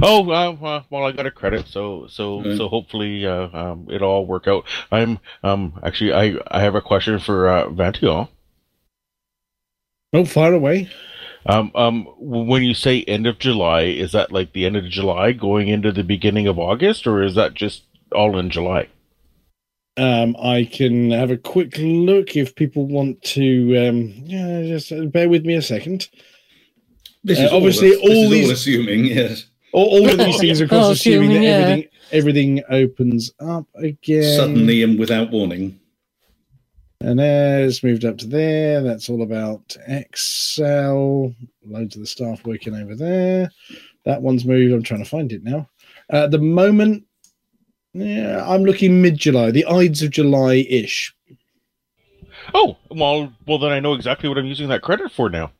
[0.01, 2.57] Oh, uh, uh, well, I got a credit, so so Right.
[2.57, 4.65] so hopefully uh, um, it'll all work out.
[4.91, 8.27] I'm um actually I I have a question for uh, Vantian.
[10.13, 10.89] Oh, far away.
[11.47, 15.31] Um, um, when you say end of July, is that like the end of July
[15.31, 18.87] going into the beginning of August, or is that just all in July?
[19.97, 23.87] Um, I can have a quick look if people want to.
[23.87, 26.09] Um, yeah, just bear with me a second.
[27.23, 29.45] This Uh, is all- obviously this all is all these assuming, yes.
[29.71, 31.49] All, all of these things, of course, Oh, assuming that yeah.
[31.57, 34.35] everything everything opens up again.
[34.37, 35.79] Suddenly and without warning.
[37.01, 38.81] And there's moved up to there.
[38.81, 41.33] That's all about Excel.
[41.65, 43.49] Loads of the staff working over there.
[44.05, 44.73] That one's moved.
[44.73, 45.69] I'm trying to find it now.
[46.09, 47.04] Uh, the moment,
[47.95, 51.15] yeah, I'm looking mid July, the Ides of July ish.
[52.53, 55.51] Oh, well, well then I know exactly what I'm using that credit for now.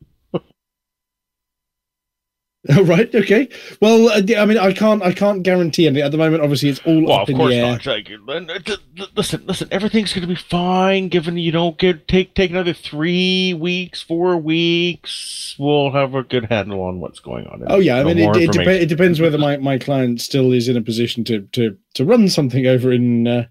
[2.82, 3.14] Right.
[3.14, 3.48] Okay.
[3.80, 5.02] Well, uh, I mean, I can't.
[5.02, 6.42] I can't guarantee anything at the moment.
[6.42, 7.72] Obviously, it's all Well, up of in course the air.
[7.72, 7.86] not.
[7.86, 8.76] Uh,
[9.14, 9.68] listen, listen.
[9.70, 11.08] Everything's going to be fine.
[11.08, 16.46] Given you don't get take take another three weeks, four weeks, we'll have a good
[16.46, 17.62] handle on what's going on.
[17.68, 20.52] Oh yeah, I No mean, it, it, dep- it depends whether my, my client still
[20.52, 23.46] is in a position to to to run something over in uh,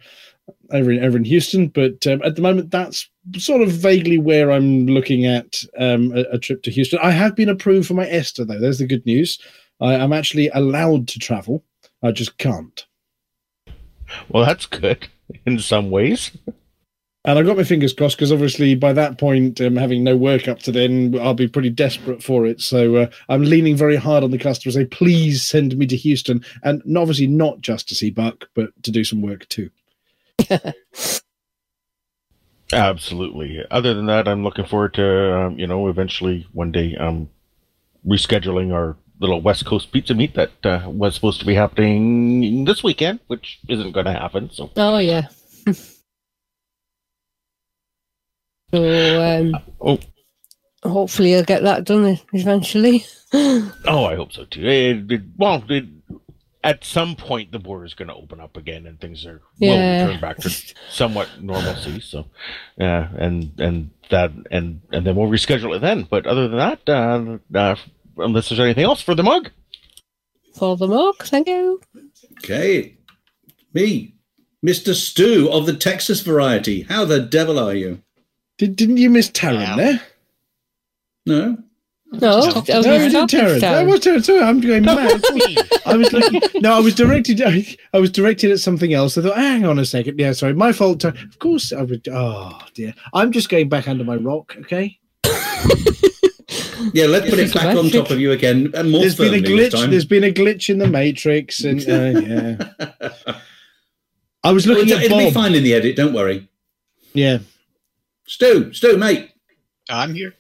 [0.72, 1.68] over in over in Houston.
[1.68, 6.22] But um, at the moment, that's sort of vaguely where I'm looking at um, a,
[6.34, 7.00] a trip to Houston.
[7.02, 8.60] I have been approved for my ESTA though.
[8.60, 9.40] There's the good news.
[9.82, 11.64] I, I'm actually allowed to travel.
[12.04, 12.86] I just can't.
[14.30, 15.08] Well, that's good
[15.46, 16.32] in some ways.
[17.28, 20.48] And I got my fingers crossed because obviously by that point, um, having no work
[20.48, 22.62] up to then, I'll be pretty desperate for it.
[22.62, 24.72] So uh, I'm leaning very hard on the customer.
[24.72, 28.70] to Say, please send me to Houston, and obviously not just to see Buck, but
[28.84, 29.72] to do some work too.
[32.74, 33.64] Absolutely.
[33.70, 37.30] Other than that, I'm looking forward to um, you know eventually one day um
[38.06, 42.84] rescheduling our little West Coast pizza meet that uh, was supposed to be happening this
[42.84, 44.50] weekend, which isn't going to happen.
[44.52, 45.28] So Oh yeah.
[48.72, 50.00] so um, oh
[50.84, 53.06] hopefully I'll get that done eventually.
[53.34, 54.66] oh, I hope so too.
[54.66, 55.86] It, it, well, it,
[56.66, 59.70] at some point the border is going to open up again and things are Yeah.
[59.70, 60.50] will return back to
[60.90, 62.02] somewhat normalcy.
[62.02, 62.26] So,
[62.78, 66.08] yeah, and and that and and then we'll reschedule it then.
[66.10, 67.76] But other than that, uh, uh,
[68.18, 69.52] unless there's anything else for the mug,
[70.56, 71.82] For the mug, thank you.
[72.44, 72.98] Okay.
[73.74, 74.14] Me,
[74.66, 74.94] Mr.
[74.94, 76.82] Stew of the Texas variety.
[76.84, 78.02] How the devil are you?
[78.58, 80.02] Did, didn't you miss Taran there?
[81.26, 81.58] No.
[82.22, 83.60] No, I was no, with you did Taran.
[83.62, 84.24] That was Taran.
[84.24, 85.22] Sorry, I'm going mad.
[85.86, 86.42] I was looking.
[86.62, 87.42] No, I was directed.
[87.42, 89.18] I, I was directed at something else.
[89.18, 90.20] I thought, hang on a second.
[90.20, 91.02] Yeah, sorry, my fault.
[91.02, 92.08] Tar- Of course, I would.
[92.12, 94.56] Oh dear, I'm just going back under my rock.
[94.62, 95.00] Okay.
[96.94, 98.72] Yeah, let's put it back on top of you again.
[98.76, 99.90] And more There's been a glitch.
[99.90, 103.38] There's been a glitch in the matrix, and uh, yeah.
[104.44, 105.96] I was looking Well, at it'll be fine in the edit.
[105.96, 106.48] Don't worry.
[107.14, 107.40] Yeah.
[108.28, 109.32] Stu, Stu, mate,
[109.90, 110.36] I'm here.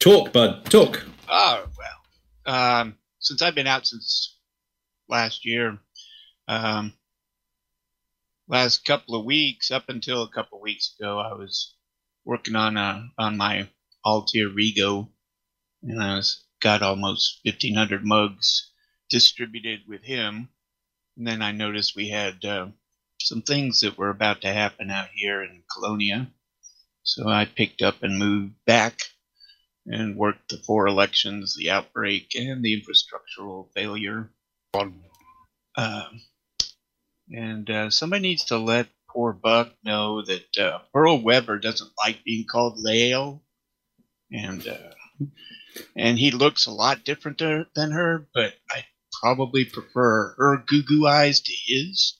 [0.00, 1.04] Talk, bud, talk.
[1.28, 4.38] Oh well, um, since I've been out since
[5.08, 5.78] last year,
[6.48, 6.94] um,
[8.48, 11.74] last couple of weeks, up until a couple of weeks ago, I was
[12.24, 13.68] working on a on my
[14.04, 15.08] Altair Rego,
[15.82, 18.70] and I was got almost fifteen hundred mugs
[19.10, 20.48] distributed with him.
[21.16, 22.68] And then I noticed we had uh,
[23.20, 26.30] some things that were about to happen out here in Colonia,
[27.02, 29.00] so I picked up and moved back
[29.86, 34.30] and worked the four elections, the outbreak, and the infrastructural failure.
[34.74, 36.20] Um,
[37.30, 42.24] and uh, somebody needs to let poor Buck know that uh, Pearl Weber doesn't like
[42.24, 43.42] being called Lael,
[44.32, 45.26] and uh,
[45.96, 48.84] and he looks a lot different to, than her, but I
[49.20, 52.18] probably prefer her goo goo eyes to his.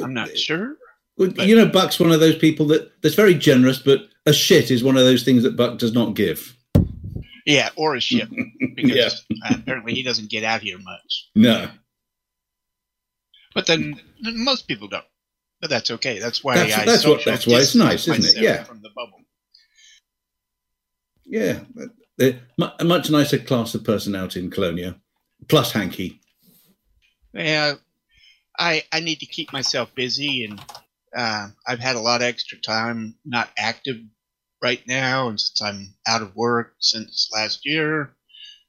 [0.00, 0.76] I'm not sure.
[1.16, 4.70] Well, you know, Buck's one of those people that that's very generous, but a shit
[4.70, 6.54] is one of those things that Buck does not give.
[7.48, 8.28] Yeah, or a ship,
[8.74, 11.30] because uh, apparently he doesn't get out here much.
[11.34, 11.70] No.
[13.54, 15.04] But then most people don't.
[15.60, 16.18] But that's okay.
[16.18, 18.42] That's why That's- I that's what- that's why it's nice, isn't it?
[18.42, 18.64] Yeah.
[18.64, 19.20] From the bubble.
[21.24, 21.60] Yeah,
[22.80, 24.96] a much nicer class of person out in Colonia,
[25.48, 26.20] plus Hanky.
[27.34, 27.74] Yeah,
[28.58, 30.58] I I need to keep myself busy, and
[31.16, 33.96] uh, I've had a lot of extra time not active
[34.62, 38.14] right now, and since I'm out of work since last year,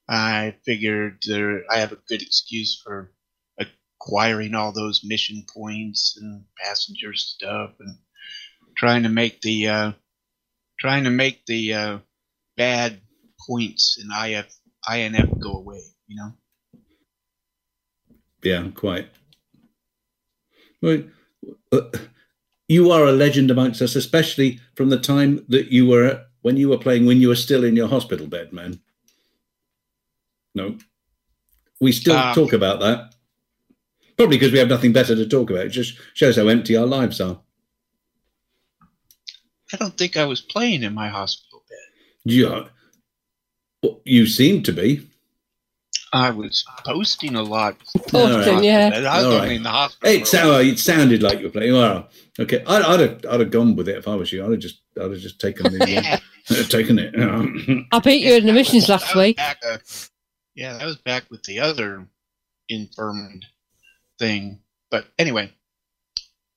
[0.07, 3.11] I figured there I have a good excuse for
[3.59, 7.97] acquiring all those mission points and passenger stuff, and
[8.77, 9.91] trying to make the uh,
[10.79, 11.97] trying to make the uh,
[12.57, 13.01] bad
[13.47, 14.53] points in IF
[14.89, 15.83] INF go away.
[16.07, 16.33] You know.
[18.41, 19.09] Yeah, quite.
[20.81, 21.03] Well,
[21.71, 21.81] uh,
[22.69, 26.69] you are a legend amongst us, especially from the time that you were when you
[26.69, 28.79] were playing when you were still in your hospital bed, man.
[30.55, 30.77] No,
[31.81, 33.15] we still Um, talk about that.
[34.15, 35.65] Probably because we have nothing better to talk about.
[35.65, 37.41] It just shows how empty our lives are.
[39.73, 42.31] I don't think I was playing in my hospital bed.
[42.33, 42.67] Yeah,
[43.83, 45.08] well, you seem to be.
[46.11, 47.77] I was posting a lot.
[48.13, 48.47] All right.
[48.47, 49.51] I was All right.
[49.51, 50.15] in the hospital.
[50.15, 51.73] It, sound, it sounded like you were playing.
[51.73, 54.43] Well, okay, I'd, I'd have I'd have gone with it if I was you.
[54.43, 57.13] I'd have just I'd have just taken the uh, taken it.
[57.91, 59.37] I beat you in the missions last week.
[59.37, 59.77] Back, uh,
[60.55, 62.07] yeah, that was back with the other
[62.69, 63.45] infirmed
[64.17, 64.59] thing.
[64.89, 65.51] But anyway,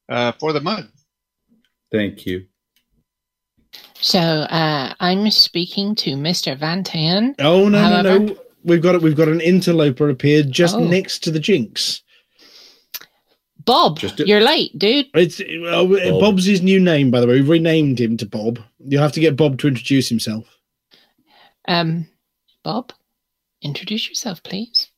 [0.08, 0.86] uh, for the mug.
[1.90, 2.46] Thank you.
[4.00, 6.58] So uh, I'm speaking to Mr.
[6.58, 7.34] Vantian.
[7.38, 8.36] Oh no, However- no, no!
[8.64, 9.02] We've got it.
[9.02, 10.84] We've got an interloper appeared just Oh.
[10.84, 12.02] next to the Jinx.
[13.64, 15.06] Bob, you're late, dude.
[15.14, 17.34] It's uh, Bob's his new name, by the way.
[17.34, 18.58] We've renamed him to Bob.
[18.84, 20.48] You'll have to get Bob to introduce himself.
[21.68, 22.08] Um,
[22.64, 22.92] Bob,
[23.62, 24.88] introduce yourself, please.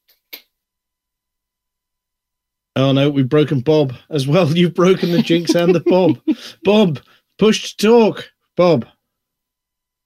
[2.76, 4.48] Oh no, we've broken Bob as well.
[4.56, 6.18] You've broken the Jinx and the Bob.
[6.64, 7.00] Bob,
[7.38, 8.30] push to talk.
[8.56, 8.86] Bob.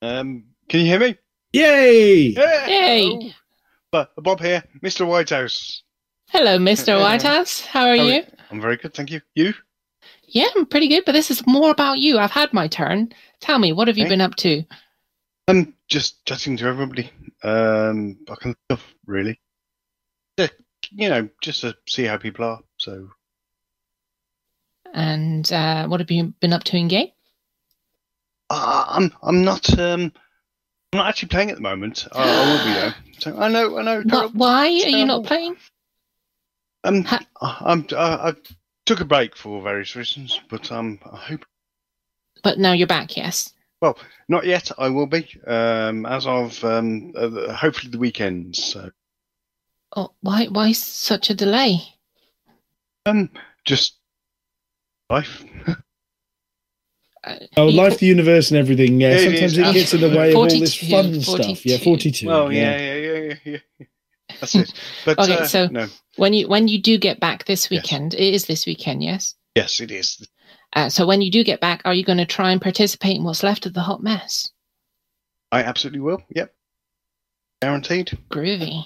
[0.02, 1.16] Um, can you hear me?
[1.52, 2.34] Yay!
[2.34, 3.34] Yay!
[3.90, 5.06] But Bob here, Mr.
[5.06, 5.82] Whitehouse.
[6.28, 7.00] Hello, Mr.
[7.00, 7.62] Whitehouse.
[7.62, 8.22] How are How you?
[8.50, 9.22] I'm very good, thank you.
[9.34, 9.54] You?
[10.24, 12.18] Yeah, I'm pretty good, but this is more about you.
[12.18, 13.12] I've had my turn.
[13.40, 14.10] Tell me, what have you Okay.
[14.10, 14.62] been up to?
[15.48, 17.10] I'm just chatting to everybody.
[17.42, 19.40] Um, I can stuff really.
[20.36, 20.48] Yeah,
[20.90, 22.60] you know, just to see how people are.
[22.76, 23.08] So
[24.92, 27.08] And uh, what have you been up to in game?
[28.50, 30.12] uh, I'm I'm not um
[30.92, 32.06] I'm not actually playing at the moment.
[32.12, 32.94] I, I will be though.
[33.18, 34.02] So I know I know.
[34.04, 35.56] What, why are you not playing?
[36.84, 37.04] Um,
[37.40, 38.34] I'm I, I
[38.86, 41.44] took a break for various reasons, but um, I hope.
[42.44, 43.52] But now you're back, yes.
[43.82, 44.70] Well, not yet.
[44.78, 48.62] I will be um, as of um, uh, hopefully the weekends.
[48.62, 48.90] So
[49.96, 50.46] Oh, why?
[50.46, 51.80] Why such a delay?
[53.06, 53.30] Um,
[53.64, 53.98] just
[55.10, 55.44] life.
[57.56, 59.00] Oh, life, the universe, and everything.
[59.00, 61.66] Yeah, It sometimes is it gets in the way of all this 42, fun stuff.
[61.66, 62.26] Yeah, 42.
[62.26, 63.58] Well, yeah, yeah, yeah, yeah.
[63.78, 63.86] yeah.
[64.40, 64.72] That's it.
[65.04, 68.34] But okay, uh, so no, when you when you do get back this weekend, it
[68.34, 69.34] is this weekend, yes.
[69.54, 70.26] yes, it is.
[70.74, 73.24] Uh, so when you do get back, are you going to try and participate in
[73.24, 74.50] what's left of the hot mess?
[75.50, 76.22] I absolutely will.
[76.34, 76.52] Yep,
[77.62, 78.18] guaranteed.
[78.30, 78.84] Groovy.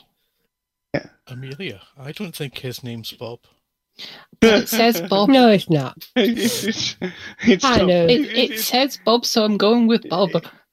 [0.95, 1.07] Yeah.
[1.27, 3.41] Amelia, I don't think his name's Bob.
[4.41, 5.29] It says Bob.
[5.29, 5.97] No, it's not.
[6.17, 6.97] it's,
[7.43, 8.07] it's I know.
[8.07, 10.31] It, it says Bob, so I'm going with Bob.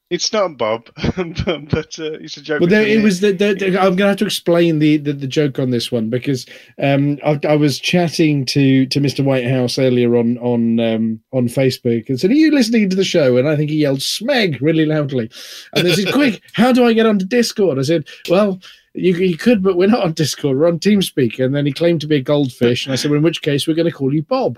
[0.09, 1.15] It's not Bob, but,
[1.69, 2.61] but uh, it's a joke.
[2.61, 5.13] Well, there, it was the, the, the- I'm going to have to explain the, the,
[5.13, 6.47] the joke on this one because
[6.81, 9.23] um, I, I was chatting to, to Mr.
[9.23, 13.38] Whitehouse earlier on on um, on Facebook and said, "Are you listening to the show?"
[13.38, 15.29] And I think he yelled "Smeg" really loudly.
[15.73, 18.59] And they said, "Quick, how do I get onto Discord?" I said, "Well."
[18.95, 20.57] You, you could, but we're not on Discord.
[20.57, 21.39] We're on TeamSpeak.
[21.39, 23.67] And then he claimed to be a goldfish, and I said, "Well, in which case,
[23.67, 24.57] we're going to call you Bob."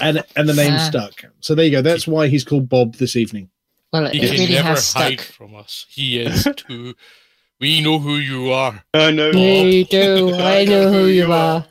[0.00, 1.24] and and the name stuck.
[1.40, 1.80] So there you go.
[1.80, 3.48] That's why he's called Bob this evening.
[3.92, 5.86] Well, He it can really never has hide from us.
[5.88, 6.94] He is too.
[7.60, 8.82] We know who you are.
[8.94, 9.30] I know.
[9.30, 10.34] You do.
[10.38, 11.64] I know who you are.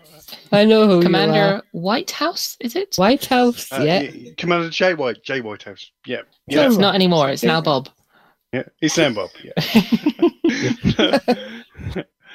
[0.54, 1.04] I know who you are.
[1.04, 1.64] Commander are.
[1.72, 2.96] Whitehouse, is it?
[2.98, 4.00] White House, Uh, yeah.
[4.02, 5.92] y- Commander J White, J Whitehouse.
[6.06, 7.30] Yeah, Yeah, yeah, it's not anymore.
[7.30, 7.90] It's now Bob.
[8.54, 8.64] yeah.
[8.82, 9.30] It's Sam Bob.
[9.44, 9.58] Yeah.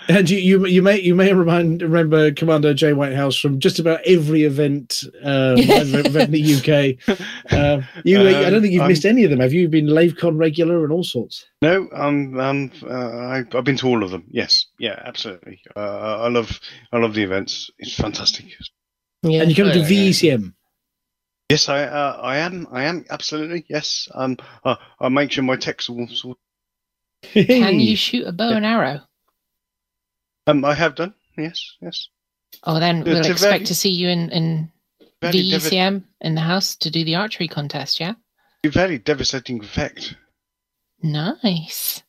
[0.09, 4.01] And you, you, you may you may remind, remember Commander Jay Whitehouse from just about
[4.07, 6.55] every event, um, event in the
[7.09, 7.19] UK.
[7.53, 9.41] Uh, you, I don't think you've Um, missed any of them.
[9.41, 9.63] Have you?
[9.63, 11.47] You've been LaveCon regular and all sorts.
[11.61, 14.25] No, um, um, uh, I, I've been to all of them.
[14.31, 15.61] Yes, yeah, absolutely.
[15.75, 16.61] Uh, I love,
[16.93, 17.71] I love the events.
[17.79, 18.47] It's fantastic.
[19.23, 19.43] yeah.
[19.43, 20.37] and you come to Yeah, yeah.
[20.37, 20.53] VECM.
[21.51, 23.65] Yes, I, uh, I am, I am absolutely.
[23.69, 26.39] Yes, um, uh, I make sure my text all sort.
[27.23, 29.01] Can you shoot a bow and arrow?
[30.47, 31.15] Um, I have done.
[31.37, 32.09] Yes, yes.
[32.65, 34.71] Oh, then To- we'll to expect very- to see you in, in
[35.21, 38.15] Very devi- VECM in the house to do the archery contest, yeah?
[38.65, 40.15] Very devastating effect.
[41.03, 42.03] Nice.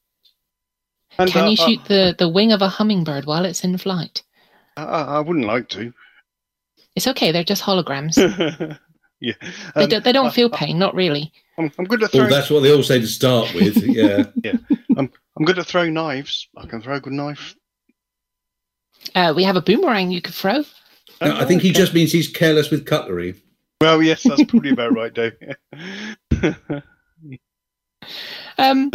[1.20, 3.78] And, Can uh, you uh, shoot the, the wing of a hummingbird while it's in
[3.78, 4.24] flight?
[4.78, 5.94] I, I wouldn't like to.
[6.96, 8.18] It's okay, they're just holograms.
[9.20, 9.34] yeah,
[9.76, 11.32] they, Um, do, they don't uh, feel pain, not really.
[11.58, 12.30] I'm, I'm good at Well, throwing.
[12.32, 13.78] that's what they all say to start with.
[13.78, 14.26] Yeah.
[14.44, 14.54] yeah,
[14.96, 16.48] I'm, I'm good at throwing knives.
[16.56, 17.56] I can throw a good knife.
[19.16, 20.64] Uh, we have a boomerang you could throw.
[21.22, 23.36] No, I think he just means he's careless with cutlery.
[23.82, 25.34] Well, yes, that's probably about right, Dave.
[28.58, 28.92] Um,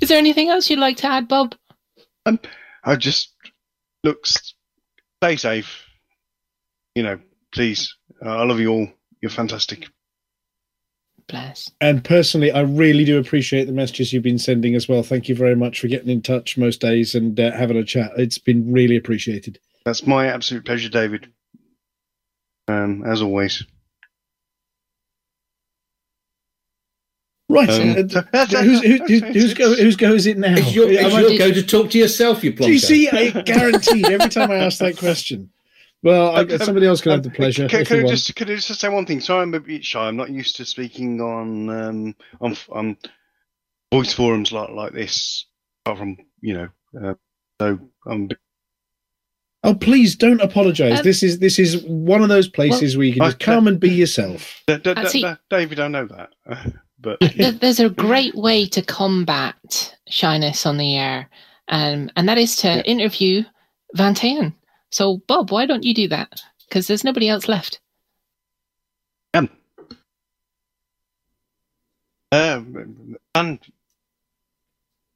[0.00, 1.54] is there anything else you'd like to add, Bob?
[2.84, 3.34] I just
[4.04, 4.54] looks
[5.22, 5.84] stay safe.
[6.94, 7.20] You know,
[7.52, 7.94] please.
[8.24, 8.88] Uh, I love you all.
[9.20, 9.88] You're fantastic.
[11.30, 11.70] Bless.
[11.80, 15.02] And personally, I really do appreciate the messages you've been sending as well.
[15.02, 18.10] Thank you very much for getting in touch most days and uh, having a chat.
[18.16, 19.58] It's been really appreciated.
[19.84, 21.28] That's my absolute pleasure, David.
[22.68, 23.64] Um, as always.
[27.48, 27.68] Right.
[27.68, 30.54] Um, uh, who's, who, who, whose, go, whose go is it now?
[30.56, 32.84] It's your, it's Am I- your go to talk to yourself, you Do you plonker.
[32.84, 33.08] see?
[33.08, 35.50] I guaranteed every time I ask that question.
[36.02, 37.68] Well, I, somebody else can have the pleasure.
[37.68, 38.16] Can, can I want.
[38.16, 39.20] just can I just say one thing?
[39.20, 40.08] Sorry, I'm a bit shy.
[40.08, 42.96] I'm not used to speaking on um on on
[43.92, 45.46] voice forums like like this.
[45.84, 46.68] Apart from you know,
[47.02, 47.14] uh,
[47.60, 48.28] so I'm.
[48.28, 48.38] bit-
[49.62, 51.00] Oh, please don't apologise.
[51.00, 53.66] Um, this is this is one of those places where you can I- just come
[53.68, 54.62] and be yourself.
[54.66, 56.30] Da- da- Uh, da- da- David, I know that,
[56.98, 61.28] but There- There's a great way to combat shyness on the air,
[61.68, 63.42] um, and that is to interview
[63.98, 64.54] Vantian.
[64.90, 66.42] So, Bob, why don't you do that?
[66.68, 67.80] Because there's nobody else left.
[69.34, 69.48] um,
[72.32, 73.58] um, and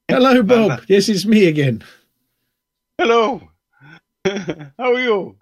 [0.09, 0.83] Hello, Bob.
[0.87, 1.83] Yes, it's me again.
[2.99, 3.41] hello,
[4.25, 5.37] how are you?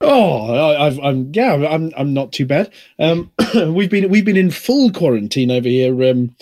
[0.00, 2.72] Oh, I, I've, I'm yeah, I'm I'm not too bad.
[2.98, 6.10] Um, we've been we've been in full quarantine over here.
[6.10, 6.36] Um,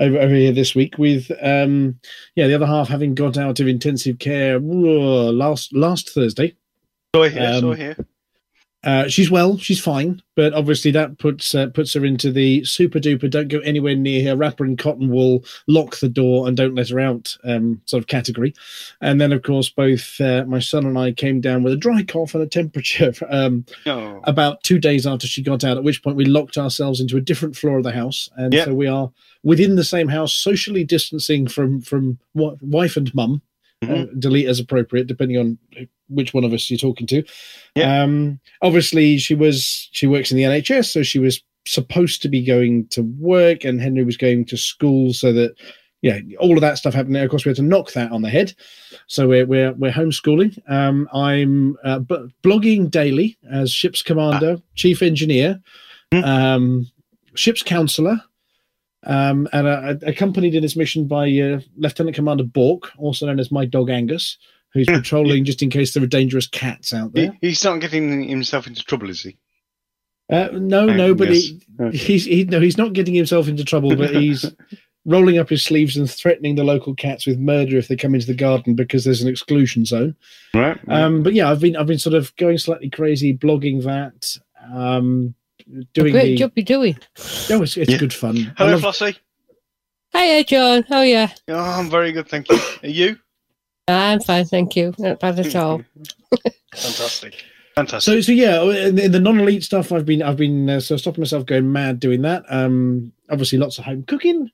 [0.00, 1.98] over, over here this week with um,
[2.34, 4.60] yeah, the other half having got out of intensive care uh,
[5.32, 6.54] last last Thursday.
[7.14, 7.96] So here, Um, here.
[8.84, 12.98] Uh, she's well, she's fine, but obviously that puts uh, puts her into the super
[12.98, 13.28] duper.
[13.30, 14.36] Don't go anywhere near her.
[14.36, 17.36] Wrap her in cotton wool, lock the door, and don't let her out.
[17.44, 18.54] Um, sort of category.
[19.02, 22.02] And then, of course, both uh, my son and I came down with a dry
[22.02, 23.12] cough and a temperature.
[23.30, 24.20] Um, Oh.
[24.24, 27.20] about two days after she got out, at which point we locked ourselves into a
[27.20, 28.64] different floor of the house, and Yeah.
[28.64, 29.12] so we are
[29.44, 33.42] within the same house, socially distancing from from wa- wife and mum.
[33.88, 35.58] Uh, delete as appropriate, depending on
[36.12, 37.24] which one of us you're talking to.
[37.82, 42.44] Um, obviously, she was she works in the NHS, so she was supposed to be
[42.44, 45.54] going to work, and Henry was going to school, so that
[46.02, 47.22] yeah, all of that stuff happening.
[47.22, 48.54] Of course, we had to knock that on the head.
[49.06, 50.58] So we're we're, we're homeschooling.
[50.68, 55.60] Um, I'm uh, b- blogging daily as ship's commander, chief engineer,
[56.12, 56.90] um,
[57.34, 58.20] ship's counselor,
[59.04, 63.52] um, and uh, accompanied in this mission by uh, Lieutenant Commander Bork, also known as
[63.52, 64.38] my dog Angus,
[64.74, 67.38] who's patrolling just in case there are dangerous cats out He, there.
[67.40, 69.36] he's not getting himself into trouble, is he?
[70.30, 71.60] Uh, no, no, but he,
[71.92, 74.46] he's he, no, he's not getting himself into trouble, but he's
[75.04, 78.26] rolling up his sleeves and threatening the local cats with murder if they come into
[78.28, 80.14] the garden because there's an exclusion zone.
[80.54, 80.78] Right.
[80.88, 84.38] Um, but yeah, I've been I've been sort of going slightly crazy, blogging that,
[84.72, 85.34] um,
[85.92, 86.36] doing Great the.
[86.36, 86.96] job you're doing.
[87.50, 88.36] Oh, it's, it's good fun.
[88.38, 89.18] I Hello, love- Flossie.
[90.14, 90.82] Hiya, John.
[90.88, 91.26] How are you?
[91.48, 92.58] Oh, I'm very good, thank you.
[92.82, 93.18] Are you?
[93.98, 94.94] I'm fine, thank you.
[94.98, 95.82] Not bad at all.
[96.74, 97.44] Fantastic.
[97.74, 98.02] Fantastic.
[98.02, 101.22] So, so yeah, in, in the non-elite stuff, I've been, I've been uh, so stopping
[101.22, 102.44] myself going mad doing that.
[102.48, 104.50] Um, obviously, lots of home cooking,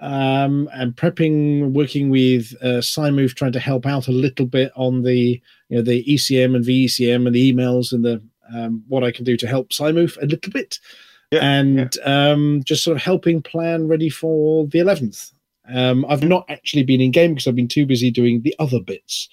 [0.00, 5.02] um, and prepping, working with uh, SciMove, trying to help out a little bit on
[5.02, 8.22] the, you know, the ECM and VECM and the emails and the
[8.54, 10.78] um, what I can do to help SciMove a little bit,
[11.32, 15.32] and Um, just sort of helping plan ready for the eleventh.
[15.72, 18.80] Um, I've not actually been in game because I've been too busy doing the other
[18.80, 19.28] bits.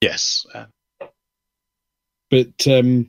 [0.00, 0.46] Yes.
[0.54, 0.66] Uh,
[2.30, 3.08] but um,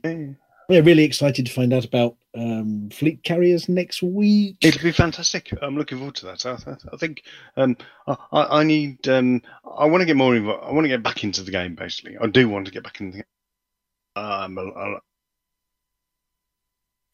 [0.68, 4.56] yeah, really excited to find out about um, fleet carriers next week.
[4.60, 5.50] It'll be fantastic.
[5.62, 6.44] I'm looking forward to that.
[6.46, 7.22] I, I- I think
[7.56, 9.06] um, I, I I need.
[9.08, 9.42] Um,
[9.78, 10.64] I want to get more involved.
[10.64, 11.74] I want to get back into the game.
[11.74, 14.22] Basically, I do want to get back into the game.
[14.24, 14.98] Um, I- I-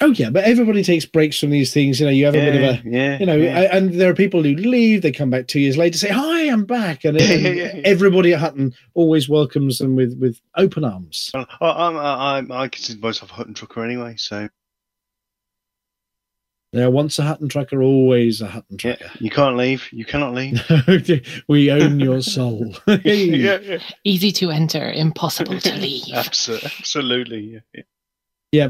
[0.03, 2.01] Oh yeah, but everybody takes breaks from these things.
[2.01, 3.69] You know, you have a bit of a, yeah, you know, yeah.
[3.71, 5.03] and there are people who leave.
[5.03, 7.83] They come back two years later, say, "Hi, I'm back," and, and yeah, yeah, yeah.
[7.85, 11.31] everybody at Hutton always welcomes them with with open arms.
[11.35, 14.49] I, I'm, I, I'm- consider myself a Hutton trucker anyway, so
[16.73, 19.19] There, once a Hutton trucker, always a Hutton yeah, trucker.
[19.21, 19.89] you can't leave.
[19.93, 20.61] You cannot leave.
[21.49, 22.75] we own your soul.
[22.87, 23.79] yeah, yeah.
[24.05, 26.05] Easy to enter, impossible to leave.
[26.07, 27.41] Abso- Absolutely.
[27.41, 27.83] Yeah, yeah.
[28.53, 28.69] Yeah,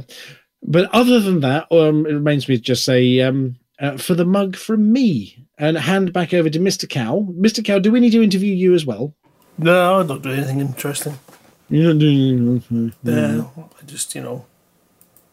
[0.63, 4.25] but other than that, um, it remains me to just say um, uh, for the
[4.25, 7.27] mug from me and hand back over to Mister Cow.
[7.35, 9.15] Mister Cow, do we need to interview you as well?
[9.59, 11.19] No, I don't do anything interesting.
[11.69, 12.93] You don't do anything.
[13.03, 14.47] No, I just, you know.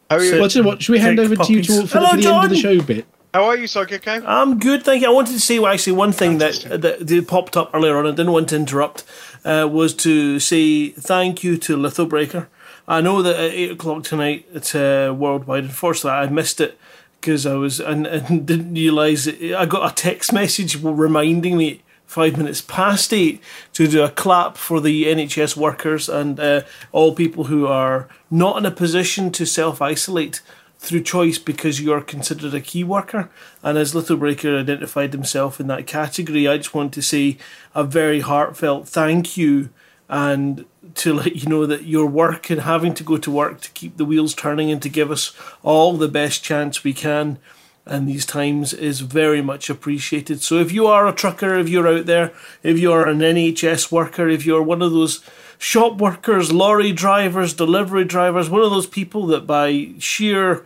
[0.08, 0.30] How are you?
[0.30, 0.82] sit Well, so what?
[0.82, 1.80] Should we hand kick over to you puppies.
[1.80, 3.06] to, for, Hello, the, for the end of the show bit?
[3.32, 3.98] How are you, Psycho?
[4.26, 5.08] I'm good, thank you.
[5.08, 8.06] I wanted to say well, actually one thing that, that that popped up earlier on.
[8.06, 9.04] I didn't want to interrupt.
[9.44, 12.48] Uh, was to say thank you to Lithobreaker.
[12.90, 15.62] I know that at eight o'clock tonight it's uh, worldwide.
[15.62, 16.76] Unfortunately, I missed it
[17.20, 19.28] because I was and, and didn't realise.
[19.28, 23.40] I got a text message reminding me five minutes past eight
[23.74, 28.58] to do a clap for the NHS workers and uh, all people who are not
[28.58, 30.42] in a position to self isolate
[30.80, 33.30] through choice because you are considered a key worker.
[33.62, 37.38] And as Lithobreaker identified himself in that category, I just want to say
[37.72, 39.68] a very heartfelt thank you
[40.08, 43.70] and to let you know that your work and having to go to work to
[43.72, 47.38] keep the wheels turning and to give us all the best chance we can
[47.86, 50.42] and these times is very much appreciated.
[50.42, 54.28] So if you are a trucker, if you're out there, if you're an NHS worker,
[54.28, 55.24] if you're one of those
[55.58, 60.64] shop workers, lorry drivers, delivery drivers, one of those people that by sheer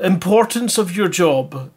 [0.00, 1.70] importance of your job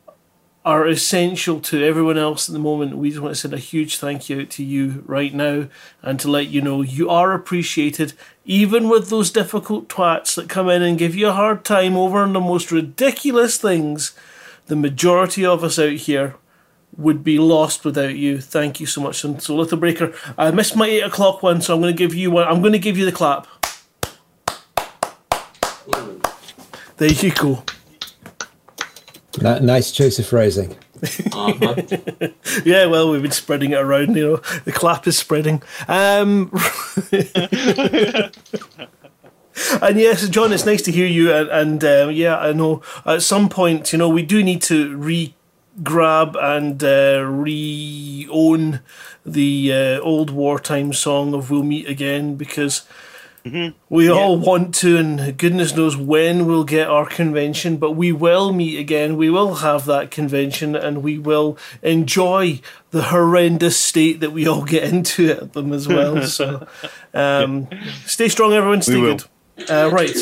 [0.66, 2.98] are essential to everyone else at the moment.
[2.98, 5.68] We just want to send a huge thank you out to you right now
[6.02, 8.14] and to let you know you are appreciated,
[8.46, 12.26] even with those difficult twats that come in and give you a hard time over
[12.26, 14.14] the most ridiculous things.
[14.68, 16.36] The majority of us out here
[16.96, 18.40] would be lost without you.
[18.40, 19.24] Thank you so much.
[19.26, 22.32] And so, Lithobreaker, I missed my eight o'clock one, so I'm going to give you
[22.32, 22.48] one.
[22.48, 23.48] I'm going to give you the clap.
[26.98, 27.64] There you go.
[29.42, 30.78] Ni- nice choice of phrasing.
[32.64, 34.16] yeah, well, we've been spreading it around.
[34.16, 35.62] You know, the clap is spreading.
[35.88, 36.52] Um,
[39.82, 41.34] and yes, John, it's nice to hear you.
[41.34, 44.96] And, and uh, yeah, I know at some point, you know, we do need to
[44.96, 45.34] re
[45.82, 48.82] grab and uh, re own
[49.26, 52.84] the uh, old wartime song of "We'll Meet Again" because.
[53.90, 58.54] We all want to, and goodness knows when we'll get our convention, but we will
[58.54, 59.18] meet again.
[59.18, 64.64] We will have that convention, and we will enjoy the horrendous state that we all
[64.76, 66.14] get into at them as well.
[66.34, 66.68] So,
[67.14, 67.68] um,
[68.06, 68.82] stay strong, everyone.
[68.82, 69.24] Stay good.
[69.70, 70.16] Uh, right.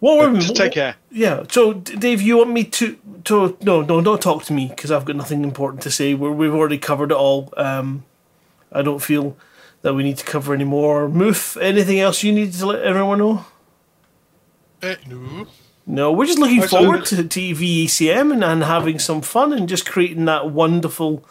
[0.00, 0.96] What were Just take care.
[1.10, 1.44] Yeah.
[1.50, 5.04] So, Dave, you want me to to no no don't talk to me because I've
[5.04, 6.14] got nothing important to say.
[6.14, 7.52] We're, we've already covered it all.
[7.56, 8.04] Um,
[8.72, 9.36] I don't feel
[9.82, 11.08] that we need to cover anymore.
[11.08, 13.46] Moof, anything else you need to let everyone know?
[14.82, 15.46] Uh, no.
[15.86, 19.88] No, we're just looking forward to, to VECM and, and having some fun and just
[19.88, 21.24] creating that wonderful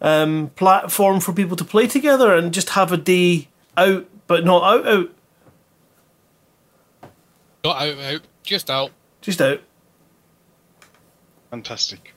[0.00, 4.62] um, platform for people to play together and just have a day out, but not
[4.62, 5.10] out out.
[7.62, 8.92] Not out, out, just out.
[9.20, 9.60] Just out.
[11.50, 12.14] Fantastic.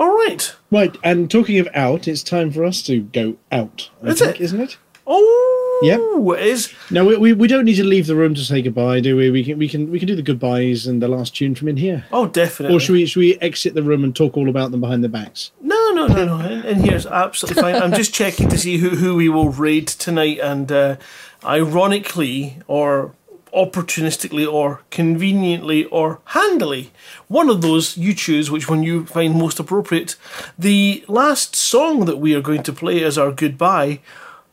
[0.00, 0.56] All right.
[0.70, 3.90] Right, and talking of out, it's time for us to go out.
[4.02, 4.44] I Is think, it?
[4.44, 4.78] Isn't it?
[5.06, 6.00] Oh, yep.
[6.38, 6.72] it is.
[6.90, 9.30] No, we, we, we don't need to leave the room to say goodbye, do we?
[9.30, 11.76] We can we can we can do the goodbyes and the last tune from in
[11.76, 12.06] here.
[12.12, 12.74] Oh, definitely.
[12.74, 15.10] Or should we should we exit the room and talk all about them behind their
[15.10, 15.50] backs?
[15.60, 16.38] No, no, no, no.
[16.38, 17.74] And, and here's absolutely fine.
[17.74, 20.96] I'm just checking to see who, who we will raid tonight, and uh,
[21.44, 23.12] ironically, or
[23.54, 26.92] opportunistically, or conveniently, or handily,
[27.28, 30.16] one of those you choose which one you find most appropriate.
[30.58, 34.00] The last song that we are going to play as our goodbye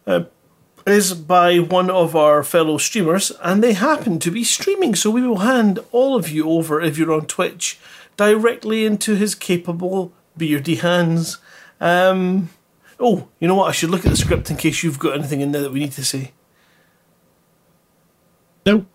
[0.06, 0.24] uh,
[0.86, 5.22] is by one of our fellow streamers, and they happen to be streaming, so we
[5.22, 7.78] will hand all of you over, if you're on Twitch,
[8.16, 11.38] directly into his capable beardy hands.
[11.82, 12.50] Um,
[13.00, 13.70] oh, you know what?
[13.70, 15.80] I should look at the script in case you've got anything in there that we
[15.80, 16.32] need to say.
[18.68, 18.86] No.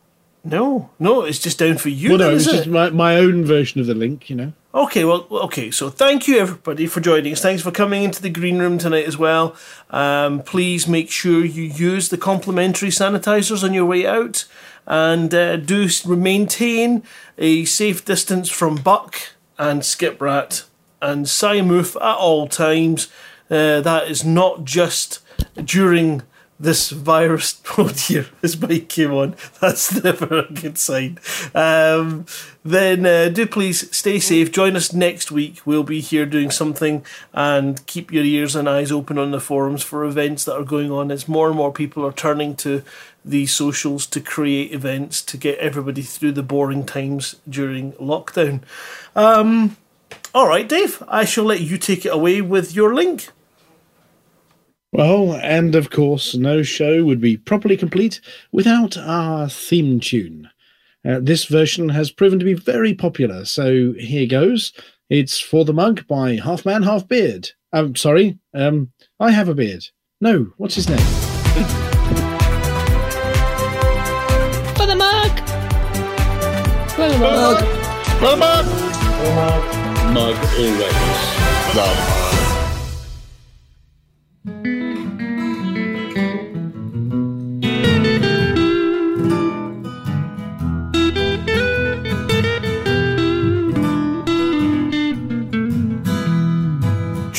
[0.45, 2.11] No, no, it's just down for you.
[2.11, 2.71] well, no, then, it's just it?
[2.71, 4.53] my, my own version of the link, you know.
[4.75, 5.71] Okay, well, okay.
[5.71, 7.41] So thank you everybody for joining us.
[7.41, 9.55] Thanks for coming into the green room tonight as well.
[9.91, 14.47] Um, please make sure you use the complimentary sanitizers on your way out,
[14.85, 17.05] and uh, do maintain
[17.39, 19.17] a safe distance from Buck
[19.59, 20.65] and Skip Rat
[21.01, 23.07] and Simoof at all times.
[23.49, 25.21] Uh, that is not just
[25.65, 26.23] during
[26.63, 27.55] this virus.
[28.07, 29.35] Dear, this bike came on.
[29.61, 31.19] That's never a good sign.
[31.55, 32.25] Um,
[32.65, 34.53] then uh, do please stay safe.
[34.53, 35.61] Join us next week.
[35.67, 39.83] We'll be here doing something and keep your ears and eyes open on the forums
[39.83, 42.85] for events that are going on as more and more people are turning to
[43.25, 48.61] the socials to create events to get everybody through the boring times during lockdown.
[49.17, 49.77] Um,
[50.33, 53.31] all right, Dave, I shall let you take it away with your link.
[54.93, 58.21] Well, and of course, no show would be properly complete
[58.53, 60.51] without our theme tune.
[61.03, 64.73] Uh, this version has proven to be very popular, so here goes.
[65.09, 67.51] It's For the Mug by Half Man, Half Beard.
[67.73, 69.87] I'm sorry, um, I have a beard.
[70.21, 70.99] No, what's his name?
[74.77, 75.39] For the mug!
[76.91, 77.59] For the mug!
[78.21, 78.67] For the mug!
[80.13, 81.77] Mug always.
[81.77, 82.22] Love.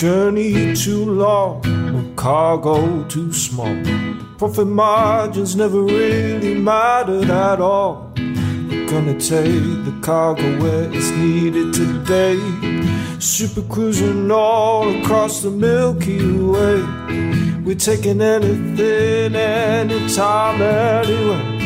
[0.03, 3.73] Journey too long, cargo too small.
[4.37, 8.11] Profit margins never really mattered at all.
[8.17, 12.37] We're gonna take the cargo where it's needed today.
[13.19, 16.83] Super cruising all across the Milky Way.
[17.63, 21.62] We're taking anything, anytime, anywhere.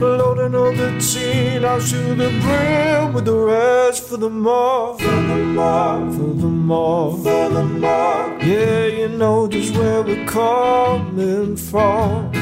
[0.00, 5.04] Loading all the teen out to the brim with the rest for the more, for
[5.04, 8.38] the more, for the more, for the more.
[8.40, 12.32] Yeah, you know just where we're coming from.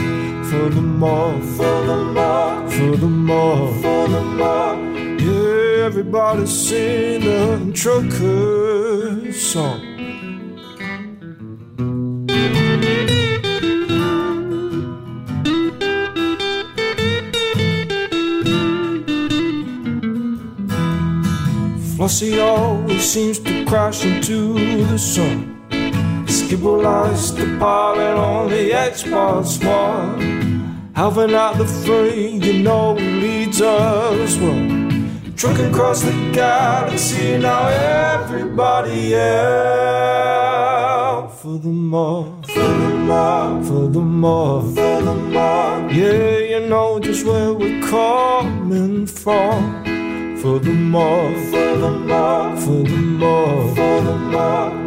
[0.51, 4.77] For the more, for the more, for the more, for the more.
[5.19, 9.96] Yeah, everybody sing the trucker song.
[22.07, 24.53] Flossie always seems to crash into
[24.87, 25.61] the sun.
[26.27, 30.93] Skibble lies the pilot on the Xbox One.
[30.95, 34.69] Alvin out the frame, you know he leads us well.
[35.35, 39.27] Trucking across the galaxy, now everybody out
[41.41, 45.91] for the more, for the more, for the more, for the more.
[45.91, 49.86] Yeah, you know just where we're coming from.
[50.41, 54.87] For the more, for the more, for the more, for the more.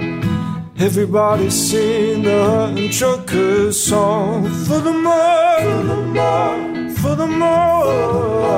[0.78, 4.48] Everybody sing the trucker song.
[4.66, 8.50] For the more, for the more, for the more.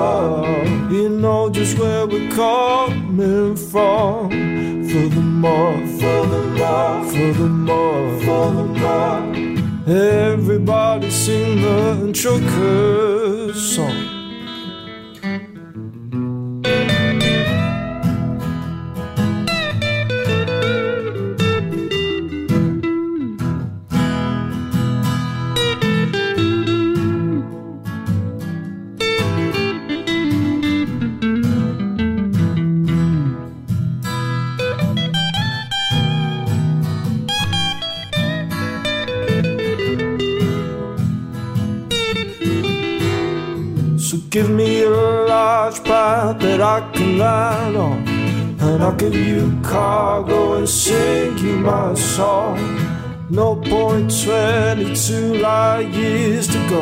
[0.91, 4.29] You know just where we're coming from.
[4.89, 9.11] For the more, for the more, for the more, for the more.
[9.87, 14.20] Everybody sing the trucker song.
[46.40, 48.08] That I can land on.
[48.60, 52.58] And I'll give you cargo and sing you my song.
[53.30, 56.82] No point 22 light years to go.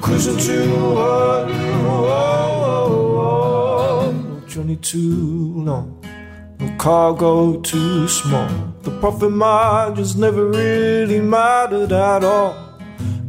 [0.00, 0.60] Cruising to
[0.94, 1.50] one,
[1.88, 3.26] oh,
[4.46, 6.04] journey too long.
[6.60, 8.48] No cargo too small.
[8.82, 12.54] The profit margins never really mattered at all.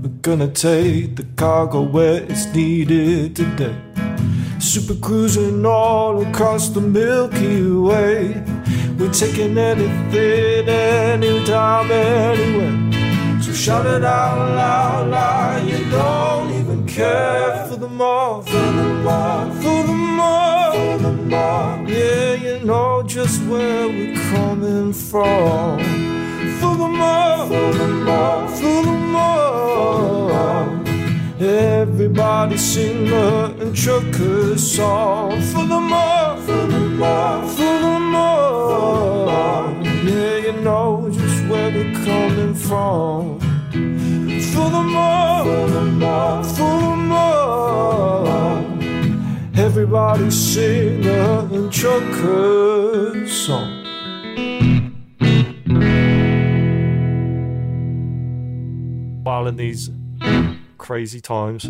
[0.01, 3.86] We're gonna take the cargo where it's needed today.
[4.59, 8.43] Super cruising all across the Milky Way.
[8.97, 13.41] We're taking anything, anytime, anywhere.
[13.41, 18.83] So shout it out loud, like you don't even care for the more, for the
[19.03, 21.87] more, for the more, for.
[21.87, 25.79] Yeah, you know just where we're coming from.
[26.59, 30.86] For the more, for the more, for the more.
[31.39, 39.27] Everybody sing the trucker song for the more, for the more, for the more.
[40.03, 43.39] Yeah, you know just where we're coming from.
[43.69, 48.27] For the more, for the more.
[49.55, 53.83] Everybody sing the trucker song.
[59.23, 59.91] While in these
[60.87, 61.69] crazy times.